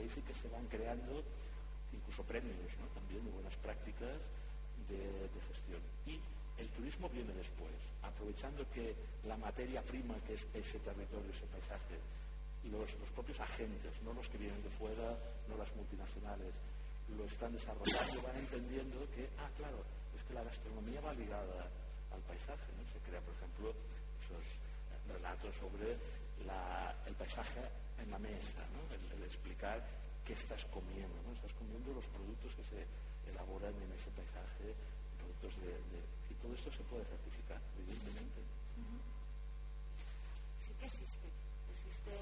Sí 0.08 0.22
que 0.22 0.34
se 0.34 0.47
van 0.47 0.66
creando 0.68 1.22
incluso 1.91 2.24
premios 2.24 2.56
también 2.95 3.26
de 3.26 3.32
buenas 3.32 3.56
prácticas 3.58 4.16
de, 4.88 5.30
gestión. 5.50 5.82
Y 6.06 6.20
el 6.58 6.68
turismo 6.70 7.10
viene 7.10 7.34
después, 7.34 7.74
aprovechando 8.02 8.66
que 8.72 8.95
la 9.26 9.38
materia 9.38 9.82
prima 9.84 10.16
que 10.26 10.34
es 10.34 10.45
ese 10.54 10.80
territorio, 10.80 11.30
ese 11.32 11.45
paisaje, 11.47 12.00
los, 12.72 12.89
los 13.00 13.10
propios 13.16 13.39
agentes, 13.39 13.93
no 14.04 14.14
los 14.14 14.28
que 14.30 14.38
vienen 14.38 14.62
de 14.64 14.70
fuera, 14.72 15.18
no 15.47 15.58
las 15.58 15.70
multinacionales, 15.76 16.54
lo 17.18 17.26
están 17.26 17.54
desarrollando, 17.54 18.22
van 18.22 18.38
entendiendo 18.38 19.00
que, 19.16 19.30
ah, 19.38 19.50
claro, 19.58 19.84
es 20.16 20.24
que 20.24 20.34
la 20.34 20.43
gastronomía 20.43 21.02
va 21.02 21.14
ligada 21.14 21.70
al 22.14 22.22
paisaje. 22.22 22.70
Se 22.93 23.00
crea, 23.06 23.22
por 23.22 23.34
ejemplo, 23.36 23.74
esos 24.26 24.45
relatos 25.08 25.56
sobre 25.58 25.93
el 25.93 27.16
paisaje 27.16 27.62
en 28.02 28.12
la 28.12 28.20
mesa, 28.20 28.64
¿no? 28.74 28.82
el, 28.93 29.24
explicar 29.24 29.86
qué 30.26 30.34
estás 30.34 30.66
comiendo. 30.66 31.16
¿no? 31.26 31.34
Estás 31.34 31.54
comiendo 31.54 31.93
los 31.93 32.06
productos 32.08 32.54
que 32.56 32.64
se 32.64 32.82
elaboran 33.30 33.74
en 33.76 33.89
ese 33.93 34.10
paisaje, 34.16 34.74
productos 35.18 35.54
de, 35.62 35.78
y 36.30 36.34
todo 36.41 36.54
esto 36.54 36.72
se 36.72 36.84
puede 36.89 37.06
certificar, 37.06 37.62
evidentemente. 37.78 38.41
Sí 40.62 40.74
que 40.80 40.86
existe. 40.86 41.28
Existe, 41.70 42.14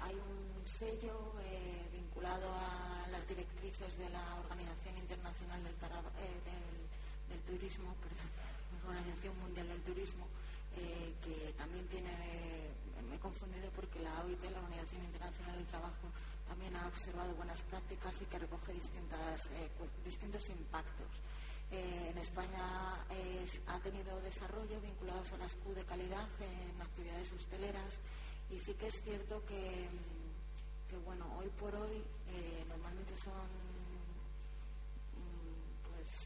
hay 0.00 0.16
un 0.16 0.66
sello 0.66 1.36
eh, 1.44 1.84
vinculado 1.92 2.48
a 2.48 3.06
las 3.10 3.26
directrices 3.28 3.98
de 3.98 4.08
la 4.10 4.40
Organización 4.40 4.96
Internacional 4.98 5.62
del, 5.62 5.74
eh, 5.74 6.36
del, 6.44 6.68
del 7.28 7.40
Turismo, 7.44 7.94
perdón, 8.02 8.30
Organización 8.84 9.38
Mundial 9.40 9.68
del 9.68 9.82
Turismo, 9.82 10.26
eh, 10.76 11.14
que 11.22 11.52
también 11.56 11.86
tiene, 11.88 12.10
me 13.08 13.16
he 13.16 13.18
confundido 13.18 13.70
porque 13.70 14.00
la 14.00 14.24
OIT, 14.24 14.42
la 14.50 14.60
Organización 14.60 15.04
Internacional 15.04 15.56
del 15.56 15.66
Trabajo, 15.66 16.08
también 16.46 16.76
ha 16.76 16.86
observado 16.86 17.34
buenas 17.34 17.62
prácticas 17.62 18.20
y 18.20 18.26
que 18.26 18.38
recoge 18.38 18.72
distintas, 18.72 19.46
eh, 19.46 19.70
distintos 20.04 20.48
impactos. 20.50 21.08
Eh, 21.70 22.10
en 22.10 22.18
España 22.18 23.00
ha 23.66 23.80
tenido 23.80 24.20
desarrollo 24.20 24.80
vinculados 24.80 25.32
a 25.32 25.38
las 25.38 25.54
Q 25.54 25.74
de 25.74 25.84
calidad 25.84 26.28
en 26.40 26.80
actividades 26.80 27.32
hosteleras 27.32 27.98
y 28.50 28.58
sí 28.58 28.74
que 28.74 28.88
es 28.88 29.02
cierto 29.02 29.44
que, 29.46 29.88
que 30.88 30.96
bueno, 30.98 31.26
hoy 31.38 31.48
por 31.58 31.74
hoy 31.74 32.04
normalmente 32.68 33.16
son 33.16 33.63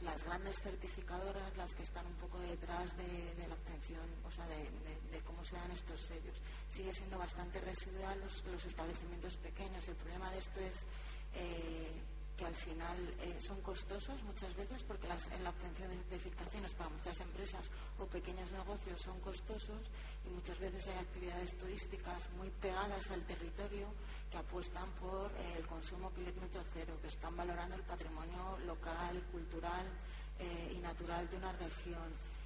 las 0.02 0.22
grandes 0.24 0.60
certificadoras 0.60 1.56
las 1.56 1.74
que 1.74 1.82
están 1.82 2.06
un 2.06 2.14
poco 2.14 2.38
detrás 2.40 2.96
de, 2.96 3.46
la 3.48 3.54
obtención, 3.54 4.06
o 4.26 4.30
sea, 4.30 4.46
de, 4.46 5.20
cómo 5.24 5.44
se 5.44 5.56
dan 5.56 5.70
estos 5.72 6.00
sellos. 6.00 6.36
Sigue 6.70 6.92
siendo 6.92 7.18
bastante 7.18 7.60
residual 7.60 8.18
los, 8.20 8.64
establecimientos 8.64 9.36
pequeños. 9.38 9.86
El 9.88 9.96
problema 9.96 10.30
de 10.30 10.38
esto 10.38 10.60
es 10.60 10.84
eh, 11.34 11.92
que 12.38 12.46
al 12.46 12.54
final 12.54 12.96
eh, 13.20 13.34
son 13.40 13.60
costosos 13.62 14.22
muchas 14.22 14.54
veces 14.54 14.82
porque 14.84 15.08
en 15.08 15.42
la 15.42 15.50
obtención 15.50 15.90
de 15.90 15.96
certificaciones 16.08 16.72
para 16.72 16.88
muchas 16.88 17.18
empresas 17.20 17.68
o 17.98 18.06
pequeños 18.06 18.50
negocios 18.52 19.02
son 19.02 19.18
costosos 19.20 19.82
y 20.24 20.30
muchas 20.30 20.56
veces 20.60 20.86
hay 20.86 20.98
actividades 20.98 21.58
turísticas 21.58 22.30
muy 22.38 22.48
pegadas 22.62 23.10
al 23.10 23.26
territorio 23.26 23.88
que 24.30 24.38
apuestan 24.38 24.88
por 25.02 25.32
eh, 25.32 25.58
el 25.58 25.66
consumo 25.66 26.12
kilómetro 26.14 26.62
cero, 26.72 26.94
que 27.02 27.08
están 27.08 27.36
valorando 27.36 27.74
el 27.74 27.82
patrimonio 27.82 28.56
local, 28.66 29.20
cultural 29.32 29.86
eh, 30.38 30.74
y 30.76 30.78
natural 30.78 31.28
de 31.28 31.36
una 31.36 31.52
región. 31.52 32.38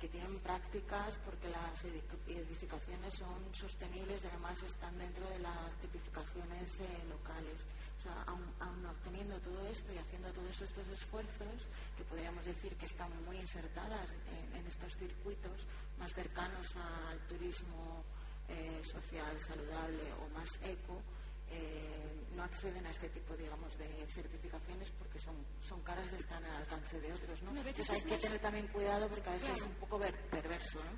que 0.00 0.08
tienen 0.08 0.38
prácticas 0.40 1.16
porque 1.24 1.48
las 1.48 1.84
edificaciones 2.28 3.14
son 3.14 3.40
sostenibles 3.54 4.22
y 4.22 4.26
además 4.26 4.62
están 4.62 4.92
dentro 4.98 5.24
de 5.30 5.38
las 5.38 5.72
tipificaciones 5.80 6.68
locales. 7.08 7.64
O 8.00 8.02
sea, 8.02 8.24
aún, 8.28 8.86
obteniendo 8.86 9.38
todo 9.40 9.66
esto 9.66 9.92
y 9.92 9.98
haciendo 9.98 10.32
todos 10.32 10.58
estos 10.62 10.88
esfuerzos, 10.88 11.68
que 11.98 12.04
podríamos 12.04 12.42
decir 12.46 12.74
que 12.76 12.86
están 12.86 13.12
muy 13.26 13.36
insertadas 13.36 14.10
en, 14.54 14.66
estos 14.66 14.96
circuitos 14.96 15.66
más 15.98 16.10
cercanos 16.14 16.74
al 16.76 17.18
turismo 17.28 18.02
eh, 18.48 18.80
social, 18.84 19.38
saludable 19.38 20.12
o 20.14 20.28
más 20.30 20.48
eco, 20.62 21.02
eh, 21.50 22.24
no 22.34 22.44
acceden 22.44 22.86
a 22.86 22.90
este 22.90 23.10
tipo, 23.10 23.36
digamos, 23.36 23.76
de 23.76 24.06
certificaciones 24.14 24.90
porque 24.92 25.18
son, 25.18 25.34
son 25.60 25.82
caras 25.82 26.08
y 26.12 26.16
están 26.16 26.42
al 26.44 26.62
alcance 26.62 26.98
de 27.00 27.12
otros, 27.12 27.42
¿no? 27.42 27.50
Entonces 27.50 27.90
hay 27.90 28.02
que 28.02 28.16
tener 28.16 28.38
también 28.38 28.66
cuidado 28.68 29.08
porque 29.08 29.28
a 29.28 29.32
veces 29.34 29.58
es 29.58 29.62
un 29.66 29.74
poco 29.74 29.98
perverso, 30.30 30.78
¿no? 30.78 30.92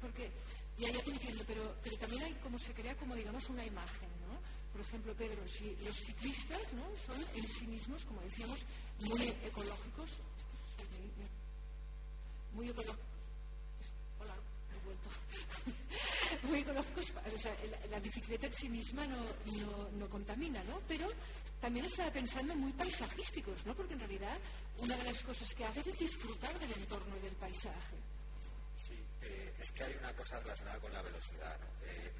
Porque, 0.00 0.32
ya, 0.76 0.90
ya 0.90 1.02
te 1.04 1.10
entiendo, 1.10 1.44
pero, 1.46 1.74
pero 1.84 1.96
también 1.98 2.24
hay 2.24 2.34
como 2.34 2.58
se 2.58 2.72
crea 2.72 2.96
como, 2.96 3.14
digamos, 3.14 3.48
una 3.48 3.64
imagen, 3.64 4.08
por 4.78 4.86
ejemplo, 4.86 5.14
Pedro, 5.14 5.42
si 5.48 5.76
los 5.84 5.96
ciclistas 5.96 6.72
¿no? 6.72 6.84
son 7.04 7.20
en 7.34 7.48
sí 7.48 7.66
mismos, 7.66 8.04
como 8.04 8.20
decíamos, 8.20 8.60
muy 9.00 9.26
ecológicos, 9.44 10.10
muy 12.52 12.68
ecológicos. 12.68 13.04
Hola, 14.20 14.36
he 14.70 14.84
vuelto. 14.84 16.46
muy 16.48 16.60
ecológicos, 16.60 17.12
o 17.34 17.38
sea, 17.40 17.56
la, 17.90 17.98
bicicleta 17.98 18.46
en 18.46 18.54
sí 18.54 18.68
misma 18.68 19.04
no, 19.04 19.16
no, 19.46 19.88
no, 19.98 20.08
contamina, 20.08 20.62
¿no? 20.62 20.80
Pero 20.86 21.08
también 21.60 21.86
estaba 21.86 22.12
pensando 22.12 22.54
muy 22.54 22.72
paisajísticos, 22.72 23.66
¿no? 23.66 23.74
Porque 23.74 23.94
en 23.94 24.00
realidad 24.00 24.38
una 24.78 24.96
de 24.96 25.04
las 25.10 25.20
cosas 25.24 25.52
que 25.54 25.64
haces 25.64 25.88
es 25.88 25.98
disfrutar 25.98 26.56
del 26.60 26.72
entorno 26.72 27.16
y 27.16 27.20
del 27.22 27.34
paisaje. 27.34 27.96
Sí, 28.76 28.94
eh, 29.22 29.54
es 29.58 29.72
que 29.72 29.82
hay 29.82 29.96
una 29.96 30.14
cosa 30.14 30.38
relacionada 30.38 30.78
con 30.78 30.92
la 30.92 31.02
velocidad, 31.02 31.58
¿no? 31.58 31.66
Eh, 31.84 32.12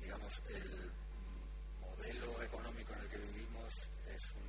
digamos, 0.00 0.40
el 0.48 0.92
modelo 1.98 2.42
económico 2.42 2.92
en 2.94 3.00
el 3.00 3.08
que 3.08 3.18
vivimos 3.18 3.74
es 4.14 4.32
un, 4.34 4.48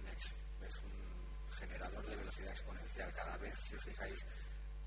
generador 1.57 2.05
de 2.05 2.15
velocidad 2.15 2.51
exponencial. 2.51 3.13
Cada 3.13 3.35
vez, 3.37 3.53
si 3.59 3.75
os 3.75 3.83
fijáis, 3.83 4.25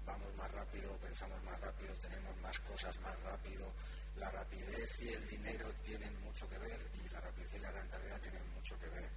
vamos 0.06 0.34
más 0.36 0.50
rápido, 0.52 0.96
pensamos 0.98 1.42
más 1.42 1.60
rápido, 1.60 1.92
tenemos 1.96 2.34
más 2.40 2.58
cosas 2.60 2.98
más 3.00 3.18
rápido. 3.22 3.70
La 4.16 4.30
rapidez 4.30 5.00
y 5.00 5.08
el 5.08 5.28
dinero 5.28 5.70
tienen 5.82 6.18
mucho 6.22 6.48
que 6.48 6.58
ver 6.58 6.80
y 6.94 7.08
la 7.10 7.20
rapidez 7.20 7.54
y 7.54 7.58
la 7.58 7.70
rentabilidad 7.72 8.20
tienen 8.20 8.48
mucho 8.54 8.78
que 8.78 8.88
ver. 8.88 9.10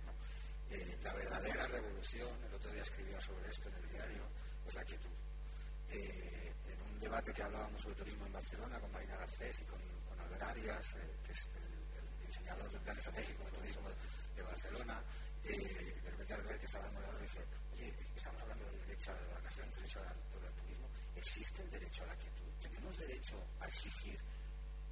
Eh, 0.72 0.98
la 1.04 1.14
verdadera 1.14 1.68
revolución, 1.68 2.44
el 2.44 2.54
otro 2.56 2.72
día 2.72 2.82
escribía 2.82 3.22
sobre 3.22 3.50
esto 3.50 3.70
en 3.70 3.76
el 3.76 3.90
diario, 3.90 4.24
es 4.68 4.74
la 4.74 4.84
quietud. 4.84 5.16
Eh, 5.92 6.52
en 6.68 6.82
un 6.82 7.00
debate 7.00 7.32
que 7.32 7.44
hablábamos 7.44 7.82
sobre 7.82 7.96
turismo 7.96 8.26
en 8.26 8.34
Barcelona 8.34 8.80
con 8.80 8.92
Marina 8.92 9.16
Garcés 9.16 9.62
y 9.62 9.66
con, 9.66 9.80
con 10.10 10.20
Albert 10.20 10.44
Arias, 10.44 10.96
eh, 10.96 11.75
diseñador 12.36 12.70
del 12.70 12.82
plan 12.82 12.98
estratégico 12.98 13.44
de 13.46 13.52
turismo 13.52 13.90
de 14.36 14.42
Barcelona, 14.44 15.02
eh, 15.44 16.02
de 16.04 16.10
repente 16.12 16.34
al 16.34 16.42
ver 16.44 16.60
que 16.60 16.66
estaba 16.66 16.86
enamorado 16.86 17.20
dice, 17.20 17.40
oye, 17.74 17.94
estamos 18.14 18.42
hablando 18.42 18.66
del 18.66 18.80
derecho 18.88 19.12
a 19.12 19.16
la 19.16 19.34
vacaciones, 19.40 19.76
derecho 19.76 20.00
al, 20.02 20.54
turismo, 20.56 20.90
¿existe 21.16 21.62
el 21.62 21.72
derecho 21.72 22.04
a 22.04 22.08
la 22.08 22.16
quietud? 22.18 22.52
¿Tenemos 22.60 22.98
derecho 22.98 23.42
a 23.62 23.68
exigir 23.68 24.20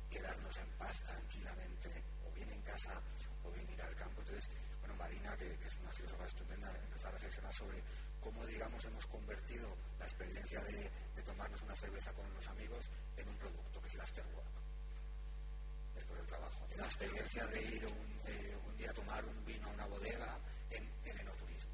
quedarnos 0.10 0.58
en 0.58 0.70
paz 0.78 1.04
tranquilamente, 1.04 1.90
o 2.26 2.32
bien 2.32 2.50
en 2.50 2.62
casa, 2.62 3.02
o 3.44 3.52
bien 3.52 3.70
ir 3.70 3.82
al 3.82 3.96
campo? 3.96 4.22
Entonces, 4.22 4.50
bueno, 4.80 4.96
Marina, 4.96 5.36
que, 5.36 5.52
es 5.52 5.76
una 5.82 5.92
filósofa 5.92 6.26
estupenda, 6.26 6.72
empezó 6.80 7.08
a 7.08 7.12
reflexionar 7.12 7.54
sobre 7.54 7.84
cómo, 8.22 8.46
digamos, 8.46 8.86
hemos 8.86 9.06
convertido 9.08 9.76
la 10.00 10.06
experiencia 10.06 10.64
de, 10.64 10.90
de 11.14 11.24
tomarnos 11.24 11.62
una 11.62 11.76
cerveza 11.76 12.14
con 12.14 12.34
los 12.34 12.48
amigos 12.48 12.90
en 13.18 13.28
un 13.28 13.36
producto, 13.36 13.82
que 13.82 13.88
es 13.88 13.96
el 13.96 14.02
afterwork 14.02 14.63
trabajo. 16.28 16.68
La 16.78 16.86
experiencia 16.86 17.46
de 17.48 17.62
ir 17.62 17.86
un, 17.86 18.78
día 18.78 18.90
a 18.90 18.94
tomar 18.94 19.24
un 19.24 19.46
vino 19.46 19.68
a 19.68 19.72
una 19.72 19.86
bodega 19.86 20.38
en 20.70 20.90
el 21.06 21.20
enoturismo. 21.20 21.72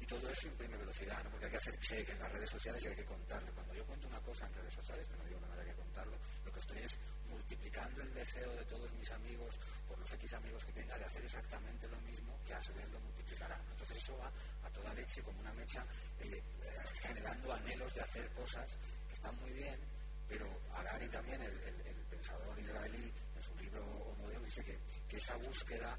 Y 0.00 0.06
todo 0.06 0.30
eso 0.30 0.46
imprime 0.48 0.76
velocidad, 0.76 1.22
¿no? 1.24 1.30
porque 1.30 1.46
hay 1.46 1.50
que 1.50 1.58
hacer 1.58 1.78
check 1.78 2.08
en 2.08 2.18
las 2.18 2.32
redes 2.32 2.50
sociales 2.50 2.84
y 2.84 2.88
hay 2.88 2.94
que 2.94 3.04
contarlo. 3.04 3.52
Cuando 3.52 3.74
yo 3.74 3.84
cuento 3.84 4.06
una 4.06 4.20
cosa 4.20 4.46
en 4.46 4.54
redes 4.54 4.74
sociales, 4.74 5.06
que 5.08 5.16
no 5.16 5.24
digo 5.24 5.40
que 5.40 5.46
no 5.46 5.52
haya 5.52 5.64
que 5.64 5.74
contarlo, 5.74 6.16
lo 6.44 6.52
que 6.52 6.58
estoy 6.58 6.78
es 6.78 6.98
multiplicando 7.28 8.02
el 8.02 8.14
deseo 8.14 8.50
de 8.56 8.64
todos 8.64 8.92
mis 8.94 9.10
amigos, 9.10 9.58
por 9.88 9.98
los 9.98 10.12
X 10.12 10.34
amigos 10.34 10.64
que 10.64 10.72
tenga, 10.72 10.96
de 10.96 11.04
hacer 11.04 11.24
exactamente 11.24 11.88
lo 11.88 12.00
mismo, 12.00 12.38
que 12.46 12.54
a 12.54 12.62
su 12.62 12.72
vez 12.74 12.88
lo 12.90 13.00
multiplicarán. 13.00 13.60
Entonces 13.70 13.98
eso 13.98 14.16
va 14.16 14.32
a 14.62 14.70
toda 14.70 14.94
leche, 14.94 15.22
como 15.22 15.40
una 15.40 15.52
mecha, 15.52 15.84
eh, 16.20 16.28
eh, 16.32 16.42
generando 17.02 17.52
anhelos 17.52 17.92
de 17.94 18.00
hacer 18.00 18.28
cosas 18.30 18.78
que 19.08 19.14
están 19.14 19.36
muy 19.40 19.52
bien, 19.52 19.78
pero 20.28 20.46
Harari 20.72 21.08
también, 21.08 21.42
el, 21.42 21.60
el 21.86 21.89
pensador 22.20 22.58
israelí, 22.58 23.12
en 23.34 23.42
su 23.42 23.56
libro 23.56 23.82
Modelo, 24.18 24.44
dice 24.44 24.62
que, 24.64 25.16
esa 25.16 25.36
búsqueda 25.36 25.98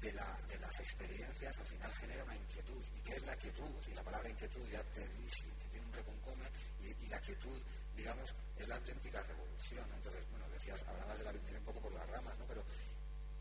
de, 0.00 0.12
las 0.12 0.80
experiencias 0.80 1.58
al 1.58 1.66
final 1.66 1.92
genera 1.94 2.24
una 2.24 2.36
inquietud. 2.36 2.84
¿Y 2.96 3.00
qué 3.00 3.14
es 3.14 3.24
la 3.24 3.36
quietud? 3.36 3.70
Y 3.88 3.94
la 3.94 4.02
palabra 4.02 4.28
inquietud 4.28 4.66
ya 4.70 4.82
te, 4.94 5.06
dice, 5.16 5.46
tiene 5.70 5.86
un 5.86 5.92
reconcome, 5.92 6.44
y, 6.82 7.06
la 7.08 7.20
quietud, 7.20 7.58
digamos, 7.96 8.34
es 8.56 8.68
la 8.68 8.76
auténtica 8.76 9.22
revolución. 9.22 9.86
Entonces, 9.94 10.24
bueno, 10.30 10.48
decías, 10.50 10.82
hablabas 10.86 11.18
de 11.18 11.24
la 11.24 11.32
vida 11.32 11.58
un 11.58 11.64
poco 11.64 11.80
por 11.80 11.92
las 11.92 12.08
ramas, 12.08 12.38
¿no? 12.38 12.44
Pero 12.46 12.64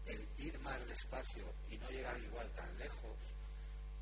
el 0.05 0.27
ir 0.37 0.57
más 0.59 0.79
despacio 0.87 1.53
y 1.69 1.77
no 1.77 1.89
llegar 1.89 2.17
igual 2.17 2.49
tan 2.51 2.77
lejos 2.77 3.17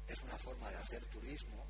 es 0.07 0.21
una 0.21 0.37
forma 0.37 0.69
de 0.69 0.77
hacer 0.77 1.03
turismo 1.05 1.65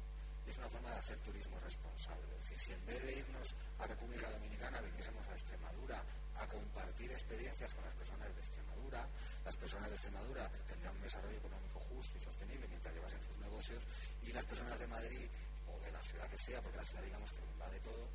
es 0.52 0.58
una 0.58 0.70
forma 0.70 0.90
de 0.92 0.98
hacer 0.98 1.18
turismo 1.20 1.60
responsable. 1.60 2.28
Es 2.36 2.50
decir, 2.50 2.60
si 2.60 2.74
en 2.74 2.86
vez 2.86 3.04
de 3.04 3.20
irnos 3.20 3.56
a 3.80 3.88
República 3.88 4.30
Dominicana 4.32 4.82
viniésemos 4.82 5.28
a 5.28 5.34
Extremadura 5.34 6.04
a 6.36 6.48
compartir 6.48 7.12
experiencias 7.12 7.74
con 7.74 7.84
las 7.84 7.94
personas 7.96 8.34
de 8.34 8.42
Extremadura, 8.42 9.08
las 9.44 9.56
personas 9.56 9.90
de 9.90 9.96
Extremadura 9.96 10.50
tendrían 10.68 10.96
un 10.96 11.02
desarrollo 11.02 11.38
económico 11.38 11.80
justo 11.92 12.18
y 12.18 12.22
sostenible 12.22 12.68
mientras 12.68 12.94
llevasen 12.94 13.22
sus 13.24 13.38
negocios 13.38 13.84
y 14.24 14.32
las 14.32 14.46
personas 14.46 14.80
de 14.80 14.88
Madrid 14.88 15.28
o 15.68 15.80
de 15.80 15.92
la 15.92 16.02
ciudad 16.02 16.30
que 16.30 16.38
sea, 16.38 16.62
porque 16.62 16.78
la 16.78 16.86
ciudad 16.86 17.04
digamos 17.04 17.32
que 17.32 17.42
lo 17.42 17.52
invade 17.52 17.80
todo, 17.80 18.08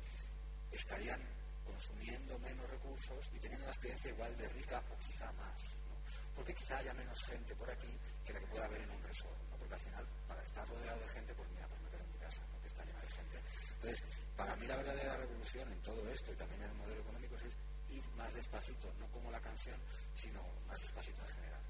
estarían 0.71 1.21
consumiendo 1.63 2.37
menos 2.39 2.69
recursos 2.69 3.31
y 3.33 3.39
teniendo 3.39 3.65
una 3.65 3.73
experiencia 3.73 4.09
igual 4.11 4.35
de 4.37 4.49
rica 4.49 4.83
o 4.91 4.97
quizá 4.99 5.31
más. 5.33 5.75
Porque 6.35 6.53
quizá 6.53 6.77
haya 6.77 6.93
menos 6.93 7.21
gente 7.23 7.55
por 7.55 7.69
aquí 7.69 7.97
que 8.25 8.33
la 8.33 8.39
que 8.39 8.47
pueda 8.47 8.65
haber 8.65 8.81
en 8.81 8.89
un 8.89 9.03
resort. 9.03 9.37
Porque 9.57 9.73
al 9.75 9.79
final, 9.79 10.07
para 10.27 10.43
estar 10.43 10.67
rodeado 10.67 10.99
de 10.99 11.07
gente, 11.09 11.33
pues 11.35 11.49
mira, 11.51 11.62
casa, 12.33 12.49
porque 12.51 12.67
está 12.67 12.83
llena 12.85 13.01
de 13.01 13.09
gente. 13.09 13.37
Entonces, 13.77 14.03
para 14.35 14.55
mí 14.55 14.65
la 14.65 14.77
verdadera 14.77 15.17
revolución 15.17 15.71
en 15.71 15.79
todo 15.81 16.01
esto 16.09 16.31
y 16.33 16.35
también 16.35 16.61
en 16.63 16.69
el 16.69 16.77
modelo 16.77 17.01
económico 17.01 17.35
es 17.35 17.43
ir 17.93 18.03
más 18.17 18.33
despacito, 18.33 18.89
no 18.99 19.05
como 19.07 19.29
la 19.29 19.39
canción, 19.39 19.77
sino 20.15 20.41
más 20.67 20.81
despacito 20.81 21.21
en 21.21 21.33
general. 21.37 21.61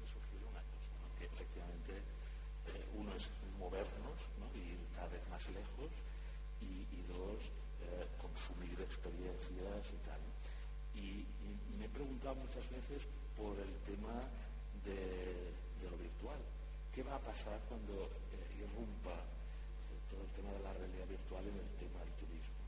Me 0.00 0.06
surgió 0.06 0.44
una 0.44 0.60
cosa, 0.60 0.92
que 1.18 1.24
efectivamente 1.24 1.92
eh, 1.96 2.84
uno 2.92 3.14
es 3.16 3.24
movernos, 3.58 4.18
¿no? 4.36 4.46
ir 4.52 4.76
cada 4.94 5.08
vez 5.08 5.26
más 5.28 5.42
lejos 5.48 5.90
y, 6.60 6.84
y 6.92 7.02
dos, 7.08 7.40
eh, 7.80 8.06
consumir 8.20 8.80
experiencias 8.80 9.82
y 9.88 9.98
tal. 10.04 10.20
Y, 10.94 11.24
me 11.78 11.84
he 11.84 11.88
preguntado 11.90 12.34
muchas 12.34 12.68
veces 12.70 13.06
por 13.36 13.54
el 13.60 13.72
tema 13.86 14.18
de, 14.84 15.54
lo 15.88 15.96
virtual. 15.96 16.40
¿Qué 16.92 17.02
va 17.04 17.14
a 17.14 17.20
pasar 17.20 17.60
cuando 17.68 18.10
eh, 18.34 18.58
irrumpa 18.58 19.14
eh, 19.14 19.98
todo 20.10 20.22
el 20.26 20.30
tema 20.34 20.50
de 20.52 20.58
la 20.58 20.72
realidad 20.72 21.06
virtual 21.06 21.46
en 21.46 21.54
el 21.54 21.70
tema 21.78 22.00
del 22.02 22.12
turismo? 22.18 22.58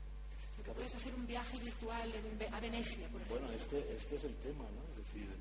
puedes 0.73 0.95
hacer 0.95 1.13
un 1.15 1.20
viaje 1.31 1.57
virtual 1.59 2.11
a 2.51 2.59
Venecia, 2.59 3.07
por 3.07 3.21
ejemplo. 3.21 3.39
Bueno, 3.39 3.47
este, 3.55 3.79
este 3.95 4.15
es 4.19 4.23
el 4.27 4.35
tema, 4.43 4.67
¿no? 4.67 4.83
Es 4.91 4.97
decir, 5.07 5.31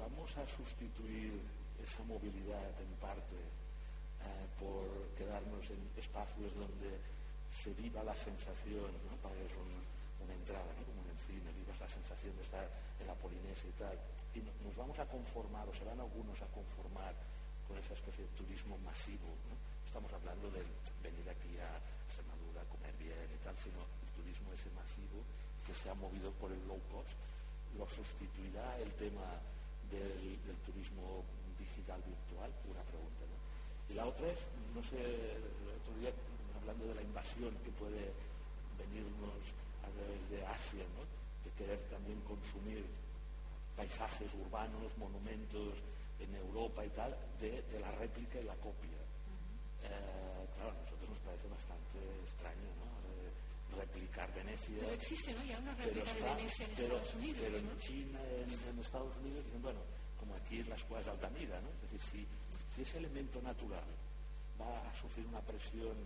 vamos 0.00 0.32
a 0.32 0.44
sustituir 0.48 1.36
esa 1.84 2.02
movilidad 2.04 2.72
en 2.80 2.92
parte 2.96 3.36
por 4.58 4.88
quedarnos 5.14 5.62
en 5.68 5.78
espacios 6.00 6.48
donde 6.56 6.96
se 7.52 7.70
viva 7.76 8.02
la 8.02 8.16
sensación, 8.16 8.88
¿no? 9.04 9.14
para 9.20 9.36
es 9.36 9.52
una 9.52 10.32
entrada, 10.32 10.66
¿no? 10.72 10.82
como 10.88 11.04
en 11.04 11.12
el 11.12 11.20
cine, 11.28 11.52
vivas 11.52 11.78
la 11.78 11.88
sensación 11.88 12.34
de 12.34 12.42
estar 12.42 12.64
en 12.98 13.06
la 13.06 13.14
Polinesia 13.14 13.68
y 13.68 13.76
tal. 13.76 13.96
Y 14.34 14.40
nos 14.64 14.74
vamos 14.74 14.98
a 14.98 15.04
conformar, 15.04 15.68
o 15.68 15.74
se 15.76 15.84
van 15.84 16.00
algunos 16.00 16.40
a 16.40 16.48
conformar 16.48 17.12
con 17.68 17.76
esa 17.76 17.92
especie 17.92 18.24
de 18.24 18.32
turismo 18.40 18.80
masivo. 18.80 19.28
¿no? 19.46 19.54
Estamos 19.84 20.10
hablando 20.10 20.50
de 20.50 20.64
venir 21.04 21.28
aquí 21.28 21.52
a 21.60 21.76
Extremadura, 22.08 22.64
comer 22.72 22.96
bien 22.96 23.28
y 23.28 23.38
tal, 23.44 23.54
sino 23.60 23.84
ese 24.56 24.72
masivo 24.72 25.20
que 25.66 25.74
se 25.74 25.90
ha 25.90 25.94
movido 25.94 26.32
por 26.40 26.50
el 26.50 26.60
low 26.66 26.80
cost, 26.88 27.12
lo 27.76 27.84
sustituirá 27.92 28.80
el 28.80 28.90
tema 28.96 29.36
del, 29.92 30.40
del 30.48 30.56
turismo 30.64 31.22
digital 31.60 32.00
virtual, 32.00 32.50
una 32.64 32.84
pregunta. 32.88 33.22
¿no? 33.28 33.36
Y 33.92 33.94
la 33.94 34.06
otra 34.06 34.26
es, 34.32 34.40
no 34.74 34.82
sé, 34.82 34.96
el 34.96 35.68
otro 35.76 35.92
día 36.00 36.10
hablando 36.56 36.86
de 36.88 36.94
la 36.94 37.02
invasión 37.02 37.52
que 37.62 37.70
puede 37.78 38.10
venirnos 38.80 39.38
a 39.84 39.88
través 39.92 40.20
de 40.30 40.40
Asia, 40.46 40.84
de 41.44 41.50
querer 41.54 41.78
también 41.90 42.20
consumir 42.22 42.84
paisajes 43.76 44.32
urbanos, 44.34 44.90
monumentos 44.98 45.78
en 46.18 46.34
Europa 46.34 46.84
y 46.84 46.90
tal, 46.90 47.14
de, 47.40 47.62
la 47.78 47.92
réplica 47.92 48.40
y 48.40 48.44
la 48.44 48.56
copia. 48.56 48.98
Eh, 49.84 50.46
claro, 50.56 50.72
a 50.72 50.82
nosotros 50.82 51.10
nos 51.10 51.20
parece 51.20 51.46
bastante 51.46 51.98
extraño, 52.24 52.66
¿no? 52.80 52.86
Replicar 54.16 54.34
Venecia. 54.34 54.76
Pero 54.80 54.92
existe, 54.92 55.32
¿no? 55.34 55.44
Ya 55.44 55.58
una 55.58 55.74
réplica 55.74 56.14
de 56.14 56.22
Venecia 56.22 56.66
en 56.66 56.72
Estados 56.72 57.14
Unidos. 57.14 57.38
Pero 57.42 57.58
en 57.58 57.78
China, 57.78 58.18
en, 58.70 58.78
Estados 58.78 59.16
Unidos, 59.16 59.44
dicen, 59.44 59.62
bueno, 59.62 59.80
como 60.18 60.34
aquí 60.34 60.60
en 60.60 60.70
las 60.70 60.82
cuevas 60.84 61.04
de 61.04 61.12
Altamira, 61.12 61.60
¿no? 61.60 61.68
Es 61.68 61.92
decir, 61.92 62.00
si, 62.10 62.26
si 62.74 62.82
ese 62.82 62.98
elemento 62.98 63.40
natural 63.42 63.84
va 64.60 64.88
a 64.88 64.94
sufrir 65.00 65.26
una 65.26 65.40
presión 65.40 65.96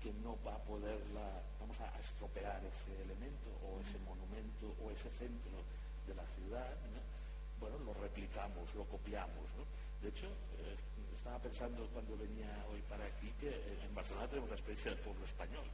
que 0.00 0.12
no 0.24 0.38
va 0.46 0.54
a 0.54 0.62
poderla, 0.62 1.42
vamos 1.60 1.76
a, 1.80 1.98
estropear 2.00 2.62
ese 2.64 3.02
elemento 3.02 3.50
o 3.62 3.80
ese 3.80 3.98
monumento 4.00 4.74
o 4.82 4.90
ese 4.90 5.10
centro 5.18 5.58
de 6.06 6.14
la 6.14 6.24
ciudad, 6.34 6.76
bueno, 7.60 7.76
lo 7.78 7.92
replicamos, 7.94 8.72
lo 8.74 8.84
copiamos. 8.84 9.44
De 10.00 10.08
hecho, 10.08 10.30
estaba 11.12 11.38
pensando 11.40 11.86
cuando 11.88 12.16
venía 12.16 12.64
hoy 12.70 12.80
para 12.82 13.04
aquí 13.04 13.32
que 13.40 13.50
en 13.50 13.94
Barcelona 13.94 14.28
tenemos 14.28 14.50
la 14.50 14.56
experiencia 14.56 14.92
del 14.92 15.00
pueblo 15.00 15.24
español. 15.26 15.66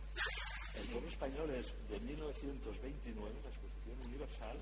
El 0.75 0.87
pueblo 0.89 1.09
español 1.09 1.51
es 1.51 1.66
de 1.89 2.01
1929, 2.01 3.31
la 3.43 3.51
exposición 3.51 3.97
universal, 4.11 4.59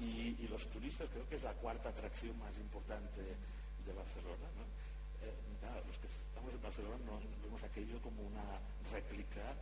y, 0.00 0.48
los 0.48 0.66
turistas 0.68 1.08
creo 1.12 1.28
que 1.28 1.36
es 1.36 1.42
la 1.42 1.52
cuarta 1.52 1.90
atracción 1.90 2.36
más 2.38 2.56
importante 2.56 3.20
de 3.20 3.92
Barcelona. 3.92 4.48
Eh, 5.22 5.32
los 5.86 5.96
que 5.98 6.08
estamos 6.08 6.52
en 6.52 6.62
Barcelona 6.62 6.96
no, 7.04 7.20
vemos 7.44 7.62
aquello 7.62 8.00
como 8.00 8.22
una 8.22 8.58
réplica. 8.92 9.54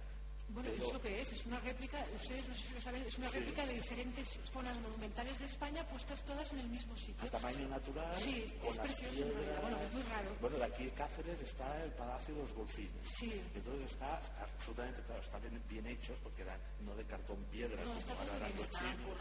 Bueno, 0.48 0.70
es 0.70 0.92
lo 0.92 1.00
que 1.00 1.20
es, 1.20 1.32
es 1.32 1.46
una 1.46 1.58
réplica, 1.60 2.04
ustedes 2.14 2.48
no 2.48 2.54
sé 2.54 2.68
si 2.68 2.74
lo 2.74 2.80
saben, 2.80 3.02
es 3.02 3.18
una 3.18 3.28
réplica 3.28 3.66
de 3.66 3.74
diferentes 3.74 4.40
zonas 4.50 4.80
monumentales 4.80 5.38
de 5.38 5.44
España 5.44 5.86
puestas 5.88 6.24
todas 6.24 6.52
en 6.52 6.60
el 6.60 6.68
mismo 6.68 6.96
sitio. 6.96 7.28
A 7.28 7.30
tamaño 7.30 7.68
natural. 7.68 8.16
Sí, 8.16 8.46
es 8.66 8.78
precioso, 8.78 9.24
bueno, 9.60 9.78
es 9.80 9.92
muy 9.92 10.02
raro. 10.02 10.34
Bueno, 10.40 10.56
de 10.56 10.64
aquí 10.64 10.84
de 10.84 10.90
Cáceres 10.92 11.40
está 11.40 11.84
el 11.84 11.92
Palacio 11.92 12.34
de 12.34 12.42
los 12.42 12.52
Golfines. 12.54 13.08
Sí. 13.18 13.42
Entonces 13.54 13.92
está 13.92 14.20
absolutamente, 14.40 15.02
claro, 15.02 15.22
está 15.22 15.38
bien, 15.38 15.62
bien 15.68 15.86
hechos 15.86 16.16
porque 16.22 16.42
eran 16.42 16.60
no 16.80 16.94
de 16.96 17.04
cartón 17.04 17.44
piedra, 17.50 17.82
no, 17.84 17.92
como 18.00 18.20
ahora 18.20 18.36
eran 18.36 18.56
los 18.56 18.70
chinos. 18.70 19.18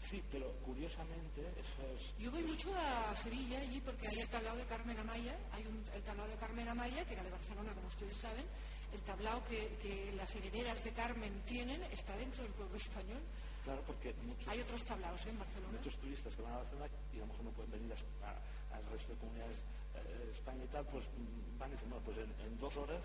Sí, 0.00 0.22
pero 0.30 0.52
curiosamente 0.64 1.42
eso 1.58 1.82
es... 1.94 2.16
Yo 2.18 2.30
voy 2.30 2.42
mucho 2.44 2.72
a 2.76 3.14
Sevilla 3.16 3.58
allí 3.60 3.80
porque 3.80 4.06
hay 4.06 4.20
el 4.20 4.28
tablao 4.28 4.56
de 4.56 4.64
Carmen 4.64 4.98
Amaya, 4.98 5.36
hay 5.52 5.66
un, 5.66 5.84
el 5.92 6.02
tablao 6.02 6.28
de 6.28 6.36
Carmen 6.36 6.68
Amaya, 6.68 7.04
que 7.04 7.14
era 7.14 7.24
de 7.24 7.30
Barcelona, 7.30 7.72
como 7.74 7.88
ustedes 7.88 8.16
saben, 8.16 8.46
el 8.92 9.00
tablao 9.02 9.44
que, 9.44 9.76
que 9.82 10.12
las 10.16 10.34
herederas 10.34 10.82
de 10.84 10.92
Carmen 10.92 11.42
tienen 11.46 11.82
está 11.84 12.16
dentro 12.16 12.42
del 12.42 12.52
pueblo 12.52 12.76
español. 12.76 13.20
Claro, 13.64 13.82
porque 13.86 14.14
muchos... 14.24 14.48
Hay 14.48 14.60
otros 14.60 14.82
tablaos 14.84 15.20
¿eh? 15.26 15.30
en 15.30 15.38
Barcelona. 15.38 15.78
Muchos 15.78 15.96
turistas 15.98 16.34
que 16.34 16.42
van 16.42 16.52
a 16.52 16.56
Barcelona 16.58 16.88
y 17.12 17.16
a 17.16 17.20
lo 17.20 17.26
mejor 17.26 17.44
no 17.44 17.50
pueden 17.50 17.70
venir 17.72 17.92
al 17.92 18.84
resto 18.92 19.12
de 19.12 19.18
comunidades 19.18 19.58
eh, 19.94 20.26
de 20.26 20.32
España 20.32 20.64
y 20.64 20.68
tal, 20.68 20.86
pues 20.86 21.04
mm, 21.04 21.58
van 21.58 21.68
y 21.68 21.72
dicen, 21.72 21.90
bueno, 21.90 22.04
pues 22.04 22.18
en, 22.18 22.58
dos 22.58 22.76
horas 22.76 23.02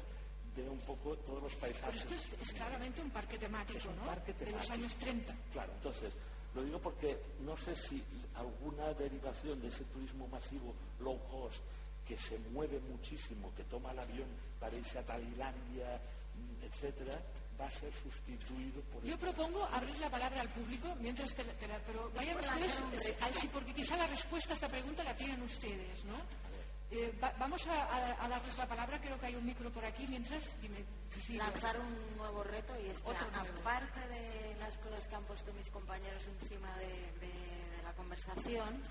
veo 0.56 0.72
un 0.72 0.80
poco 0.80 1.18
todos 1.18 1.44
los 1.44 1.56
paisajes. 1.56 2.06
Pero 2.06 2.16
esto 2.16 2.36
es, 2.42 2.54
claramente 2.54 3.02
un 3.02 3.10
parque 3.10 3.38
temático, 3.38 3.90
un 3.90 3.96
¿no? 3.98 4.06
Parque 4.06 4.34
temático. 4.34 4.52
De 4.52 4.58
los 4.58 4.72
años 4.72 4.96
30. 4.96 5.36
Claro, 5.52 5.74
entonces 5.74 6.14
lo 6.56 6.64
digo 6.64 6.80
porque 6.80 7.20
no 7.42 7.58
sé 7.58 7.76
si 7.76 8.02
alguna 8.36 8.94
derivación 8.94 9.60
de 9.60 9.68
ese 9.68 9.84
turismo 9.86 10.28
masivo 10.28 10.74
low 11.00 11.20
cost 11.28 11.64
que 12.06 12.18
se 12.18 12.38
mueve 12.52 12.80
muchísimo, 12.80 13.54
que 13.56 13.64
toma 13.64 13.92
el 13.92 14.00
avión 14.00 14.28
para 14.60 14.76
irse 14.76 15.00
a 15.00 15.06
Tailandia, 15.06 16.00
mm, 16.36 16.64
etcétera, 16.66 17.22
va 17.60 17.68
a 17.68 17.72
ser 17.72 17.92
sustituido 17.94 18.82
por. 18.92 19.04
Yo 19.04 19.18
propongo 19.18 19.64
abrir 19.66 19.98
la 20.00 20.10
palabra 20.10 20.42
al 20.42 20.50
público 20.50 20.96
mientras 21.00 21.34
te, 21.36 21.44
pero 21.86 22.12
vayan 22.16 22.38
ustedes, 22.38 22.82
sí, 23.34 23.50
porque 23.52 23.74
quizá 23.74 23.98
la 23.98 24.08
respuesta 24.08 24.52
a 24.52 24.56
esta 24.56 24.68
pregunta 24.68 25.04
la 25.04 25.16
tienen 25.16 25.42
ustedes, 25.42 26.04
¿no? 26.06 26.18
Eh, 26.96 27.12
vamos 27.40 27.66
a, 27.68 28.28
darles 28.30 28.56
la 28.56 28.68
palabra, 28.68 29.02
creo 29.02 29.20
que 29.20 29.26
hay 29.26 29.36
un 29.36 29.46
micro 29.46 29.72
por 29.72 29.84
aquí, 29.84 30.06
mientras 30.08 30.56
lanzar 31.30 31.80
un 31.80 32.18
nuevo 32.18 32.44
reto 32.44 32.74
y 32.80 32.88
es 32.88 33.00
que 33.00 33.10
aparte 33.10 34.00
de 34.10 34.56
las 34.60 34.78
cosas 34.78 35.08
que 35.08 35.16
han 35.16 35.24
puesto 35.24 35.52
mis 35.54 35.72
compañeros 35.72 36.28
encima 36.28 36.72
de, 36.78 37.82
la 37.84 37.94
conversación, 37.94 38.82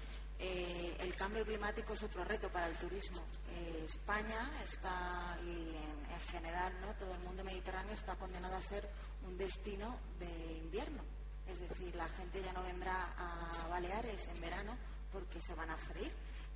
eh, 0.45 0.97
el 0.99 1.15
cambio 1.15 1.45
climático 1.45 1.93
es 1.93 2.03
otro 2.03 2.25
reto 2.25 2.49
para 2.51 2.67
el 2.67 2.77
turismo. 2.77 3.23
Eh, 3.49 3.85
España 3.87 4.51
está, 4.65 5.39
y 5.45 5.77
en, 5.77 6.21
general 6.31 6.73
¿no? 6.81 6.95
todo 6.95 7.15
el 7.15 7.21
mundo 7.21 7.45
mediterráneo 7.45 7.93
está 7.93 8.17
condenado 8.17 8.57
a 8.57 8.63
ser 8.63 8.89
un 9.27 9.37
destino 9.37 9.99
de 10.19 10.59
invierno. 10.59 11.03
Es 11.47 11.61
decir, 11.61 11.95
la 11.95 12.09
gente 12.09 12.43
ya 12.43 12.53
no 12.53 12.63
vendrá 12.63 13.13
a 13.17 13.69
Baleares 13.69 14.27
en 14.29 14.41
verano 14.41 14.77
porque 15.13 15.41
se 15.41 15.55
van 15.55 15.71
a 15.71 15.77
freír 15.77 16.13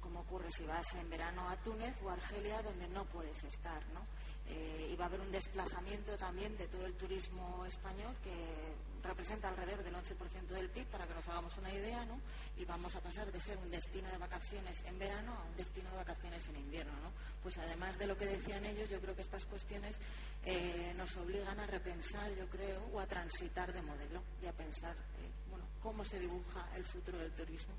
como 0.06 0.20
ocurre 0.20 0.52
si 0.52 0.64
vas 0.64 0.94
en 0.94 1.10
verano 1.10 1.48
a 1.48 1.56
Túnez 1.56 1.94
o 2.04 2.10
Argelia, 2.10 2.62
donde 2.62 2.86
no 2.88 3.04
puedes 3.06 3.42
estar. 3.42 3.84
¿no? 3.88 4.06
Eh, 4.46 4.90
y 4.92 4.96
va 4.96 5.06
a 5.06 5.08
haber 5.08 5.20
un 5.20 5.32
desplazamiento 5.32 6.16
también 6.16 6.56
de 6.56 6.68
todo 6.68 6.86
el 6.86 6.94
turismo 6.94 7.66
español 7.66 8.14
que 8.22 8.74
representa 9.02 9.48
alrededor 9.48 9.82
del 9.82 9.94
11% 9.94 10.46
del 10.48 10.70
PIB, 10.70 10.86
para 10.86 11.06
que 11.06 11.14
nos 11.14 11.28
hagamos 11.28 11.56
una 11.58 11.72
idea, 11.72 12.04
¿no? 12.04 12.20
y 12.56 12.64
vamos 12.64 12.94
a 12.96 13.00
pasar 13.00 13.30
de 13.30 13.40
ser 13.40 13.58
un 13.58 13.70
destino 13.70 14.10
de 14.10 14.18
vacaciones 14.18 14.82
en 14.84 14.98
verano 14.98 15.34
a 15.34 15.44
un 15.44 15.56
destino 15.56 15.90
de 15.90 15.96
vacaciones 15.96 16.46
en 16.48 16.56
invierno. 16.56 16.92
¿no? 17.00 17.10
Pues 17.42 17.58
además 17.58 17.98
de 17.98 18.06
lo 18.06 18.16
que 18.16 18.26
decían 18.26 18.64
ellos, 18.64 18.88
yo 18.90 19.00
creo 19.00 19.14
que 19.14 19.22
estas 19.22 19.44
cuestiones 19.46 19.96
eh, 20.44 20.92
nos 20.96 21.16
obligan 21.16 21.58
a 21.60 21.66
repensar, 21.66 22.34
yo 22.34 22.48
creo, 22.48 22.82
o 22.92 23.00
a 23.00 23.06
transitar 23.06 23.72
de 23.72 23.82
modelo 23.82 24.22
y 24.42 24.46
a 24.46 24.52
pensar 24.52 24.94
eh, 24.94 25.30
bueno, 25.50 25.66
cómo 25.82 26.04
se 26.04 26.18
dibuja 26.18 26.68
el 26.76 26.84
futuro 26.84 27.18
del 27.18 27.32
turismo 27.32 27.74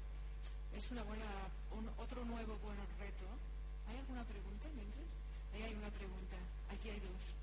es 0.77 0.91
una 0.91 1.01
buena, 1.03 1.25
otro 1.97 2.23
nuevo 2.23 2.55
buen 2.57 2.77
reto. 2.99 3.25
¿Hay 3.89 3.97
alguna 3.97 4.23
pregunta 4.25 4.67
mientras? 4.75 5.05
Ahí 5.53 5.63
hay 5.63 5.73
una 5.73 5.89
pregunta. 5.89 6.37
Aquí 6.69 6.89
hay 6.89 6.99
dos. 6.99 7.37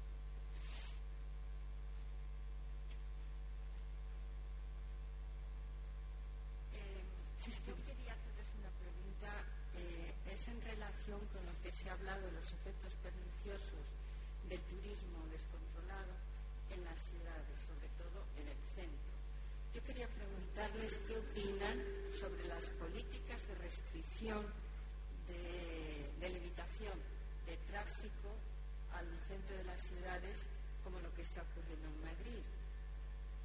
está 31.25 31.41
ocurriendo 31.41 31.89
en 31.89 31.99
Madrid, 32.05 32.45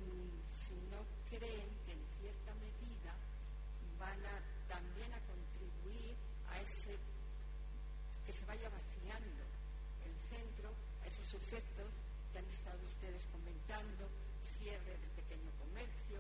mm, 0.03 0.35
si 0.51 0.75
no 0.91 0.99
creen 1.31 1.69
que 1.87 1.95
en 1.95 2.03
cierta 2.19 2.51
medida 2.59 3.15
van 3.97 4.19
a 4.19 4.35
también 4.67 5.09
a 5.15 5.19
contribuir 5.23 6.13
a 6.51 6.59
ese 6.59 6.99
que 8.27 8.33
se 8.33 8.43
vaya 8.45 8.69
vaciando 8.69 9.41
el 10.03 10.13
centro, 10.27 10.75
a 11.01 11.07
esos 11.07 11.33
efectos 11.33 11.87
que 12.33 12.37
han 12.37 12.49
estado 12.51 12.77
ustedes 12.83 13.23
comentando, 13.31 14.11
cierre 14.59 14.99
del 14.99 15.13
pequeño 15.15 15.49
comercio. 15.57 16.19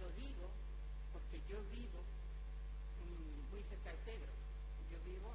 Lo 0.00 0.08
digo 0.16 0.48
porque 1.12 1.38
yo 1.46 1.60
vivo 1.68 2.00
mm, 2.00 3.52
muy 3.52 3.62
cerca 3.68 3.92
de 3.92 3.98
Pedro. 4.08 4.32
Yo 4.90 4.98
vivo 5.04 5.30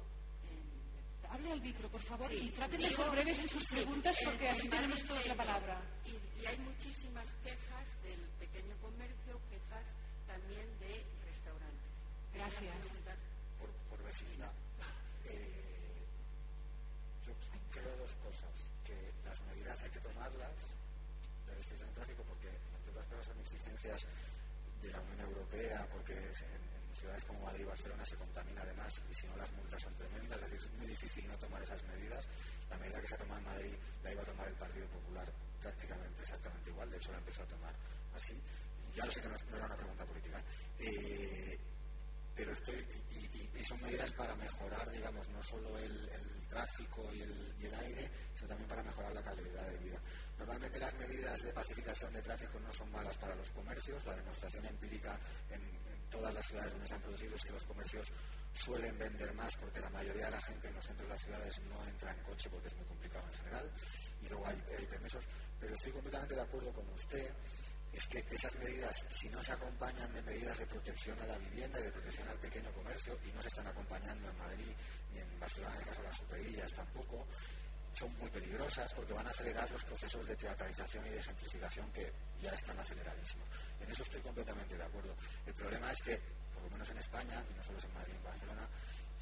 micro, 1.68 1.88
por 1.90 2.02
favor, 2.02 2.32
y 2.32 2.48
traten 2.50 2.80
de 2.80 2.88
ser 2.88 3.10
breves 3.10 3.38
en 3.40 3.48
sus 3.48 3.64
preguntas 3.66 4.16
porque 4.24 4.48
así 4.48 4.68
tenemos 4.68 5.04
todos 5.04 5.26
la 5.26 5.36
palabra. 5.36 5.80
Y, 6.06 6.40
y 6.40 6.46
hay 6.46 6.58
muchísimas 6.58 7.28
quejas 7.44 7.86
del 8.02 8.20
pequeño 8.40 8.74
comercio, 8.80 9.40
quejas 9.50 9.84
también 10.26 10.66
de 10.80 11.04
restaurantes. 11.28 11.92
Gracias. 12.32 13.00
Por, 13.58 13.68
por 13.90 14.02
vecindad. 14.02 14.52
Eh, 15.26 16.06
yo 17.26 17.32
creo 17.70 17.96
dos 17.98 18.14
cosas. 18.24 18.54
Que 18.86 18.96
las 19.26 19.38
medidas 19.42 19.82
hay 19.82 19.90
que 19.90 20.00
tomarlas 20.00 20.56
de 21.44 21.54
restricción 21.54 21.88
de 21.90 21.94
tráfico 21.94 22.22
porque, 22.24 22.48
entre 22.48 22.90
otras 22.92 23.06
cosas, 23.08 23.26
son 23.26 23.40
exigencias 23.40 24.06
de 24.80 24.90
la 24.90 25.00
Unión 25.00 25.20
Europea, 25.20 25.86
porque 25.92 26.14
en 26.16 26.67
ciudades 26.98 27.24
como 27.24 27.40
Madrid 27.40 27.62
y 27.62 27.66
Barcelona 27.66 28.04
se 28.04 28.16
contamina 28.16 28.62
además 28.62 29.00
y 29.10 29.14
si 29.14 29.26
no 29.26 29.36
las 29.36 29.52
multas 29.52 29.82
son 29.82 29.94
tremendas, 29.94 30.36
es 30.42 30.50
decir, 30.50 30.60
es 30.60 30.72
muy 30.78 30.86
difícil 30.86 31.28
no 31.28 31.38
tomar 31.38 31.62
esas 31.62 31.82
medidas. 31.84 32.26
La 32.70 32.76
medida 32.78 33.00
que 33.00 33.08
se 33.08 33.14
ha 33.14 33.18
tomado 33.18 33.38
en 33.38 33.46
Madrid 33.46 33.74
la 34.02 34.12
iba 34.12 34.22
a 34.22 34.26
tomar 34.26 34.48
el 34.48 34.54
Partido 34.54 34.86
Popular 34.88 35.32
prácticamente 35.60 36.22
exactamente 36.22 36.70
igual, 36.70 36.90
de 36.90 36.96
hecho 36.96 37.12
la 37.12 37.18
empezó 37.18 37.42
a 37.42 37.46
tomar 37.46 37.74
así. 38.14 38.34
Ya 38.94 39.04
lo 39.04 39.12
sé 39.12 39.20
que 39.20 39.28
no, 39.28 39.36
era 39.56 39.66
una 39.66 39.76
pregunta 39.76 40.04
política. 40.04 40.42
Eh, 40.78 41.58
pero 42.38 42.52
estoy 42.52 42.74
y, 42.74 43.64
son 43.64 43.82
medidas 43.82 44.12
para 44.12 44.34
mejorar 44.36 44.88
digamos 44.90 45.28
no 45.30 45.42
solo 45.42 45.76
el, 45.78 46.08
tráfico 46.48 47.12
y 47.12 47.20
el, 47.20 47.54
y 47.60 47.66
el 47.66 47.74
aire 47.74 48.10
sino 48.34 48.48
también 48.48 48.68
para 48.68 48.82
mejorar 48.82 49.12
la 49.12 49.22
calidad 49.22 49.66
de 49.68 49.76
vida 49.76 50.00
normalmente 50.38 50.78
las 50.78 50.94
medidas 50.94 51.42
de 51.42 51.52
pacificación 51.52 52.10
de 52.14 52.22
tráfico 52.22 52.58
no 52.60 52.72
son 52.72 52.90
malas 52.90 53.18
para 53.18 53.34
los 53.34 53.50
comercios 53.50 54.02
la 54.06 54.16
demostración 54.16 54.64
empírica 54.64 55.18
en 55.50 55.60
todas 56.18 56.34
las 56.34 56.46
ciudades 56.46 56.72
donde 56.72 56.88
se 56.88 56.94
han 56.94 57.00
producido 57.00 57.36
es 57.36 57.44
que 57.44 57.52
los 57.52 57.64
comercios 57.64 58.10
suelen 58.52 58.98
vender 58.98 59.32
más 59.34 59.54
porque 59.56 59.80
la 59.80 59.90
mayoría 59.90 60.24
de 60.26 60.32
la 60.32 60.40
gente 60.40 60.68
en 60.68 60.74
los 60.74 60.84
centros 60.84 61.06
de 61.06 61.14
las 61.14 61.22
ciudades 61.22 61.60
no 61.70 61.86
entra 61.86 62.12
en 62.12 62.20
coche 62.24 62.50
porque 62.50 62.66
es 62.66 62.76
muy 62.76 62.86
complicado 62.86 63.24
en 63.30 63.38
general 63.38 63.70
y 64.22 64.28
luego 64.28 64.46
hay, 64.46 64.60
hay 64.76 64.86
permisos. 64.86 65.24
Pero 65.60 65.74
estoy 65.74 65.92
completamente 65.92 66.34
de 66.34 66.40
acuerdo 66.40 66.72
con 66.72 66.88
usted 66.90 67.30
es 67.92 68.06
que 68.06 68.18
esas 68.18 68.54
medidas, 68.56 69.06
si 69.08 69.28
no 69.30 69.42
se 69.42 69.52
acompañan 69.52 70.12
de 70.12 70.22
medidas 70.22 70.58
de 70.58 70.66
protección 70.66 71.18
a 71.20 71.26
la 71.26 71.38
vivienda 71.38 71.80
y 71.80 71.84
de 71.84 71.92
protección 71.92 72.28
al 72.28 72.38
pequeño 72.38 72.70
comercio, 72.72 73.18
y 73.24 73.32
no 73.32 73.40
se 73.40 73.48
están 73.48 73.66
acompañando 73.66 74.28
en 74.28 74.38
Madrid 74.38 74.72
ni 75.14 75.20
en 75.20 75.40
Barcelona, 75.40 75.74
en 75.74 75.80
el 75.80 75.86
caso 75.86 76.02
de 76.02 76.08
las 76.08 76.16
superillas 76.16 76.74
tampoco, 76.74 77.26
son 77.94 78.16
muy 78.18 78.30
peligrosas 78.30 78.92
porque 78.94 79.12
van 79.12 79.26
a 79.26 79.30
acelerar 79.30 79.70
los 79.70 79.84
procesos 79.84 80.26
de 80.26 80.36
teatralización 80.36 81.06
y 81.06 81.10
de 81.10 81.22
gentrificación 81.22 81.90
que 81.92 82.12
ya 82.40 82.52
están 82.52 82.78
aceleradísimos. 82.78 83.46
En 83.80 83.90
eso 83.90 84.02
estoy 84.02 84.20
completamente 84.20 84.76
de 84.76 84.84
acuerdo. 84.84 85.14
El 85.46 85.54
problema 85.54 85.90
es 85.92 86.02
que, 86.02 86.20
por 86.54 86.62
lo 86.62 86.70
menos 86.70 86.88
en 86.90 86.98
España, 86.98 87.42
y 87.50 87.56
no 87.56 87.64
solo 87.64 87.78
en 87.78 87.94
Madrid 87.94 88.12
y 88.14 88.16
en 88.16 88.24
Barcelona, 88.24 88.68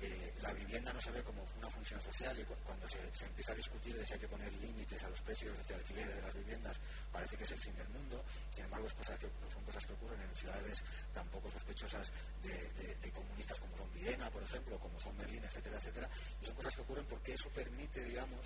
eh, 0.00 0.34
la 0.42 0.52
vivienda 0.52 0.92
no 0.92 1.00
se 1.00 1.10
ve 1.10 1.22
como 1.22 1.42
una 1.58 1.70
función 1.70 2.00
social 2.02 2.38
y 2.38 2.44
cu- 2.44 2.54
cuando 2.64 2.86
se, 2.88 2.98
empieza 3.24 3.52
a 3.52 3.54
discutir 3.54 3.96
de 3.96 4.04
si 4.06 4.14
hay 4.14 4.20
que 4.20 4.28
poner 4.28 4.52
límites 4.54 5.02
a 5.04 5.08
los 5.10 5.20
precios 5.22 5.56
de 5.68 5.74
alquiler 5.74 6.14
de 6.14 6.20
las 6.22 6.34
viviendas 6.34 6.76
parece 7.10 7.36
que 7.36 7.44
es 7.44 7.52
el 7.52 7.60
fin 7.60 7.74
del 7.76 7.88
mundo. 7.88 8.22
Sin 8.50 8.64
embargo 8.64 8.86
es 8.86 8.94
cosa 8.94 9.18
que, 9.18 9.28
son 9.52 9.64
cosas 9.64 9.86
que 9.86 9.92
ocurren 9.94 10.20
en 10.20 10.34
ciudades 10.34 10.84
tan 11.14 11.26
poco 11.28 11.50
sospechosas 11.50 12.12
de- 12.42 12.94
de 12.96 13.10
comunistas 13.12 13.58
como 13.60 13.76
son 13.76 13.92
Viena 13.94 14.30
por 14.30 14.42
ejemplo 14.42 14.78
como 14.78 15.00
son 15.00 15.16
Berlín 15.16 15.42
etcétera 15.44 15.78
etcétera 15.78 16.08
y 16.42 16.46
son 16.46 16.54
cosas 16.54 16.74
que 16.76 16.82
ocurren 16.82 17.06
porque 17.06 17.32
eso 17.32 17.48
permite 17.50 18.02
digamos 18.04 18.40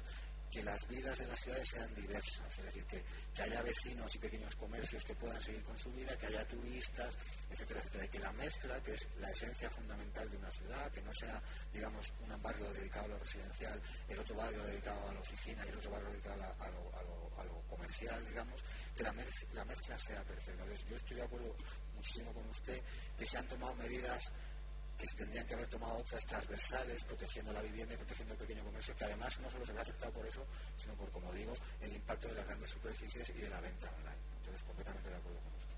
que 0.51 0.63
las 0.65 0.87
vidas 0.89 1.17
de 1.19 1.27
las 1.27 1.41
ciudades 1.41 1.69
sean 1.69 1.95
diversas, 1.95 2.59
es 2.59 2.65
decir, 2.65 2.85
que, 2.85 3.03
que 3.35 3.43
haya 3.43 3.63
vecinos 3.63 4.15
y 4.15 4.19
pequeños 4.19 4.55
comercios 4.57 5.05
que 5.05 5.15
puedan 5.15 5.41
seguir 5.41 5.63
con 5.63 5.79
su 5.79 5.91
vida, 5.93 6.17
que 6.19 6.27
haya 6.27 6.45
turistas, 6.49 7.17
etcétera, 7.51 7.81
etcétera, 7.81 8.05
y 8.05 8.09
que 8.09 8.19
la 8.19 8.33
mezcla, 8.33 8.83
que 8.83 8.95
es 8.95 9.07
la 9.21 9.31
esencia 9.31 9.71
fundamental 9.71 10.29
de 10.31 10.37
una 10.37 10.51
ciudad, 10.51 10.91
que 10.91 11.03
no 11.03 11.13
sea, 11.15 11.41
digamos, 11.73 12.13
un 12.21 12.43
barrio 12.43 12.71
dedicado 12.73 13.05
a 13.07 13.09
lo 13.09 13.19
residencial, 13.19 13.81
el 14.09 14.19
otro 14.19 14.35
barrio 14.35 14.63
dedicado 14.65 15.09
a 15.09 15.15
la 15.15 15.21
oficina 15.21 15.65
y 15.65 15.69
el 15.69 15.77
otro 15.77 15.91
barrio 15.93 16.11
dedicado 16.11 16.43
a, 16.43 16.65
a 16.65 16.71
lo, 16.71 16.91
a 16.97 17.45
comercial, 17.71 18.25
digamos, 18.27 18.61
que 18.97 19.03
la, 19.03 19.13
mez- 19.13 19.47
la 19.55 19.65
mezcla 19.65 19.99
sea 19.99 20.23
perfecta. 20.25 20.63
Entonces, 20.65 20.87
yo 20.89 20.97
estoy 20.97 21.17
de 21.17 21.23
acuerdo 21.23 21.57
muchísimo 21.95 22.33
con 22.35 22.47
usted 22.51 22.81
que 23.19 23.27
se 23.27 23.39
han 23.39 23.47
tomado 23.49 23.75
medidas 23.77 24.31
que 25.01 25.07
se 25.07 25.17
tendrían 25.17 25.47
que 25.47 25.55
haber 25.55 25.69
tomado 25.69 25.97
otras 25.97 26.27
transversales, 26.27 27.05
protegiendo 27.05 27.53
la 27.55 27.63
vivienda 27.63 27.95
y 27.95 27.97
protegiendo 27.97 28.35
el 28.35 28.41
pequeño 28.41 28.63
comercio, 28.63 28.95
que 28.95 29.05
además 29.05 29.41
no 29.41 29.51
solo 29.51 29.65
se 29.65 29.73
ve 29.73 29.81
afectado 29.81 30.13
por 30.13 30.27
eso, 30.27 30.45
sino 30.77 30.93
por, 30.95 31.11
como 31.11 31.33
digo, 31.33 31.55
el 31.81 31.95
impacto 31.95 32.29
de 32.29 32.35
las 32.35 32.45
grandes 32.45 32.71
superficies 32.71 33.31
y 33.31 33.41
de 33.41 33.49
la 33.49 33.61
venta 33.63 33.89
online. 33.89 34.21
Entonces, 34.37 34.63
completamente 34.63 35.09
de 35.09 35.17
acuerdo 35.17 35.41
con 35.41 35.53
usted. 35.57 35.77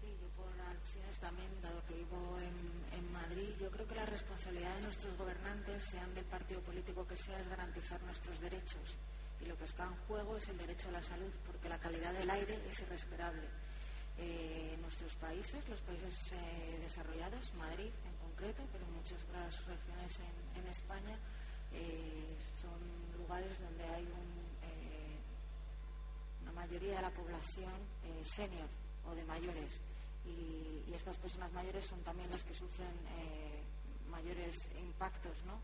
Sí, 0.00 0.16
yo 0.16 0.28
por 0.32 0.48
alusiones 0.48 1.18
también, 1.18 1.50
dado 1.60 1.84
que 1.84 1.94
vivo 1.94 2.38
en, 2.40 3.12
Madrid, 3.12 3.54
yo 3.60 3.70
creo 3.70 3.86
que 3.86 3.94
la 3.94 4.06
responsabilidad 4.06 4.74
de 4.76 4.82
nuestros 4.82 5.16
gobernantes, 5.16 5.84
sean 5.84 6.14
del 6.14 6.24
partido 6.24 6.60
político 6.62 7.06
que 7.06 7.16
sea, 7.16 7.38
es 7.40 7.48
garantizar 7.48 8.02
nuestros 8.02 8.40
derechos. 8.40 8.96
Y 9.40 9.46
lo 9.46 9.56
que 9.56 9.64
está 9.64 9.84
en 9.84 9.96
juego 10.08 10.36
es 10.36 10.48
el 10.48 10.58
derecho 10.58 10.88
a 10.88 10.92
la 10.92 11.02
salud, 11.02 11.32
porque 11.46 11.68
la 11.68 11.78
calidad 11.78 12.12
del 12.12 12.28
aire 12.28 12.58
es 12.68 12.80
irrespirable. 12.80 13.46
Eh, 14.18 14.76
nuestros 14.80 15.14
países, 15.16 15.66
los 15.68 15.80
países 15.80 16.32
eh, 16.32 16.78
desarrollados, 16.82 17.52
Madrid 17.54 17.90
concreto, 18.44 18.68
pero 18.72 18.86
muchas 18.88 19.22
otras 19.24 19.66
regiones 19.66 20.20
en, 20.56 20.66
España, 20.66 21.16
eh, 21.72 22.36
son 22.60 22.76
lugares 23.16 23.58
donde 23.60 23.84
hay 23.84 24.02
un, 24.02 24.28
eh, 24.62 25.18
una 26.42 26.52
mayoría 26.52 26.96
de 26.96 27.02
la 27.02 27.10
población 27.10 27.72
eh, 28.04 28.22
senior 28.24 28.68
o 29.06 29.14
de 29.14 29.24
mayores. 29.24 29.80
Y, 30.26 30.84
y 30.90 30.92
estas 30.94 31.16
personas 31.18 31.52
mayores 31.52 31.86
son 31.86 32.02
también 32.02 32.30
las 32.30 32.42
que 32.44 32.54
sufren 32.54 32.92
mayores 34.10 34.68
impactos 34.78 35.36
¿no? 35.44 35.58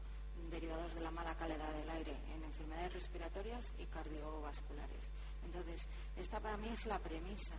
derivados 0.51 0.95
de 0.95 1.01
la 1.01 1.11
mala 1.11 1.35
calidad 1.35 1.73
del 1.73 1.91
aire 1.91 2.17
en 2.35 2.43
enfermedades 2.45 2.93
respiratorias 2.95 3.73
y 3.79 3.87
cardiovasculares. 3.87 5.11
Entonces, 5.45 5.89
esta 6.17 6.41
para 6.41 6.57
mí 6.57 6.69
es 6.69 6.87
la 6.87 6.99
premisa. 6.99 7.55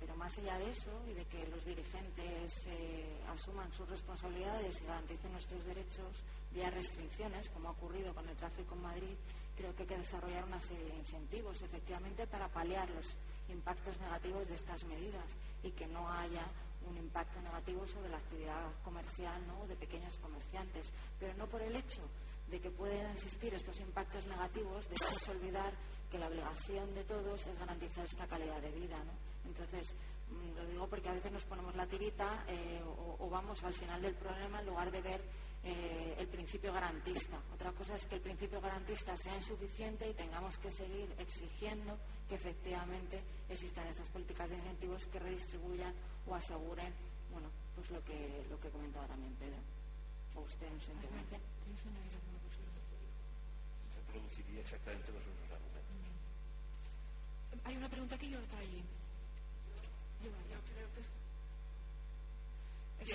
Pero 0.00 0.16
más 0.16 0.36
allá 0.38 0.58
de 0.58 0.70
eso 0.70 0.90
y 1.08 1.12
de 1.12 1.24
que 1.26 1.46
los 1.48 1.64
dirigentes 1.64 2.66
eh, 2.66 3.20
asuman 3.28 3.70
sus 3.72 3.88
responsabilidades 3.88 4.80
y 4.80 4.86
garanticen 4.86 5.32
nuestros 5.32 5.64
derechos 5.64 6.24
vía 6.52 6.70
restricciones, 6.70 7.48
como 7.50 7.68
ha 7.68 7.72
ocurrido 7.72 8.14
con 8.14 8.26
el 8.28 8.36
tráfico 8.36 8.74
en 8.74 8.82
Madrid, 8.82 9.16
creo 9.56 9.74
que 9.76 9.82
hay 9.82 9.88
que 9.88 9.98
desarrollar 9.98 10.44
una 10.44 10.60
serie 10.60 10.84
de 10.86 10.96
incentivos, 10.96 11.60
efectivamente, 11.62 12.26
para 12.26 12.48
paliar 12.48 12.88
los 12.90 13.16
impactos 13.50 13.98
negativos 14.00 14.48
de 14.48 14.54
estas 14.54 14.84
medidas 14.84 15.26
y 15.62 15.70
que 15.72 15.86
no 15.86 16.10
haya 16.10 16.46
un 16.88 16.96
impacto 16.96 17.40
negativo 17.42 17.86
sobre 17.86 18.08
la 18.08 18.16
actividad 18.16 18.72
comercial 18.82 19.46
¿no? 19.46 19.66
de 19.66 19.76
pequeños 19.76 20.16
comerciantes. 20.18 20.92
Pero 21.18 21.34
no 21.34 21.46
por 21.46 21.60
el 21.60 21.76
hecho 21.76 22.00
de 22.48 22.58
que 22.58 22.70
pueden 22.70 23.06
existir 23.10 23.52
estos 23.54 23.78
impactos 23.80 24.26
negativos, 24.26 24.88
debemos 24.88 25.28
olvidar 25.28 25.72
que 26.10 26.18
la 26.18 26.26
obligación 26.26 26.94
de 26.94 27.04
todos 27.04 27.46
es 27.46 27.58
garantizar 27.58 28.04
esta 28.04 28.26
calidad 28.26 28.60
de 28.60 28.72
vida. 28.72 28.96
¿no? 29.04 29.29
Entonces, 29.50 29.96
mm, 30.28 30.56
lo 30.56 30.66
digo 30.66 30.86
porque 30.88 31.08
a 31.08 31.14
veces 31.14 31.32
nos 31.32 31.44
ponemos 31.44 31.74
la 31.74 31.86
tirita 31.86 32.44
eh, 32.46 32.80
o, 32.84 33.16
o 33.18 33.28
vamos 33.28 33.62
al 33.64 33.74
final 33.74 34.00
del 34.00 34.14
problema 34.14 34.60
en 34.60 34.66
lugar 34.66 34.90
de 34.90 35.02
ver 35.02 35.20
eh, 35.62 36.14
el 36.18 36.28
principio 36.28 36.72
garantista. 36.72 37.38
Otra 37.52 37.72
cosa 37.72 37.94
es 37.94 38.06
que 38.06 38.14
el 38.14 38.22
principio 38.22 38.60
garantista 38.60 39.16
sea 39.18 39.36
insuficiente 39.36 40.08
y 40.08 40.14
tengamos 40.14 40.56
que 40.56 40.70
seguir 40.70 41.12
exigiendo 41.18 41.98
que 42.28 42.36
efectivamente 42.36 43.20
existan 43.48 43.86
estas 43.88 44.08
políticas 44.08 44.48
de 44.48 44.56
incentivos 44.56 45.06
que 45.06 45.18
redistribuyan 45.18 45.92
o 46.26 46.34
aseguren 46.34 46.94
bueno, 47.30 47.48
pues 47.74 47.90
lo 47.90 48.02
que, 48.04 48.44
lo 48.48 48.58
que 48.58 48.70
comentaba 48.70 49.06
también 49.06 49.34
Pedro. 49.34 49.60
O 50.34 50.40
usted 50.42 50.66
en 50.66 50.80
su 50.80 50.90
intervención. 50.92 51.40
Reproduciría 54.06 54.60
exactamente 54.60 55.12
los 55.12 55.26
mismos 55.26 55.50
argumentos. 55.50 55.84
Hay 57.64 57.76
una 57.76 57.88
pregunta 57.88 58.14
aquí 58.16 58.26
y 58.26 58.34
otra 58.34 58.58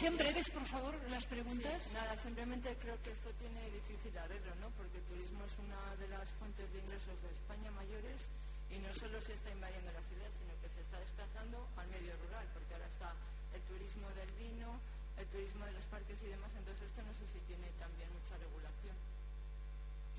Yo 0.01 0.51
por 0.51 0.65
favor, 0.65 0.93
las 1.09 1.25
preguntas. 1.25 1.87
Nada, 1.93 2.17
simplemente 2.17 2.75
creo 2.81 3.01
que 3.01 3.11
esto 3.11 3.29
tiene 3.39 3.69
difícil 3.71 4.17
arreglo, 4.17 4.53
¿no? 4.55 4.69
Porque 4.75 4.97
el 4.97 5.03
turismo 5.05 5.45
es 5.45 5.55
una 5.57 5.95
de 5.95 6.07
las 6.09 6.29
fuentes 6.35 6.71
de 6.73 6.79
ingresos 6.79 7.21
de 7.21 7.31
España 7.31 7.71
mayores 7.71 8.27
y 8.69 8.79
no 8.79 8.93
solo 8.93 9.21
se 9.21 9.33
está 9.33 9.49
invadiendo 9.51 9.91
la 9.91 10.01
ciudad, 10.03 10.27
sino 10.35 10.51
que 10.59 10.69
se 10.73 10.81
está 10.81 10.99
desplazando 10.99 11.69
al 11.77 11.87
medio 11.87 12.11
rural, 12.17 12.45
porque 12.53 12.73
ahora 12.73 12.87
está 12.87 13.13
el 13.53 13.61
turismo 13.61 14.09
del 14.19 14.31
vino, 14.35 14.79
el 15.17 15.27
turismo 15.27 15.65
de 15.65 15.71
los 15.71 15.85
parques 15.85 16.21
y 16.23 16.27
demás, 16.27 16.51
entonces 16.57 16.91
esto 16.91 17.01
no 17.01 17.13
sé 17.15 17.25
si 17.31 17.39
tiene 17.47 17.71
también 17.79 18.11
mucha 18.11 18.35
regulación. 18.35 18.97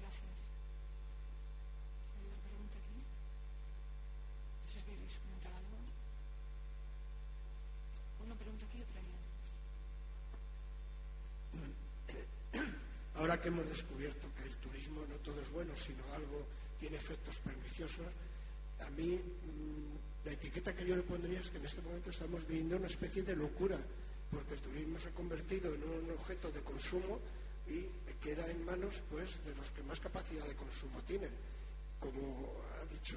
Gracias. 0.01 0.39
¿Hay 2.17 2.25
una 2.25 2.41
pregunta 2.49 2.79
aquí? 2.81 2.97
Que 13.41 13.49
hemos 13.49 13.67
descubierto 13.69 14.29
que 14.37 14.49
el 14.49 14.57
turismo 14.57 15.03
no 15.09 15.17
todo 15.17 15.41
es 15.41 15.51
bueno, 15.51 15.77
sino 15.77 16.03
algo 16.15 16.47
tiene 16.79 16.97
efectos 16.97 17.39
perniciosos, 17.39 18.07
a 18.81 18.91
mí 18.91 19.17
mm, 19.17 20.27
la 20.27 20.33
etiqueta 20.33 20.75
que 20.75 20.87
yo 20.87 20.97
le 20.97 21.03
pondría 21.03 21.41
es 21.41 21.51
que 21.51 21.59
en 21.59 21.67
este 21.67 21.81
momento 21.83 22.11
estamos 22.11 22.47
viviendo 22.47 22.77
una 22.77 22.87
especie 22.87 23.23
de 23.23 23.37
locura, 23.37 23.79
porque 24.31 24.55
el 24.55 24.61
turismo 24.61 24.99
se 24.99 25.09
ha 25.09 25.13
convertido 25.13 25.73
en 25.75 25.83
un 25.83 26.11
objeto 26.11 26.51
de 26.51 26.61
consumo 26.61 27.21
y 27.69 27.87
queda 28.27 28.51
en 28.51 28.65
manos 28.65 29.03
pues, 29.09 29.39
de 29.45 29.55
los 29.55 29.71
que 29.71 29.85
más 29.85 30.01
capacidad 30.01 30.45
de 30.47 30.57
consumo 30.57 31.01
tienen. 31.07 31.31
Como 32.01 32.53
ha 32.75 32.93
dicho 32.93 33.17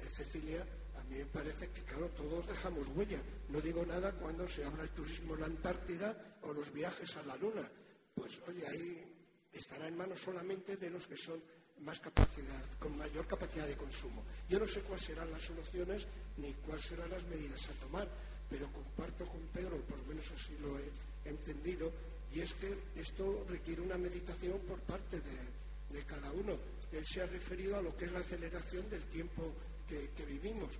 eh, 0.00 0.08
Cecilia, 0.08 0.64
a 0.98 1.02
mí 1.04 1.18
me 1.18 1.26
parece 1.26 1.68
que, 1.68 1.82
claro, 1.82 2.08
todos 2.16 2.46
dejamos 2.46 2.88
huella. 2.96 3.20
No 3.50 3.60
digo 3.60 3.84
nada 3.84 4.12
cuando 4.12 4.48
se 4.48 4.64
habla 4.64 4.84
el 4.84 4.90
turismo 4.90 5.34
en 5.34 5.40
la 5.40 5.46
Antártida 5.46 6.38
o 6.42 6.54
los 6.54 6.72
viajes 6.72 7.16
a 7.16 7.22
la 7.24 7.36
Luna. 7.36 7.68
Pues, 8.14 8.40
oye, 8.48 8.66
ahí 8.66 9.09
estará 9.52 9.88
en 9.88 9.96
manos 9.96 10.20
solamente 10.20 10.76
de 10.76 10.90
los 10.90 11.06
que 11.06 11.16
son 11.16 11.42
más 11.80 11.98
capacidad, 12.00 12.62
con 12.78 12.96
mayor 12.96 13.26
capacidad 13.26 13.66
de 13.66 13.76
consumo. 13.76 14.22
Yo 14.48 14.58
no 14.58 14.66
sé 14.66 14.80
cuáles 14.82 15.06
serán 15.06 15.30
las 15.30 15.42
soluciones 15.42 16.06
ni 16.36 16.52
cuáles 16.54 16.84
serán 16.84 17.10
las 17.10 17.24
medidas 17.24 17.68
a 17.68 17.72
tomar, 17.84 18.08
pero 18.48 18.70
comparto 18.72 19.26
con 19.26 19.40
Pedro, 19.48 19.80
por 19.82 19.98
lo 19.98 20.04
menos 20.04 20.30
así 20.32 20.56
lo 20.60 20.78
he 20.78 20.90
entendido, 21.24 21.92
y 22.32 22.40
es 22.40 22.52
que 22.54 22.76
esto 22.96 23.44
requiere 23.48 23.80
una 23.80 23.96
meditación 23.96 24.58
por 24.60 24.78
parte 24.80 25.20
de, 25.20 26.04
cada 26.04 26.30
uno. 26.32 26.56
Él 26.92 27.04
se 27.04 27.22
ha 27.22 27.26
referido 27.26 27.76
a 27.76 27.82
lo 27.82 27.96
que 27.96 28.04
es 28.04 28.12
la 28.12 28.20
aceleración 28.20 28.88
del 28.88 29.02
tiempo 29.04 29.52
que, 29.88 30.08
vivimos. 30.24 30.70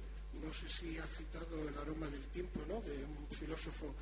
No 0.40 0.52
sé 0.52 0.68
si 0.68 0.96
ha 0.98 1.06
citado 1.06 1.68
el 1.68 1.76
aroma 1.76 2.08
del 2.08 2.24
tiempo, 2.28 2.60
¿no? 2.68 2.80
De 2.82 3.04
un 3.04 3.26
filósofo 3.30 3.92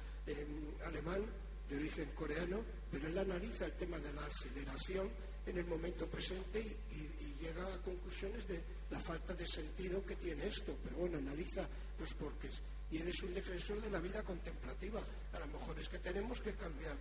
alemán 0.84 1.24
de 1.68 1.76
origen 1.76 2.10
coreano, 2.14 2.64
pero 2.90 3.08
él 3.08 3.18
analiza 3.18 3.66
el 3.66 3.72
tema 3.72 3.98
de 3.98 4.12
la 4.12 4.24
aceleración 4.24 5.10
en 5.46 5.58
el 5.58 5.66
momento 5.66 6.06
presente 6.06 6.60
y, 6.60 7.28
llega 7.38 7.62
a 7.72 7.78
conclusiones 7.82 8.48
de 8.48 8.60
la 8.90 8.98
falta 8.98 9.32
de 9.32 9.46
sentido 9.46 10.04
que 10.04 10.16
tiene 10.16 10.48
esto. 10.48 10.76
Pero 10.82 10.96
bueno, 10.96 11.18
analiza 11.18 11.68
los 12.00 12.12
porqués. 12.14 12.60
Y 12.90 12.98
él 12.98 13.06
es 13.06 13.22
un 13.22 13.32
defensor 13.32 13.80
de 13.80 13.90
la 13.90 14.00
vida 14.00 14.24
contemplativa. 14.24 15.00
A 15.32 15.38
lo 15.38 15.46
mejor 15.46 15.78
es 15.78 15.88
que 15.88 16.00
tenemos 16.00 16.40
que 16.40 16.52
cambiar 16.54 16.96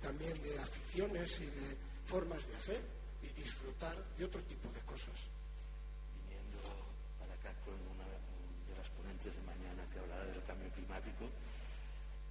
también 0.00 0.40
de 0.44 0.58
aficiones 0.60 1.40
y 1.40 1.46
de 1.46 1.76
formas 2.06 2.46
de 2.46 2.54
hacer 2.54 2.80
y 3.22 3.28
disfrutar 3.40 3.96
de 4.16 4.24
otro 4.24 4.40
tipo 4.42 4.70
de 4.70 4.80
cosas. 4.82 5.18
Viniendo 6.22 6.62
para 7.18 7.34
acá 7.34 7.52
con 7.64 7.74
una 7.74 8.06
de 8.06 8.78
las 8.78 8.88
ponentes 8.90 9.34
de 9.34 9.42
mañana 9.42 9.82
que 9.92 9.98
hablará 9.98 10.24
del 10.24 10.44
cambio 10.44 10.70
climático, 10.70 11.28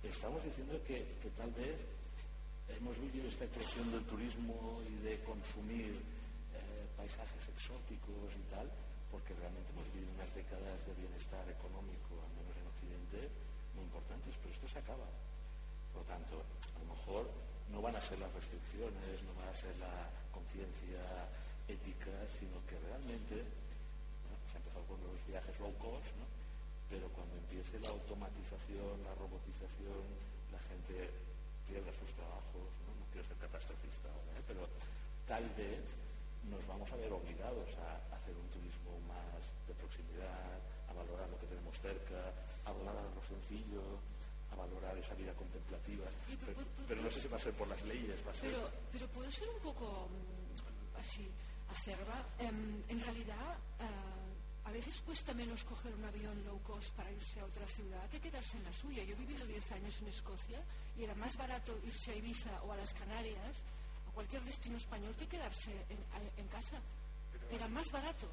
estamos 0.03 0.43
diciendo 0.43 0.79
que 0.87 1.03
tal 1.35 1.51
vez 1.51 1.75
hemos 2.77 2.95
vivido 2.99 3.27
esta 3.27 3.47
creación 3.47 3.91
del 3.91 4.05
turismo 4.05 4.79
y 4.87 4.95
de 5.03 5.19
consumir 5.23 5.99
eh, 6.53 6.85
paisajes 6.95 7.43
exóticos 7.49 8.29
y 8.37 8.43
tal, 8.53 8.69
porque 9.11 9.33
realmente 9.35 9.73
hemos 9.73 9.87
vivido 9.91 10.13
unas 10.13 10.31
décadas 10.35 10.77
de 10.85 10.93
bienestar 10.93 11.43
económico, 11.49 12.13
al 12.21 12.33
menos 12.37 12.53
en 12.55 12.65
Occidente, 12.69 13.19
muy 13.73 13.83
importantes, 13.89 14.31
pero 14.39 14.53
esto 14.53 14.67
se 14.69 14.79
acaba. 14.79 15.07
Por 15.91 16.05
lo 16.05 16.07
tanto, 16.07 16.35
a 16.39 16.79
lo 16.79 16.87
mejor 16.93 17.25
no 17.73 17.81
van 17.81 17.95
a 17.97 18.01
ser 18.01 18.19
las 18.19 18.31
restricciones, 18.33 19.19
no 19.25 19.33
va 19.35 19.49
a 19.49 19.55
ser 19.57 19.73
la 19.81 20.09
conciencia 20.31 21.01
ética, 21.67 22.13
sino 22.37 22.61
que 22.69 22.77
realmente, 22.85 23.43
se 23.43 24.53
ha 24.55 24.61
empezado 24.61 24.85
con 24.85 25.01
los 25.01 25.17
viajes 25.25 25.53
low 25.59 25.73
cost, 25.77 26.09
¿no? 26.17 26.25
pero 26.89 27.05
cuando 27.13 27.37
empiece 27.37 27.77
la 27.81 27.89
automatización, 27.89 28.97
la 29.05 29.13
robotización, 29.13 30.01
la 30.49 30.61
gente 30.65 31.13
pierda 31.69 31.93
sus 32.01 32.09
trabajos, 32.17 32.65
no, 32.81 32.97
quiero 33.13 33.21
ser 33.29 33.37
catastrofista 33.37 34.09
ahora, 34.09 34.33
¿eh? 34.33 34.43
pero 34.49 34.65
tal 35.29 35.45
vez 35.53 35.85
nos 36.49 36.65
vamos 36.65 36.89
a 36.89 36.97
ver 36.97 37.13
obligados 37.13 37.69
a 37.77 38.17
hacer 38.17 38.33
un 38.33 38.49
turismo 38.49 38.97
más 39.05 39.37
de 39.69 39.77
proximidad, 39.77 40.57
a 40.89 40.93
valorar 40.97 41.29
lo 41.29 41.37
que 41.37 41.45
tenemos 41.45 41.77
cerca, 41.77 42.33
a 42.65 42.73
valorar 42.73 43.05
lo 43.13 43.21
sencillo, 43.21 44.01
a 44.49 44.57
valorar 44.57 44.88
esa 44.99 45.15
vida 45.15 45.33
contemplativa. 45.33 46.05
Pero, 46.87 47.01
no 47.01 47.11
sé 47.11 47.21
si 47.21 47.27
va 47.27 47.37
a 47.37 47.39
ser 47.39 47.53
por 47.53 47.67
las 47.67 47.83
leyes, 47.83 48.19
va 48.25 48.31
a 48.31 48.35
ser... 48.35 48.51
Pero, 48.51 48.69
pero 48.91 49.07
puede 49.07 49.31
ser 49.31 49.49
un 49.49 49.59
poco 49.61 50.07
mm, 50.09 50.97
así, 50.99 51.29
acerba. 51.69 52.25
Em, 52.39 52.83
en 52.87 53.01
realidad... 53.01 53.57
Eh, 53.79 54.19
a 54.69 54.71
veces 54.71 55.01
cuesta 55.01 55.33
menos 55.33 55.63
coger 55.63 55.95
un 55.95 56.05
avión 56.05 56.45
low 56.45 56.61
cost 56.61 56.93
para 56.93 57.11
irse 57.11 57.39
a 57.39 57.45
otra 57.45 57.65
ciudad 57.65 58.07
que 58.11 58.19
quedarse 58.19 58.55
en 58.55 58.63
la 58.65 58.73
suya. 58.73 59.03
Yo 59.03 59.15
he 59.15 59.17
vivido 59.17 59.43
10 59.47 59.71
años 59.71 59.97
en 59.99 60.09
Escocia 60.09 60.61
y 60.95 61.03
era 61.03 61.15
más 61.15 61.35
barato 61.37 61.79
irse 61.83 62.11
a 62.11 62.15
Ibiza 62.15 62.61
o 62.61 62.71
a 62.71 62.77
las 62.77 62.93
Canarias, 62.93 63.57
a 64.07 64.11
cualquier 64.11 64.43
destino 64.43 64.77
español, 64.77 65.15
que 65.17 65.25
quedarse 65.25 65.71
en, 66.37 66.47
casa. 66.49 66.79
era 67.49 67.67
más 67.67 67.91
barato 67.91 68.29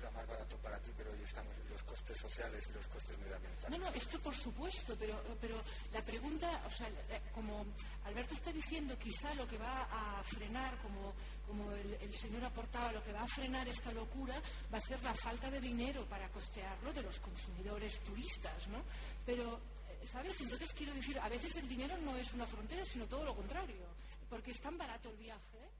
era 0.00 0.10
más 0.12 0.26
barato 0.26 0.56
para 0.58 0.78
ti, 0.80 0.90
pero 0.96 1.12
hoy 1.12 1.22
estamos 1.22 1.52
los 1.68 1.82
costes 1.82 2.18
sociales 2.18 2.68
y 2.68 2.72
los 2.72 2.86
costes 2.88 3.16
medioambientales. 3.18 3.78
No, 3.78 3.84
no, 3.84 3.94
esto 3.94 4.18
por 4.20 4.34
supuesto, 4.34 4.96
pero, 4.98 5.22
pero 5.40 5.62
la 5.92 6.02
pregunta, 6.02 6.62
o 6.66 6.70
sea, 6.70 6.88
como 7.32 7.64
Alberto 8.04 8.34
está 8.34 8.52
diciendo, 8.52 8.98
quizá 8.98 9.32
lo 9.34 9.46
que 9.46 9.58
va 9.58 9.82
a 9.84 10.22
frenar, 10.24 10.76
como, 10.78 11.14
como 11.46 11.72
el, 11.72 11.94
el, 11.94 12.14
señor 12.14 12.44
aportaba, 12.44 12.92
lo 12.92 13.04
que 13.04 13.12
va 13.12 13.22
a 13.22 13.28
frenar 13.28 13.68
esta 13.68 13.92
locura 13.92 14.40
va 14.72 14.78
a 14.78 14.80
ser 14.80 15.02
la 15.02 15.14
falta 15.14 15.50
de 15.50 15.60
dinero 15.60 16.06
para 16.06 16.28
costearlo 16.30 16.92
de 16.92 17.02
los 17.02 17.20
consumidores 17.20 18.00
turistas, 18.00 18.68
¿no? 18.68 18.82
Pero, 19.24 19.60
¿sabes? 20.04 20.40
Entonces 20.40 20.72
quiero 20.72 20.94
decir, 20.94 21.18
a 21.18 21.28
veces 21.28 21.54
el 21.56 21.68
dinero 21.68 21.96
no 21.98 22.16
es 22.16 22.32
una 22.32 22.46
frontera, 22.46 22.84
sino 22.84 23.06
todo 23.06 23.24
lo 23.24 23.36
contrario, 23.36 23.86
porque 24.28 24.50
es 24.50 24.60
tan 24.60 24.76
barato 24.78 25.10
el 25.10 25.16
viaje 25.16 25.70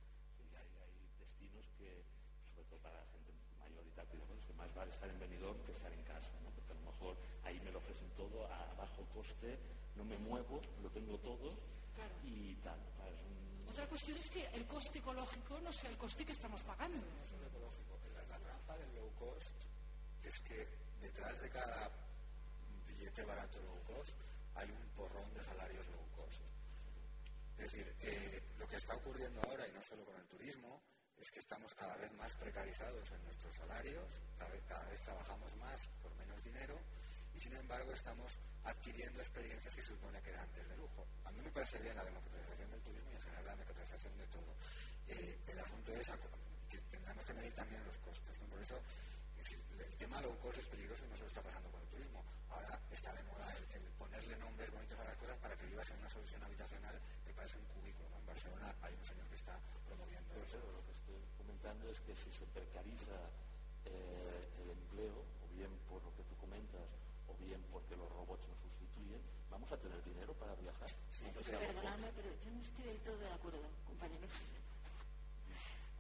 estar 4.89 5.09
en 5.09 5.19
Benidorm 5.19 5.59
que 5.65 5.73
estar 5.73 5.93
en 5.93 6.03
casa, 6.05 6.33
¿no? 6.43 6.51
porque 6.51 6.73
a 6.73 6.77
lo 6.77 6.93
mejor 6.93 7.17
ahí 7.45 7.61
me 7.61 7.71
lo 7.73 7.79
ofrecen 7.79 8.09
todo 8.17 8.47
a 8.47 8.75
bajo 8.75 9.05
coste, 9.15 9.59
no 9.97 10.00
me 10.11 10.19
muevo, 10.19 10.61
lo 10.83 10.91
tengo 10.91 11.17
todo 11.19 11.55
y 12.25 12.57
tal. 12.57 12.79
Otra 13.69 13.87
cuestión 13.87 14.19
es 14.19 14.29
que 14.29 14.45
el 14.49 14.67
coste 14.67 14.99
ecológico 14.99 15.61
no 15.61 15.73
sea 15.73 15.91
el 15.91 15.97
coste 15.97 16.27
que 16.27 16.33
estamos 16.33 16.61
pagando. 16.65 17.07
La, 18.15 18.23
la 18.27 18.39
trampa 18.45 18.77
del 18.77 18.93
low 18.97 19.15
cost 19.15 19.55
es 20.25 20.41
que 20.41 20.67
detrás 21.01 21.41
de 21.41 21.49
cada 21.51 21.89
billete 22.89 23.25
barato 23.25 23.61
low 23.61 23.81
cost 23.87 24.17
hay 24.57 24.69
un 24.69 24.89
porrón 24.97 25.33
de 25.33 25.45
salarios 25.45 25.87
low 25.87 26.07
cost. 26.17 26.43
Es 27.59 27.71
decir, 27.71 27.95
eh, 28.01 28.43
lo 28.59 28.67
que 28.67 28.77
está 28.77 28.97
ocurriendo 28.97 29.41
ahora, 29.47 29.69
y 29.69 29.73
no 29.73 29.83
solo 29.83 30.05
con 30.05 30.17
el 30.17 30.27
turismo, 30.27 30.83
es 31.21 31.31
que 31.31 31.39
estamos 31.39 31.73
cada 31.75 31.97
vez 31.97 32.13
más 32.15 32.35
precarizados 32.35 33.09
en 33.13 33.23
nuestros 33.23 33.55
salarios, 33.55 34.21
cada 34.37 34.51
vez, 34.51 34.63
cada 34.67 34.85
vez 34.89 35.01
trabajamos 35.03 35.55
más 35.57 35.87
por 36.03 36.13
menos 36.17 36.43
dinero 36.43 36.77
sin 37.41 37.55
embargo 37.55 37.93
estamos 37.93 38.39
adquiriendo 38.65 39.21
experiencias 39.21 39.75
que 39.75 39.83
se 39.83 39.97
supone 39.97 40.21
que 40.21 40.29
eran 40.29 40.45
antes 40.45 40.69
de 40.69 40.77
lujo. 40.77 41.07
A 41.25 41.33
mí 41.33 41.41
me 41.41 41.51
parece 41.51 41.79
bien 41.81 41.97
la 41.97 42.05
democratización 42.05 42.71
del 42.71 42.81
turismo 42.83 43.11
y 43.11 43.15
en 43.15 43.23
general 43.23 43.45
la 43.47 43.53
democratización 43.53 44.13
de 44.19 44.27
todo. 44.27 44.53
Eh, 45.09 45.39
el 45.49 45.59
asunto 45.59 45.93
es 45.93 46.13
que 46.69 46.79
tendremos 46.93 47.25
que 47.25 47.33
medir 47.33 47.55
también 47.55 47.83
los 47.85 47.97
costes. 47.99 48.39
Por 48.39 48.61
eso 48.61 48.77
el 49.41 49.97
tema 49.97 50.21
low 50.21 50.37
cost 50.39 50.59
es 50.59 50.67
peligroso 50.67 51.05
y 51.07 51.09
no 51.09 51.17
solo 51.17 51.29
está 51.29 51.41
pasando 51.41 51.71
con 51.71 51.81
el 51.81 51.89
turismo. 51.89 52.23
Ahora 52.51 52.79
está 52.93 53.13
de 53.15 53.23
moda 53.25 53.49
el, 53.73 53.83
ponerle 53.97 54.37
nombres 54.37 54.71
bonitos 54.71 54.99
a 55.01 55.05
las 55.05 55.17
cosas 55.17 55.39
para 55.39 55.57
que 55.57 55.65
vivas 55.65 55.89
en 55.91 55.99
una 55.99 56.11
solución 56.11 56.43
habitacional 56.45 57.01
que 57.25 57.33
parece 57.33 57.57
un 57.57 57.65
cubículo. 57.73 58.17
En 58.19 58.27
Barcelona 58.27 58.75
hay 58.83 58.95
un 58.95 59.05
señor 59.05 59.27
que 59.29 59.37
está 59.37 59.59
promoviendo 59.87 60.35
eso 60.45 60.81
es 61.91 62.01
que 62.01 62.15
si 62.15 62.31
se 62.31 62.47
precariza 62.47 63.19
eh, 63.85 64.49
el 64.63 64.71
empleo, 64.71 65.27
o 65.43 65.55
bien 65.55 65.71
por 65.89 66.03
lo 66.03 66.15
que 66.15 66.23
tú 66.23 66.37
comentas, 66.37 66.87
o 67.27 67.35
bien 67.43 67.61
porque 67.73 67.97
los 67.97 68.09
robots 68.11 68.47
nos 68.47 68.59
sustituyen, 68.59 69.21
vamos 69.61 69.73
a 69.73 69.77
tener 69.77 70.03
dinero 70.05 70.33
para 70.35 70.55
viajar. 70.55 70.89
Sí, 71.11 71.25
perdonadme, 71.45 72.09
pero 72.17 72.29
yo 72.43 72.51
no 72.51 72.63
estoy 72.63 72.85
del 72.85 72.99
todo 73.01 73.19
de 73.19 73.33
acuerdo, 73.33 73.61
compañero. 73.87 74.27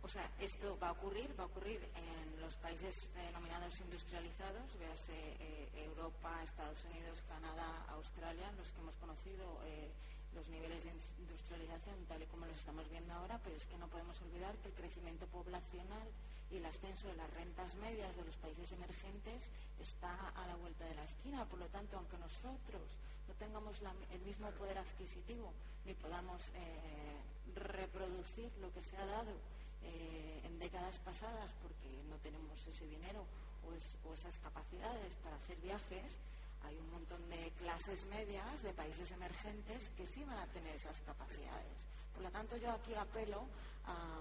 O 0.03 0.09
sea, 0.09 0.31
esto 0.41 0.79
va 0.79 0.89
a 0.89 0.93
ocurrir, 0.93 1.29
va 1.39 1.45
a 1.45 1.47
ocurrir 1.47 1.85
en 1.95 2.41
los 2.41 2.57
países 2.57 3.11
denominados 3.13 3.79
industrializados, 3.81 4.79
véase 4.79 5.13
eh, 5.13 5.69
Europa, 5.85 6.43
Estados 6.43 6.83
Unidos, 6.89 7.21
Canadá, 7.29 7.85
Australia, 7.91 8.51
los 8.57 8.73
que 8.73 8.81
hemos 8.81 8.97
conocido. 8.97 9.61
Eh, 9.67 9.93
los 10.35 10.47
niveles 10.49 10.85
de 10.85 10.93
industrialización 11.19 12.07
tal 12.07 12.23
y 12.23 12.27
como 12.27 12.47
los 12.47 12.57
estamos 12.57 12.89
viendo 12.89 13.13
ahora, 13.13 13.41
pero 13.43 13.57
es 13.57 13.67
que 13.67 13.77
no 13.79 13.89
podemos 13.89 14.15
olvidar 14.23 14.55
que 14.59 14.69
el 14.69 14.75
crecimiento 14.75 15.27
poblacional 15.27 16.07
y 16.53 16.59
el 16.59 16.67
ascenso 16.67 17.09
de 17.09 17.17
las 17.17 17.31
rentas 17.35 17.75
medias 17.77 18.15
de 18.15 18.25
los 18.25 18.37
países 18.37 18.71
emergentes 18.71 19.51
está 19.81 20.31
a 20.31 20.47
la 20.47 20.55
vuelta 20.55 20.85
de 20.85 20.95
la 20.95 21.05
esquina. 21.05 21.45
Por 21.47 21.59
lo 21.59 21.67
tanto, 21.67 21.97
aunque 21.97 22.19
nosotros 22.19 22.83
no 23.31 23.37
tengamos 23.37 23.79
el 24.11 24.21
mismo 24.23 24.51
poder 24.59 24.79
adquisitivo 24.79 25.53
ni 25.87 25.95
podamos 25.95 26.51
eh, 26.51 27.23
reproducir 27.55 28.51
lo 28.61 28.73
que 28.73 28.83
se 28.83 28.97
ha 28.97 29.07
dado 29.07 29.31
eh, 29.85 30.43
en 30.45 30.59
décadas 30.59 30.99
pasadas 30.99 31.55
porque 31.63 32.03
no 32.09 32.17
tenemos 32.17 32.67
ese 32.67 32.87
dinero 32.87 33.25
o 34.05 34.15
esas 34.15 34.37
capacidades 34.39 35.15
para 35.23 35.37
hacer 35.37 35.57
viajes, 35.59 36.19
hay 36.65 36.77
un 36.77 36.91
montón 36.91 37.23
de 37.31 37.53
clases 37.59 38.05
medias 38.07 38.63
de 38.63 38.73
países 38.73 39.13
emergentes 39.13 39.91
que 39.97 40.07
sí 40.07 40.25
van 40.25 40.39
a 40.39 40.47
tener 40.47 40.75
esas 40.75 41.01
capacidades. 41.03 41.87
Por 42.13 42.25
lo 42.25 42.31
tanto, 42.31 42.57
yo 42.57 42.73
aquí 42.73 42.95
apelo 42.95 43.47
a, 43.87 44.21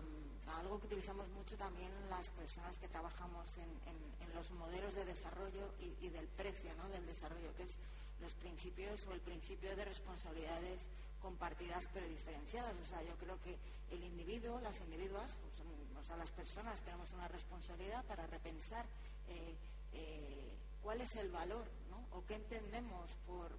algo 0.60 0.80
que 0.80 0.86
utilizamos 0.86 1.28
mucho 1.30 1.56
también 1.58 1.90
las 2.10 2.30
personas 2.30 2.78
que 2.78 2.88
trabajamos 2.88 3.48
en, 3.58 4.00
los 4.36 4.52
modelos 4.52 4.94
de 4.94 5.04
desarrollo 5.04 5.74
y, 5.80 6.08
del 6.10 6.28
precio 6.28 6.72
del 6.94 7.06
desarrollo, 7.06 7.54
que 7.58 7.64
es 7.64 7.76
los 8.22 8.34
principios 8.36 9.06
o 9.08 9.14
el 9.14 9.22
principio 9.22 9.76
de 9.76 9.86
responsabilidades 9.86 10.86
compartidas 11.22 11.88
pero 11.94 12.08
diferenciadas. 12.08 12.74
O 12.84 12.86
sea, 12.86 13.02
yo 13.04 13.16
creo 13.16 13.40
que 13.42 13.58
el 13.92 14.04
individuo, 14.04 14.60
las 14.62 14.80
individuas, 14.82 15.36
pues, 15.36 15.54
o 16.00 16.04
sea, 16.04 16.18
las 16.18 16.32
personas 16.32 16.82
tenemos 16.82 17.12
una 17.14 17.28
responsabilidad 17.28 18.04
para 18.06 18.26
repensar 18.28 18.86
eh, 19.28 19.56
eh, 19.94 20.54
cuál 20.82 21.02
es 21.02 21.16
el 21.16 21.30
valor 21.30 21.66
o 22.12 22.26
qué 22.26 22.36
entendemos 22.36 23.12
por, 23.28 23.52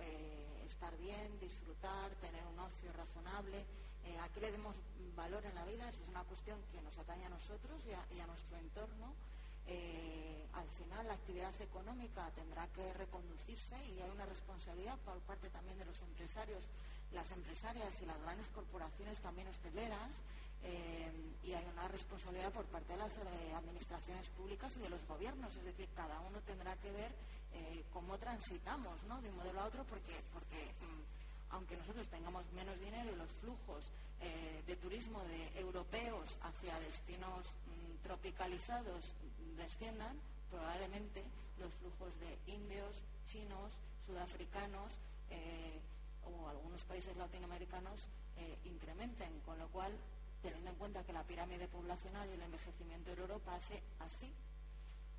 eh, 0.00 0.64
estar 0.66 0.96
bien, 0.98 1.38
disfrutar, 1.40 2.10
tener 2.16 2.44
un 2.46 2.58
ocio 2.58 2.92
razonable, 2.92 3.64
a 4.20 4.28
qué 4.30 4.40
le 4.40 4.50
demos 4.50 4.74
valor 5.14 5.44
en 5.44 5.54
la 5.54 5.64
vida. 5.64 5.88
Eso 5.88 6.02
es 6.02 6.08
una 6.08 6.24
cuestión 6.24 6.58
que 6.72 6.80
nos 6.82 6.98
atañe 6.98 7.26
a 7.26 7.28
nosotros 7.28 7.80
y 7.86 8.20
a 8.20 8.26
nuestro 8.26 8.58
entorno 8.58 9.14
eh, 9.66 10.46
al 10.54 10.68
final 10.70 11.06
la 11.06 11.14
actividad 11.14 11.52
económica 11.60 12.30
tendrá 12.34 12.66
que 12.68 12.92
reconducirse 12.94 13.76
y 13.86 14.00
hay 14.00 14.10
una 14.10 14.26
responsabilidad 14.26 14.98
por 14.98 15.18
parte 15.20 15.48
también 15.50 15.78
de 15.78 15.84
los 15.84 16.00
empresarios, 16.02 16.64
las 17.12 17.30
empresarias 17.30 18.00
y 18.00 18.06
las 18.06 18.20
grandes 18.22 18.48
corporaciones 18.48 19.20
también 19.20 19.48
hosteleras 19.48 20.10
eh, 20.64 21.10
y 21.44 21.52
hay 21.52 21.64
una 21.72 21.88
responsabilidad 21.88 22.52
por 22.52 22.64
parte 22.66 22.92
de 22.92 22.98
las 22.98 23.16
eh, 23.16 23.54
administraciones 23.54 24.28
públicas 24.30 24.76
y 24.76 24.80
de 24.80 24.90
los 24.90 25.04
gobiernos. 25.06 25.56
Es 25.56 25.64
decir, 25.64 25.88
cada 25.94 26.20
uno 26.20 26.40
tendrá 26.42 26.76
que 26.76 26.90
ver 26.90 27.12
cómo 27.92 28.16
transitamos 28.16 28.96
de 29.02 29.28
un 29.28 29.36
modelo 29.36 29.60
a 29.60 29.66
otro 29.66 29.84
porque, 29.84 30.22
porque 30.32 30.72
mm, 30.80 31.54
aunque 31.54 31.76
nosotros 31.76 32.08
tengamos 32.08 32.50
menos 32.52 32.80
dinero 32.80 33.12
y 33.12 33.16
los 33.16 33.30
flujos 33.42 33.92
de 34.66 34.76
turismo 34.76 35.20
de 35.24 35.60
europeos 35.60 36.38
hacia 36.42 36.78
destinos 36.78 37.44
tropicalizados 38.12 39.08
desciendan, 39.56 40.20
probablemente 40.50 41.24
los 41.58 41.72
flujos 41.80 42.12
de 42.20 42.52
indios, 42.52 43.02
chinos, 43.24 43.72
sudafricanos 44.04 44.92
eh, 45.30 45.80
o 46.28 46.46
algunos 46.46 46.84
países 46.84 47.16
latinoamericanos 47.16 48.08
eh, 48.36 48.58
incrementen, 48.66 49.40
con 49.46 49.58
lo 49.58 49.66
cual, 49.68 49.92
teniendo 50.42 50.68
en 50.68 50.76
cuenta 50.76 51.02
que 51.04 51.14
la 51.14 51.24
pirámide 51.24 51.66
poblacional 51.68 52.28
y 52.28 52.34
el 52.34 52.42
envejecimiento 52.42 53.14
de 53.14 53.22
Europa 53.22 53.54
hace 53.54 53.80
así, 54.00 54.28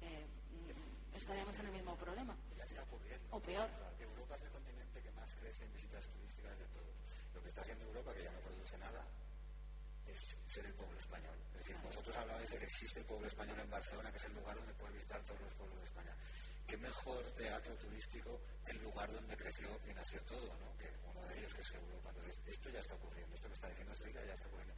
eh, 0.02 0.28
estaríamos 1.18 1.58
en 1.58 1.66
el 1.66 1.72
mismo 1.72 1.96
problema. 1.96 2.36
Ya 2.56 2.66
está 2.66 2.84
ocurriendo. 2.84 3.26
O 3.32 3.40
peor. 3.40 3.70
Europa 4.00 4.36
es 4.36 4.44
el 4.44 4.52
continente 4.52 5.02
que 5.02 5.12
más 5.18 5.34
crece 5.42 5.66
en 5.66 5.74
visitas 5.74 6.08
turísticas 6.10 6.60
de 6.60 6.66
todos. 6.78 6.94
Lo 7.34 7.42
que 7.42 7.50
está 7.50 7.62
haciendo 7.62 7.86
Europa, 7.86 8.14
que 8.14 8.24
ya 8.24 8.32
no 8.32 8.40
produce 8.42 8.78
nada, 8.78 9.02
es 10.14 10.38
ser 10.46 10.66
el 10.66 10.74
pueblo 10.74 10.98
español. 10.98 11.36
Es 11.54 11.68
decir, 11.68 11.78
vosotros 11.82 12.16
hablabais 12.16 12.50
de 12.50 12.58
que 12.60 12.66
existe 12.66 13.00
el 13.00 13.06
pueblo 13.06 13.28
español 13.28 13.60
en 13.60 13.70
Barcelona, 13.70 14.12
que 14.12 14.18
es 14.18 14.26
el 14.26 14.34
lugar 14.34 14.56
donde 14.56 14.74
puedes 14.74 14.96
visitar 14.96 15.22
todos 15.24 15.42
los 15.42 15.54
pueblos 15.56 15.80
de 15.80 15.86
España. 15.86 16.16
¿Qué 16.68 16.78
mejor 16.78 17.24
teatro 17.32 17.76
turístico 17.76 18.42
que 18.66 18.72
el 18.72 18.82
lugar 18.82 19.12
donde 19.12 19.36
creció 19.36 19.68
y 19.90 19.94
nació 19.94 20.22
todo, 20.24 20.48
¿no? 20.60 20.78
que 20.78 20.90
uno 21.04 21.22
de 21.28 21.40
ellos 21.40 21.54
que 21.54 21.62
es 21.62 21.72
Europa? 21.74 22.10
Entonces, 22.10 22.42
esto 22.46 22.70
ya 22.70 22.80
está 22.80 22.96
ocurriendo, 22.96 23.36
esto 23.36 23.48
que 23.48 23.54
está 23.54 23.70
diciendo 23.70 23.94
Cecilia 23.96 24.26
ya 24.26 24.34
está 24.34 24.48
ocurriendo. 24.48 24.76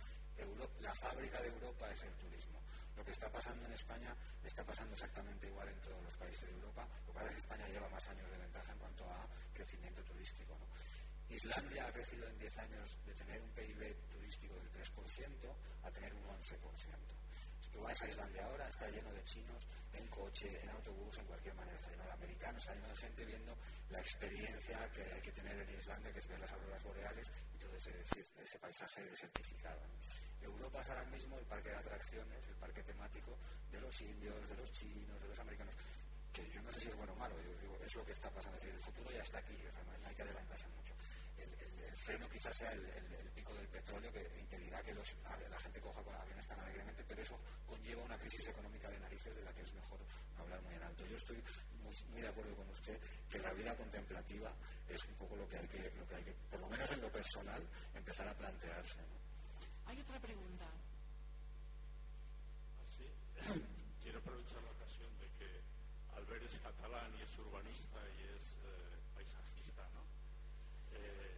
la 0.82 0.96
fábrica 0.96 1.42
de 1.42 1.48
Europa 1.50 1.92
es 1.92 2.04
el 2.04 2.14
turismo. 2.16 2.62
Lo 2.96 3.04
que 3.04 3.12
está 3.12 3.30
pasando 3.30 3.66
en 3.66 3.74
España 3.74 4.16
está 4.44 4.64
pasando 4.66 4.94
exactamente 4.94 5.48
igual 5.48 5.68
en 5.68 5.80
todos 5.82 6.02
los 6.02 6.16
países 6.18 6.48
de 6.48 6.52
Europa. 6.52 6.88
Lo 7.06 7.14
que 7.14 7.20
pasa 7.20 7.26
es 7.28 7.32
que 7.34 7.40
España 7.40 7.68
lleva 7.68 7.90
más 7.90 8.08
años 8.08 8.32
de 8.32 8.38
ventaja 8.38 8.72
en 8.72 8.80
cuanto 8.80 9.04
a 9.12 9.28
crecimiento 9.54 10.02
turístico. 10.04 10.58
¿no? 10.58 10.66
Islandia 11.30 11.88
ha 11.88 11.92
crecido 11.92 12.28
en 12.28 12.38
10 12.38 12.58
años 12.60 12.98
de 13.06 13.14
tener 13.14 13.42
un 13.42 13.50
PIB 13.50 13.96
turístico 14.26 14.56
del 14.56 14.72
3% 14.72 15.56
a 15.84 15.92
tener 15.92 16.14
un 16.16 16.26
11%. 16.26 16.58
Si 17.62 17.70
tú 17.70 17.86
a 17.86 17.92
Islandia 17.92 18.46
ahora, 18.46 18.68
está 18.68 18.90
lleno 18.90 19.12
de 19.14 19.24
chinos 19.24 19.68
en 19.94 20.08
coche, 20.08 20.50
en 20.64 20.70
autobús, 20.70 21.18
en 21.18 21.26
cualquier 21.26 21.54
manera. 21.54 21.78
Está 21.78 21.92
lleno 21.92 22.06
de 22.06 22.12
americanos, 22.12 22.64
está 22.64 22.74
lleno 22.74 22.90
de 22.90 22.96
gente 22.96 23.26
viendo 23.26 23.58
la 23.90 24.00
experiencia 24.00 24.92
que 24.94 25.04
hay 25.04 25.22
que 25.22 25.32
tener 25.32 25.62
en 25.62 25.78
Islandia, 25.78 26.12
que 26.12 26.20
es 26.20 26.28
ver 26.28 26.40
las 26.40 26.52
auroras 26.52 26.84
boreales 26.84 27.32
y 27.54 27.58
todo 27.60 27.76
ese, 27.76 27.92
ese 28.02 28.60
paisaje 28.60 29.06
desertificado. 29.06 29.82
Europa 30.42 30.82
es 30.82 30.90
ahora 30.90 31.06
mismo 31.06 31.38
el 31.38 31.46
parque 31.46 31.70
de 31.70 31.78
atracciones, 31.78 32.48
el 32.48 32.56
parque 32.56 32.84
temático 32.84 33.38
de 33.72 33.80
los 33.80 34.02
indios, 34.02 34.50
de 34.50 34.56
los 34.56 34.72
chinos, 34.72 35.22
de 35.22 35.28
los 35.28 35.40
americanos 35.40 35.76
que 36.34 36.50
yo 36.50 36.62
no 36.62 36.72
sé 36.72 36.82
si 36.82 36.88
es 36.90 36.96
bueno 36.98 37.14
o 37.14 37.16
malo, 37.16 37.36
yo 37.42 37.58
digo, 37.62 37.78
es 37.86 37.96
lo 37.96 38.04
que 38.04 38.12
está 38.12 38.30
pasando, 38.30 38.58
es 38.58 38.64
decir, 38.64 38.76
el 38.76 38.82
futuro 38.82 39.10
ya 39.10 39.22
está 39.22 39.38
aquí, 39.38 39.56
o 39.56 39.72
sea, 39.72 39.82
no 39.84 40.08
hay 40.08 40.16
que 40.16 40.22
adelantarse 40.22 40.68
freno 42.06 42.30
quizás 42.30 42.56
sea 42.56 42.72
el, 42.72 42.86
pico 43.34 43.54
del 43.56 43.68
petróleo 43.68 44.12
que 44.14 44.22
impedirá 44.40 44.82
que 44.84 44.94
la 44.94 45.60
gente 45.60 45.82
coja 45.82 46.04
con 46.04 46.14
aviones 46.14 46.48
tan 46.48 46.60
alegremente, 46.60 47.04
pero 47.08 47.22
eso 47.22 47.38
conlleva 47.66 48.04
una 48.04 48.18
crisis 48.18 48.48
económica 48.48 48.90
de 48.90 49.00
narices 49.00 49.36
de 49.36 49.42
la 49.42 49.52
que 49.54 49.62
es 49.62 49.74
mejor 49.74 50.00
hablar 50.38 50.62
muy 50.62 50.76
en 50.76 50.84
alto. 50.84 51.06
Yo 51.08 51.18
estoy 51.18 51.44
muy, 51.82 52.22
de 52.22 52.28
acuerdo 52.28 52.56
con 52.56 52.70
usted 52.70 53.00
que 53.28 53.40
la 53.40 53.52
vida 53.54 53.76
contemplativa 53.76 54.54
es 54.88 55.04
un 55.06 55.16
poco 55.16 55.36
lo 55.36 55.50
que 55.50 55.58
hay 55.58 55.68
que, 55.68 55.92
lo 55.98 56.08
que, 56.08 56.16
hay 56.16 56.24
que 56.24 56.34
por 56.52 56.60
lo 56.60 56.70
menos 56.70 56.90
en 56.92 57.02
lo 57.02 57.12
personal, 57.12 57.64
empezar 57.96 58.28
a 58.28 58.34
plantearse. 58.36 59.02
Hay 59.88 60.00
otra 60.00 60.20
pregunta. 60.20 60.66
Sí. 62.86 63.10
Quiero 64.04 64.20
aprovechar 64.20 64.62
la 64.62 64.72
ocasión 64.72 65.10
de 65.18 65.28
que 65.40 65.62
Albert 66.16 66.44
es 66.44 66.60
catalán 66.60 67.12
y 67.18 67.24
es 67.24 67.38
urbanista 67.40 68.00
y 68.16 68.38
es 68.38 68.46
eh, 68.64 69.00
paisajista, 69.16 69.90
¿no? 69.94 70.06
Eh, 70.94 71.36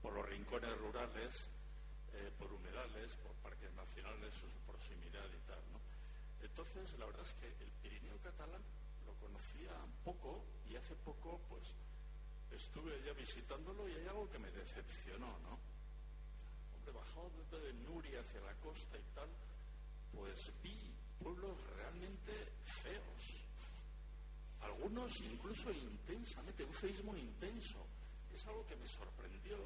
por 0.00 0.12
los 0.14 0.26
rincones 0.26 0.74
rurales, 0.78 1.50
eh, 2.14 2.30
por 2.38 2.50
humedales, 2.50 3.14
por 3.16 3.32
parques 3.42 3.70
nacionales, 3.74 4.32
su 4.32 4.46
proximidad 4.66 5.28
y 5.28 5.46
tal. 5.46 5.60
¿no? 5.70 5.80
Entonces, 6.58 6.98
la 6.98 7.06
verdad 7.06 7.22
es 7.22 7.32
que 7.34 7.46
el 7.46 7.70
Pirineo 7.80 8.18
catalán 8.18 8.60
lo 9.06 9.14
conocía 9.22 9.70
poco 10.02 10.42
y 10.68 10.74
hace 10.74 10.96
poco, 11.06 11.40
pues, 11.48 11.72
estuve 12.50 12.96
allá 12.96 13.12
visitándolo 13.12 13.88
y 13.88 13.92
hay 13.92 14.08
algo 14.08 14.28
que 14.28 14.40
me 14.40 14.50
decepcionó, 14.50 15.38
¿no? 15.46 15.54
Hombre, 16.74 16.90
bajado 16.90 17.30
desde 17.30 17.72
Nuria 17.86 18.18
hacia 18.18 18.40
la 18.40 18.54
costa 18.54 18.98
y 18.98 19.14
tal, 19.14 19.28
pues 20.12 20.50
vi 20.60 20.74
pueblos 21.22 21.54
realmente 21.76 22.32
feos. 22.82 23.22
Algunos 24.60 25.20
incluso 25.20 25.70
intensamente, 25.70 26.64
un 26.64 26.74
feísmo 26.74 27.16
intenso 27.16 27.86
es 28.34 28.44
algo 28.46 28.66
que 28.66 28.74
me 28.74 28.88
sorprendió, 28.88 29.58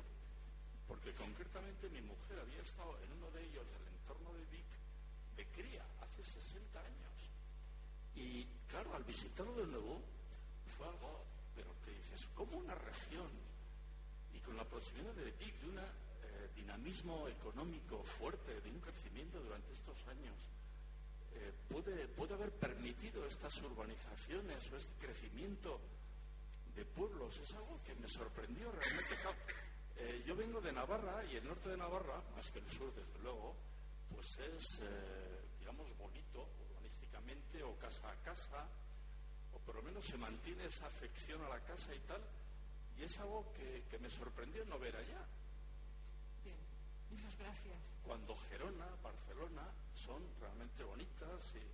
porque 0.86 1.14
concretamente 1.14 1.88
mi 1.88 2.02
mujer 2.02 2.38
había 2.38 2.60
estado 2.60 2.98
en 3.00 3.12
uno 3.12 3.30
de 3.30 3.44
ellos 3.48 3.64
del 3.64 3.88
entorno 3.96 4.34
de 4.34 4.44
Vic 4.52 4.68
de 5.36 5.46
cría 5.56 5.91
hace 6.22 6.40
60 6.40 6.80
años. 6.80 7.30
Y 8.14 8.44
claro, 8.68 8.94
al 8.94 9.04
visitarlo 9.04 9.54
de 9.54 9.66
nuevo 9.66 10.00
fue 10.76 10.86
algo, 10.86 11.24
pero 11.54 11.74
que 11.84 11.90
dices, 11.90 12.26
como 12.34 12.58
una 12.58 12.74
región 12.74 13.30
y 14.32 14.38
con 14.40 14.56
la 14.56 14.64
proximidad 14.64 15.12
de 15.14 15.30
Vic, 15.32 15.60
de 15.60 15.68
un 15.68 15.78
eh, 15.78 15.84
dinamismo 16.54 17.28
económico 17.28 18.02
fuerte, 18.04 18.60
de 18.60 18.70
un 18.70 18.80
crecimiento 18.80 19.40
durante 19.40 19.72
estos 19.72 20.06
años, 20.08 20.36
eh, 21.34 21.52
puede, 21.68 22.06
puede 22.08 22.34
haber 22.34 22.52
permitido 22.52 23.26
estas 23.26 23.60
urbanizaciones 23.62 24.70
o 24.70 24.76
este 24.76 24.94
crecimiento 25.06 25.80
de 26.76 26.84
pueblos. 26.84 27.38
Es 27.38 27.52
algo 27.54 27.80
que 27.84 27.94
me 27.96 28.08
sorprendió 28.08 28.70
realmente. 28.70 29.16
Eh, 29.96 30.22
yo 30.26 30.34
vengo 30.36 30.60
de 30.60 30.72
Navarra 30.72 31.24
y 31.24 31.36
el 31.36 31.46
norte 31.46 31.68
de 31.68 31.76
Navarra, 31.76 32.22
más 32.34 32.50
que 32.50 32.60
el 32.60 32.70
sur, 32.70 32.92
desde 32.94 33.18
luego, 33.22 33.54
pues 34.10 34.38
es, 34.38 34.80
digamos, 35.72 35.96
bonito 35.96 36.46
urbanísticamente 36.68 37.62
o 37.64 37.72
casa 37.80 38.04
a 38.10 38.16
casa, 38.22 38.68
o 39.52 39.58
por 39.64 39.76
lo 39.76 39.82
menos 39.82 40.04
se 40.04 40.18
mantiene 40.18 40.66
esa 40.66 40.86
afección 40.86 41.40
a 41.44 41.48
la 41.48 41.60
casa 41.60 41.94
y 41.94 42.00
tal, 42.00 42.20
y 42.98 43.04
es 43.04 43.18
algo 43.18 43.46
que, 43.56 43.82
que 43.90 43.98
me 43.98 44.10
sorprendió 44.10 44.64
no 44.66 44.78
ver 44.78 44.94
allá. 44.94 45.24
Bien, 46.44 46.56
muchas 47.10 47.38
gracias. 47.38 47.76
Cuando 48.04 48.36
Gerona, 48.50 48.84
Barcelona 49.02 49.64
son 49.96 50.20
realmente 50.40 50.84
bonitas 50.84 51.40
y 51.56 51.64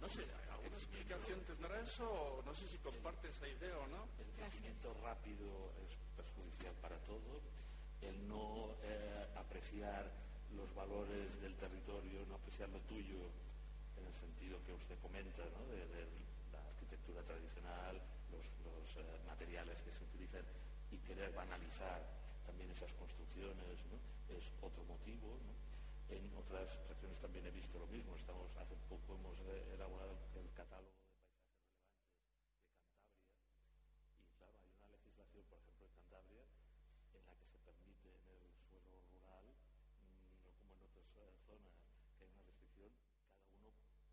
no 0.00 0.08
sé, 0.08 0.26
¿alguna 0.50 0.76
explicación 0.76 1.40
tendrá 1.46 1.80
eso 1.80 2.42
no 2.44 2.54
sé 2.54 2.66
si 2.68 2.78
comparte 2.78 3.28
esa 3.28 3.48
idea 3.48 3.78
o 3.78 3.86
no? 3.88 4.06
El 4.18 4.30
crecimiento 4.38 4.94
rápido 5.02 5.72
es 5.82 5.94
perjudicial 6.16 6.74
para 6.82 6.96
todo. 7.06 7.40
El 8.00 8.28
no 8.28 8.74
eh, 8.82 9.26
apreciar 9.36 10.10
los 10.56 10.68
valores 10.74 11.40
del 11.40 11.54
territorio, 11.56 12.24
no 12.28 12.34
apreciar 12.36 12.68
lo 12.70 12.80
tuyo 12.90 13.30
en 13.96 14.04
el 14.06 14.14
sentido 14.14 14.58
que 14.64 14.72
usted 14.74 14.98
comenta, 15.00 15.42
¿no? 15.56 15.62
de, 15.72 15.82
la 16.52 16.60
arquitectura 16.60 17.22
tradicional, 17.22 18.00
los, 18.30 18.44
eh, 18.96 19.04
materiales 19.26 19.80
que 19.82 19.92
se 19.92 20.04
utilizan 20.04 20.44
y 20.90 20.98
querer 21.08 21.32
banalizar 21.32 22.02
también 22.44 22.70
esas 22.70 22.92
construcciones 22.94 23.78
es 24.28 24.44
otro 24.60 24.84
motivo. 24.84 25.36
En 26.10 26.28
otras 26.36 26.68
regiones 26.88 27.18
también 27.20 27.46
he 27.46 27.50
visto 27.50 27.78
lo 27.78 27.86
mismo. 27.86 28.16
Estamos, 28.16 28.52
hace 28.60 28.76
poco 28.88 29.16
hemos 29.16 29.36
elaborado 29.72 30.12
zona 41.46 41.70
que 42.16 42.24
hay 42.24 42.30
una 42.32 42.44
restricción, 42.46 42.90
cada 43.30 43.46
uno 43.58 43.70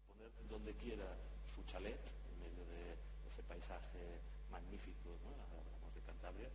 poner 0.08 0.32
donde 0.48 0.74
quiera 0.76 1.18
su 1.54 1.64
chalet 1.64 2.00
en 2.32 2.40
medio 2.40 2.66
de 2.66 2.98
ese 3.28 3.44
paisaje 3.44 4.22
magnífico, 4.52 5.18
¿no? 5.24 5.32
hablamos 5.58 5.94
de 5.94 6.02
Cantabria, 6.02 6.50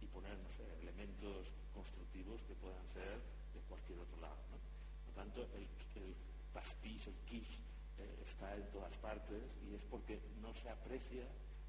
y 0.00 0.06
poner, 0.06 0.36
elementos 0.82 1.48
constructivos 1.74 2.42
que 2.42 2.54
puedan 2.54 2.86
ser 2.92 3.18
de 3.54 3.60
cualquier 3.68 3.98
otro 3.98 4.20
lado. 4.20 4.38
¿no? 4.50 4.58
Por 5.06 5.16
lo 5.16 5.22
tanto, 5.22 5.40
el, 5.56 5.66
el 6.02 6.14
pastiche, 6.52 7.10
el 7.10 7.16
quiche, 7.26 7.60
eh, 7.98 8.24
está 8.26 8.54
en 8.54 8.70
todas 8.72 8.92
partes 8.98 9.42
y 9.64 9.74
es 9.74 9.82
porque 9.90 10.20
no 10.42 10.52
se 10.54 10.68
aprecia, 10.68 11.24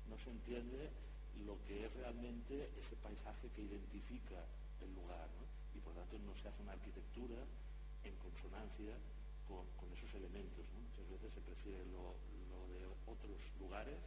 no 0.09 0.17
se 0.19 0.29
entiende 0.29 0.89
lo 1.45 1.55
que 1.63 1.85
es 1.85 1.93
realmente 1.93 2.71
ese 2.79 2.95
paisaje 2.97 3.49
que 3.55 3.61
identifica 3.61 4.43
el 4.81 4.93
lugar. 4.93 5.29
Y 5.73 5.79
por 5.79 5.93
lo 5.93 6.01
tanto 6.01 6.19
no 6.19 6.35
se 6.35 6.47
hace 6.47 6.61
una 6.63 6.73
arquitectura 6.73 7.37
en 8.07 8.15
consonancia 8.17 8.93
con, 9.47 9.65
con 9.77 9.91
esos 9.93 10.11
elementos. 10.15 10.65
¿no? 10.73 10.79
Muchas 10.87 11.07
veces 11.09 11.33
se 11.33 11.41
prefiere 11.41 11.85
lo, 11.91 12.15
lo, 12.49 12.59
de 12.71 12.85
otros 13.05 13.39
lugares, 13.59 13.97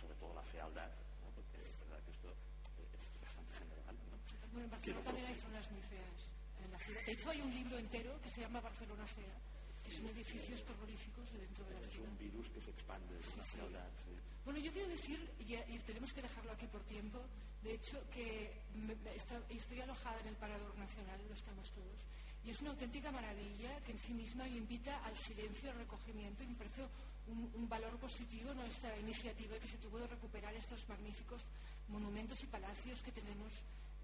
sobre 0.00 0.14
todo 0.16 0.34
la 0.34 0.42
fealdad, 0.42 0.90
¿no? 1.24 1.30
porque 1.34 1.56
es 1.64 1.76
verdad 1.80 2.00
que 2.04 2.10
esto 2.12 2.28
es 2.30 3.20
bastante 3.20 3.52
general. 3.54 3.94
¿no? 4.10 4.16
Bueno, 4.52 4.64
en 4.64 4.70
Barcelona 4.70 5.04
también 5.04 5.26
hay 5.26 5.34
zonas 5.36 5.70
muy 5.72 5.82
feas. 5.82 6.20
En 6.64 6.72
la 6.72 6.78
ciudad. 6.78 7.00
De 7.04 7.12
hecho, 7.12 7.30
hay 7.30 7.40
un 7.42 7.52
libro 7.54 7.78
entero 7.78 8.20
que 8.22 8.30
se 8.30 8.40
llama 8.40 8.60
Barcelona 8.60 9.06
Fea, 9.06 9.36
que 9.84 9.90
son 9.92 10.06
edificios 10.08 10.64
terroríficos 10.64 11.30
dentro 11.32 11.64
de 11.66 11.74
la 11.74 11.86
es 11.86 11.92
ciudad. 11.92 12.08
un 12.08 12.18
virus 12.18 12.48
que 12.48 12.60
se 12.62 12.70
expande, 12.70 13.18
es 13.18 13.34
una 13.34 13.44
Sí, 13.44 13.56
fealdad. 13.58 13.88
sí. 14.04 14.12
Bueno, 14.44 14.58
yo 14.60 14.72
quiero 14.72 14.88
decir, 14.88 15.20
y, 15.40 15.54
y 15.54 15.78
tenemos 15.86 16.12
que 16.12 16.22
dejarlo 16.22 16.52
aquí 16.52 16.66
por 16.66 16.82
tiempo, 16.84 17.20
de 17.62 17.74
hecho 17.74 18.00
que 18.10 18.56
me- 18.74 18.94
me 18.96 19.14
está- 19.16 19.42
estoy 19.50 19.80
alojada 19.80 20.18
en 20.20 20.28
el 20.28 20.36
Parador 20.36 20.76
Nacional, 20.78 21.20
lo 21.28 21.34
estamos 21.34 21.70
todos, 21.72 22.00
y 22.46 22.50
es 22.50 22.60
una 22.60 22.70
auténtica 22.70 23.10
maravilla 23.10 23.82
que 23.82 23.90
en 23.90 23.98
sí 23.98 24.14
misma 24.14 24.46
invita 24.46 25.04
al 25.04 25.16
silencio, 25.16 25.68
al 25.70 25.78
recogimiento, 25.78 26.44
y 26.44 26.46
me 26.46 26.54
parece 26.54 26.86
un, 27.26 27.68
valor 27.68 27.98
positivo 27.98 28.54
¿no? 28.54 28.62
esta 28.62 28.96
iniciativa 28.98 29.58
que 29.58 29.66
se 29.66 29.78
tuvo 29.78 29.98
de 29.98 30.06
recuperar 30.06 30.54
estos 30.54 30.88
magníficos 30.88 31.42
monumentos 31.88 32.40
y 32.44 32.46
palacios 32.46 33.02
que 33.02 33.10
tenemos 33.10 33.52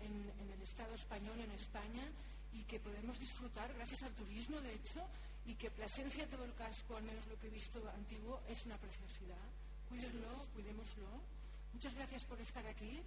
en, 0.01 0.32
en 0.43 0.51
el 0.51 0.61
Estado 0.61 0.93
español, 0.95 1.38
en 1.38 1.53
España, 1.53 2.03
y 2.53 2.64
que 2.64 2.80
podemos 2.80 3.18
disfrutar 3.20 3.72
gracias 3.74 4.03
al 4.03 4.12
turismo, 4.14 4.61
de 4.61 4.74
hecho, 4.74 5.07
y 5.47 5.55
que 5.55 5.70
Plasencia, 5.70 6.26
todo 6.28 6.45
el 6.45 6.55
casco, 6.55 6.97
al 6.97 7.05
menos 7.05 7.24
lo 7.28 7.38
que 7.38 7.47
he 7.47 7.51
visto 7.51 7.78
antiguo, 7.95 8.43
es 8.49 8.66
una 8.66 8.76
preciosidad. 8.76 9.47
Cuídenlo, 9.88 10.47
cuidémoslo. 10.53 11.09
Muchas 11.72 11.95
gracias 11.95 12.24
por 12.24 12.40
estar 12.40 12.66
aquí. 12.66 13.01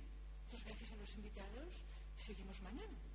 Muchas 0.46 0.66
gracias 0.66 0.92
a 0.92 0.96
los 0.96 1.14
invitados. 1.16 1.68
Seguimos 2.18 2.62
mañana. 2.62 3.15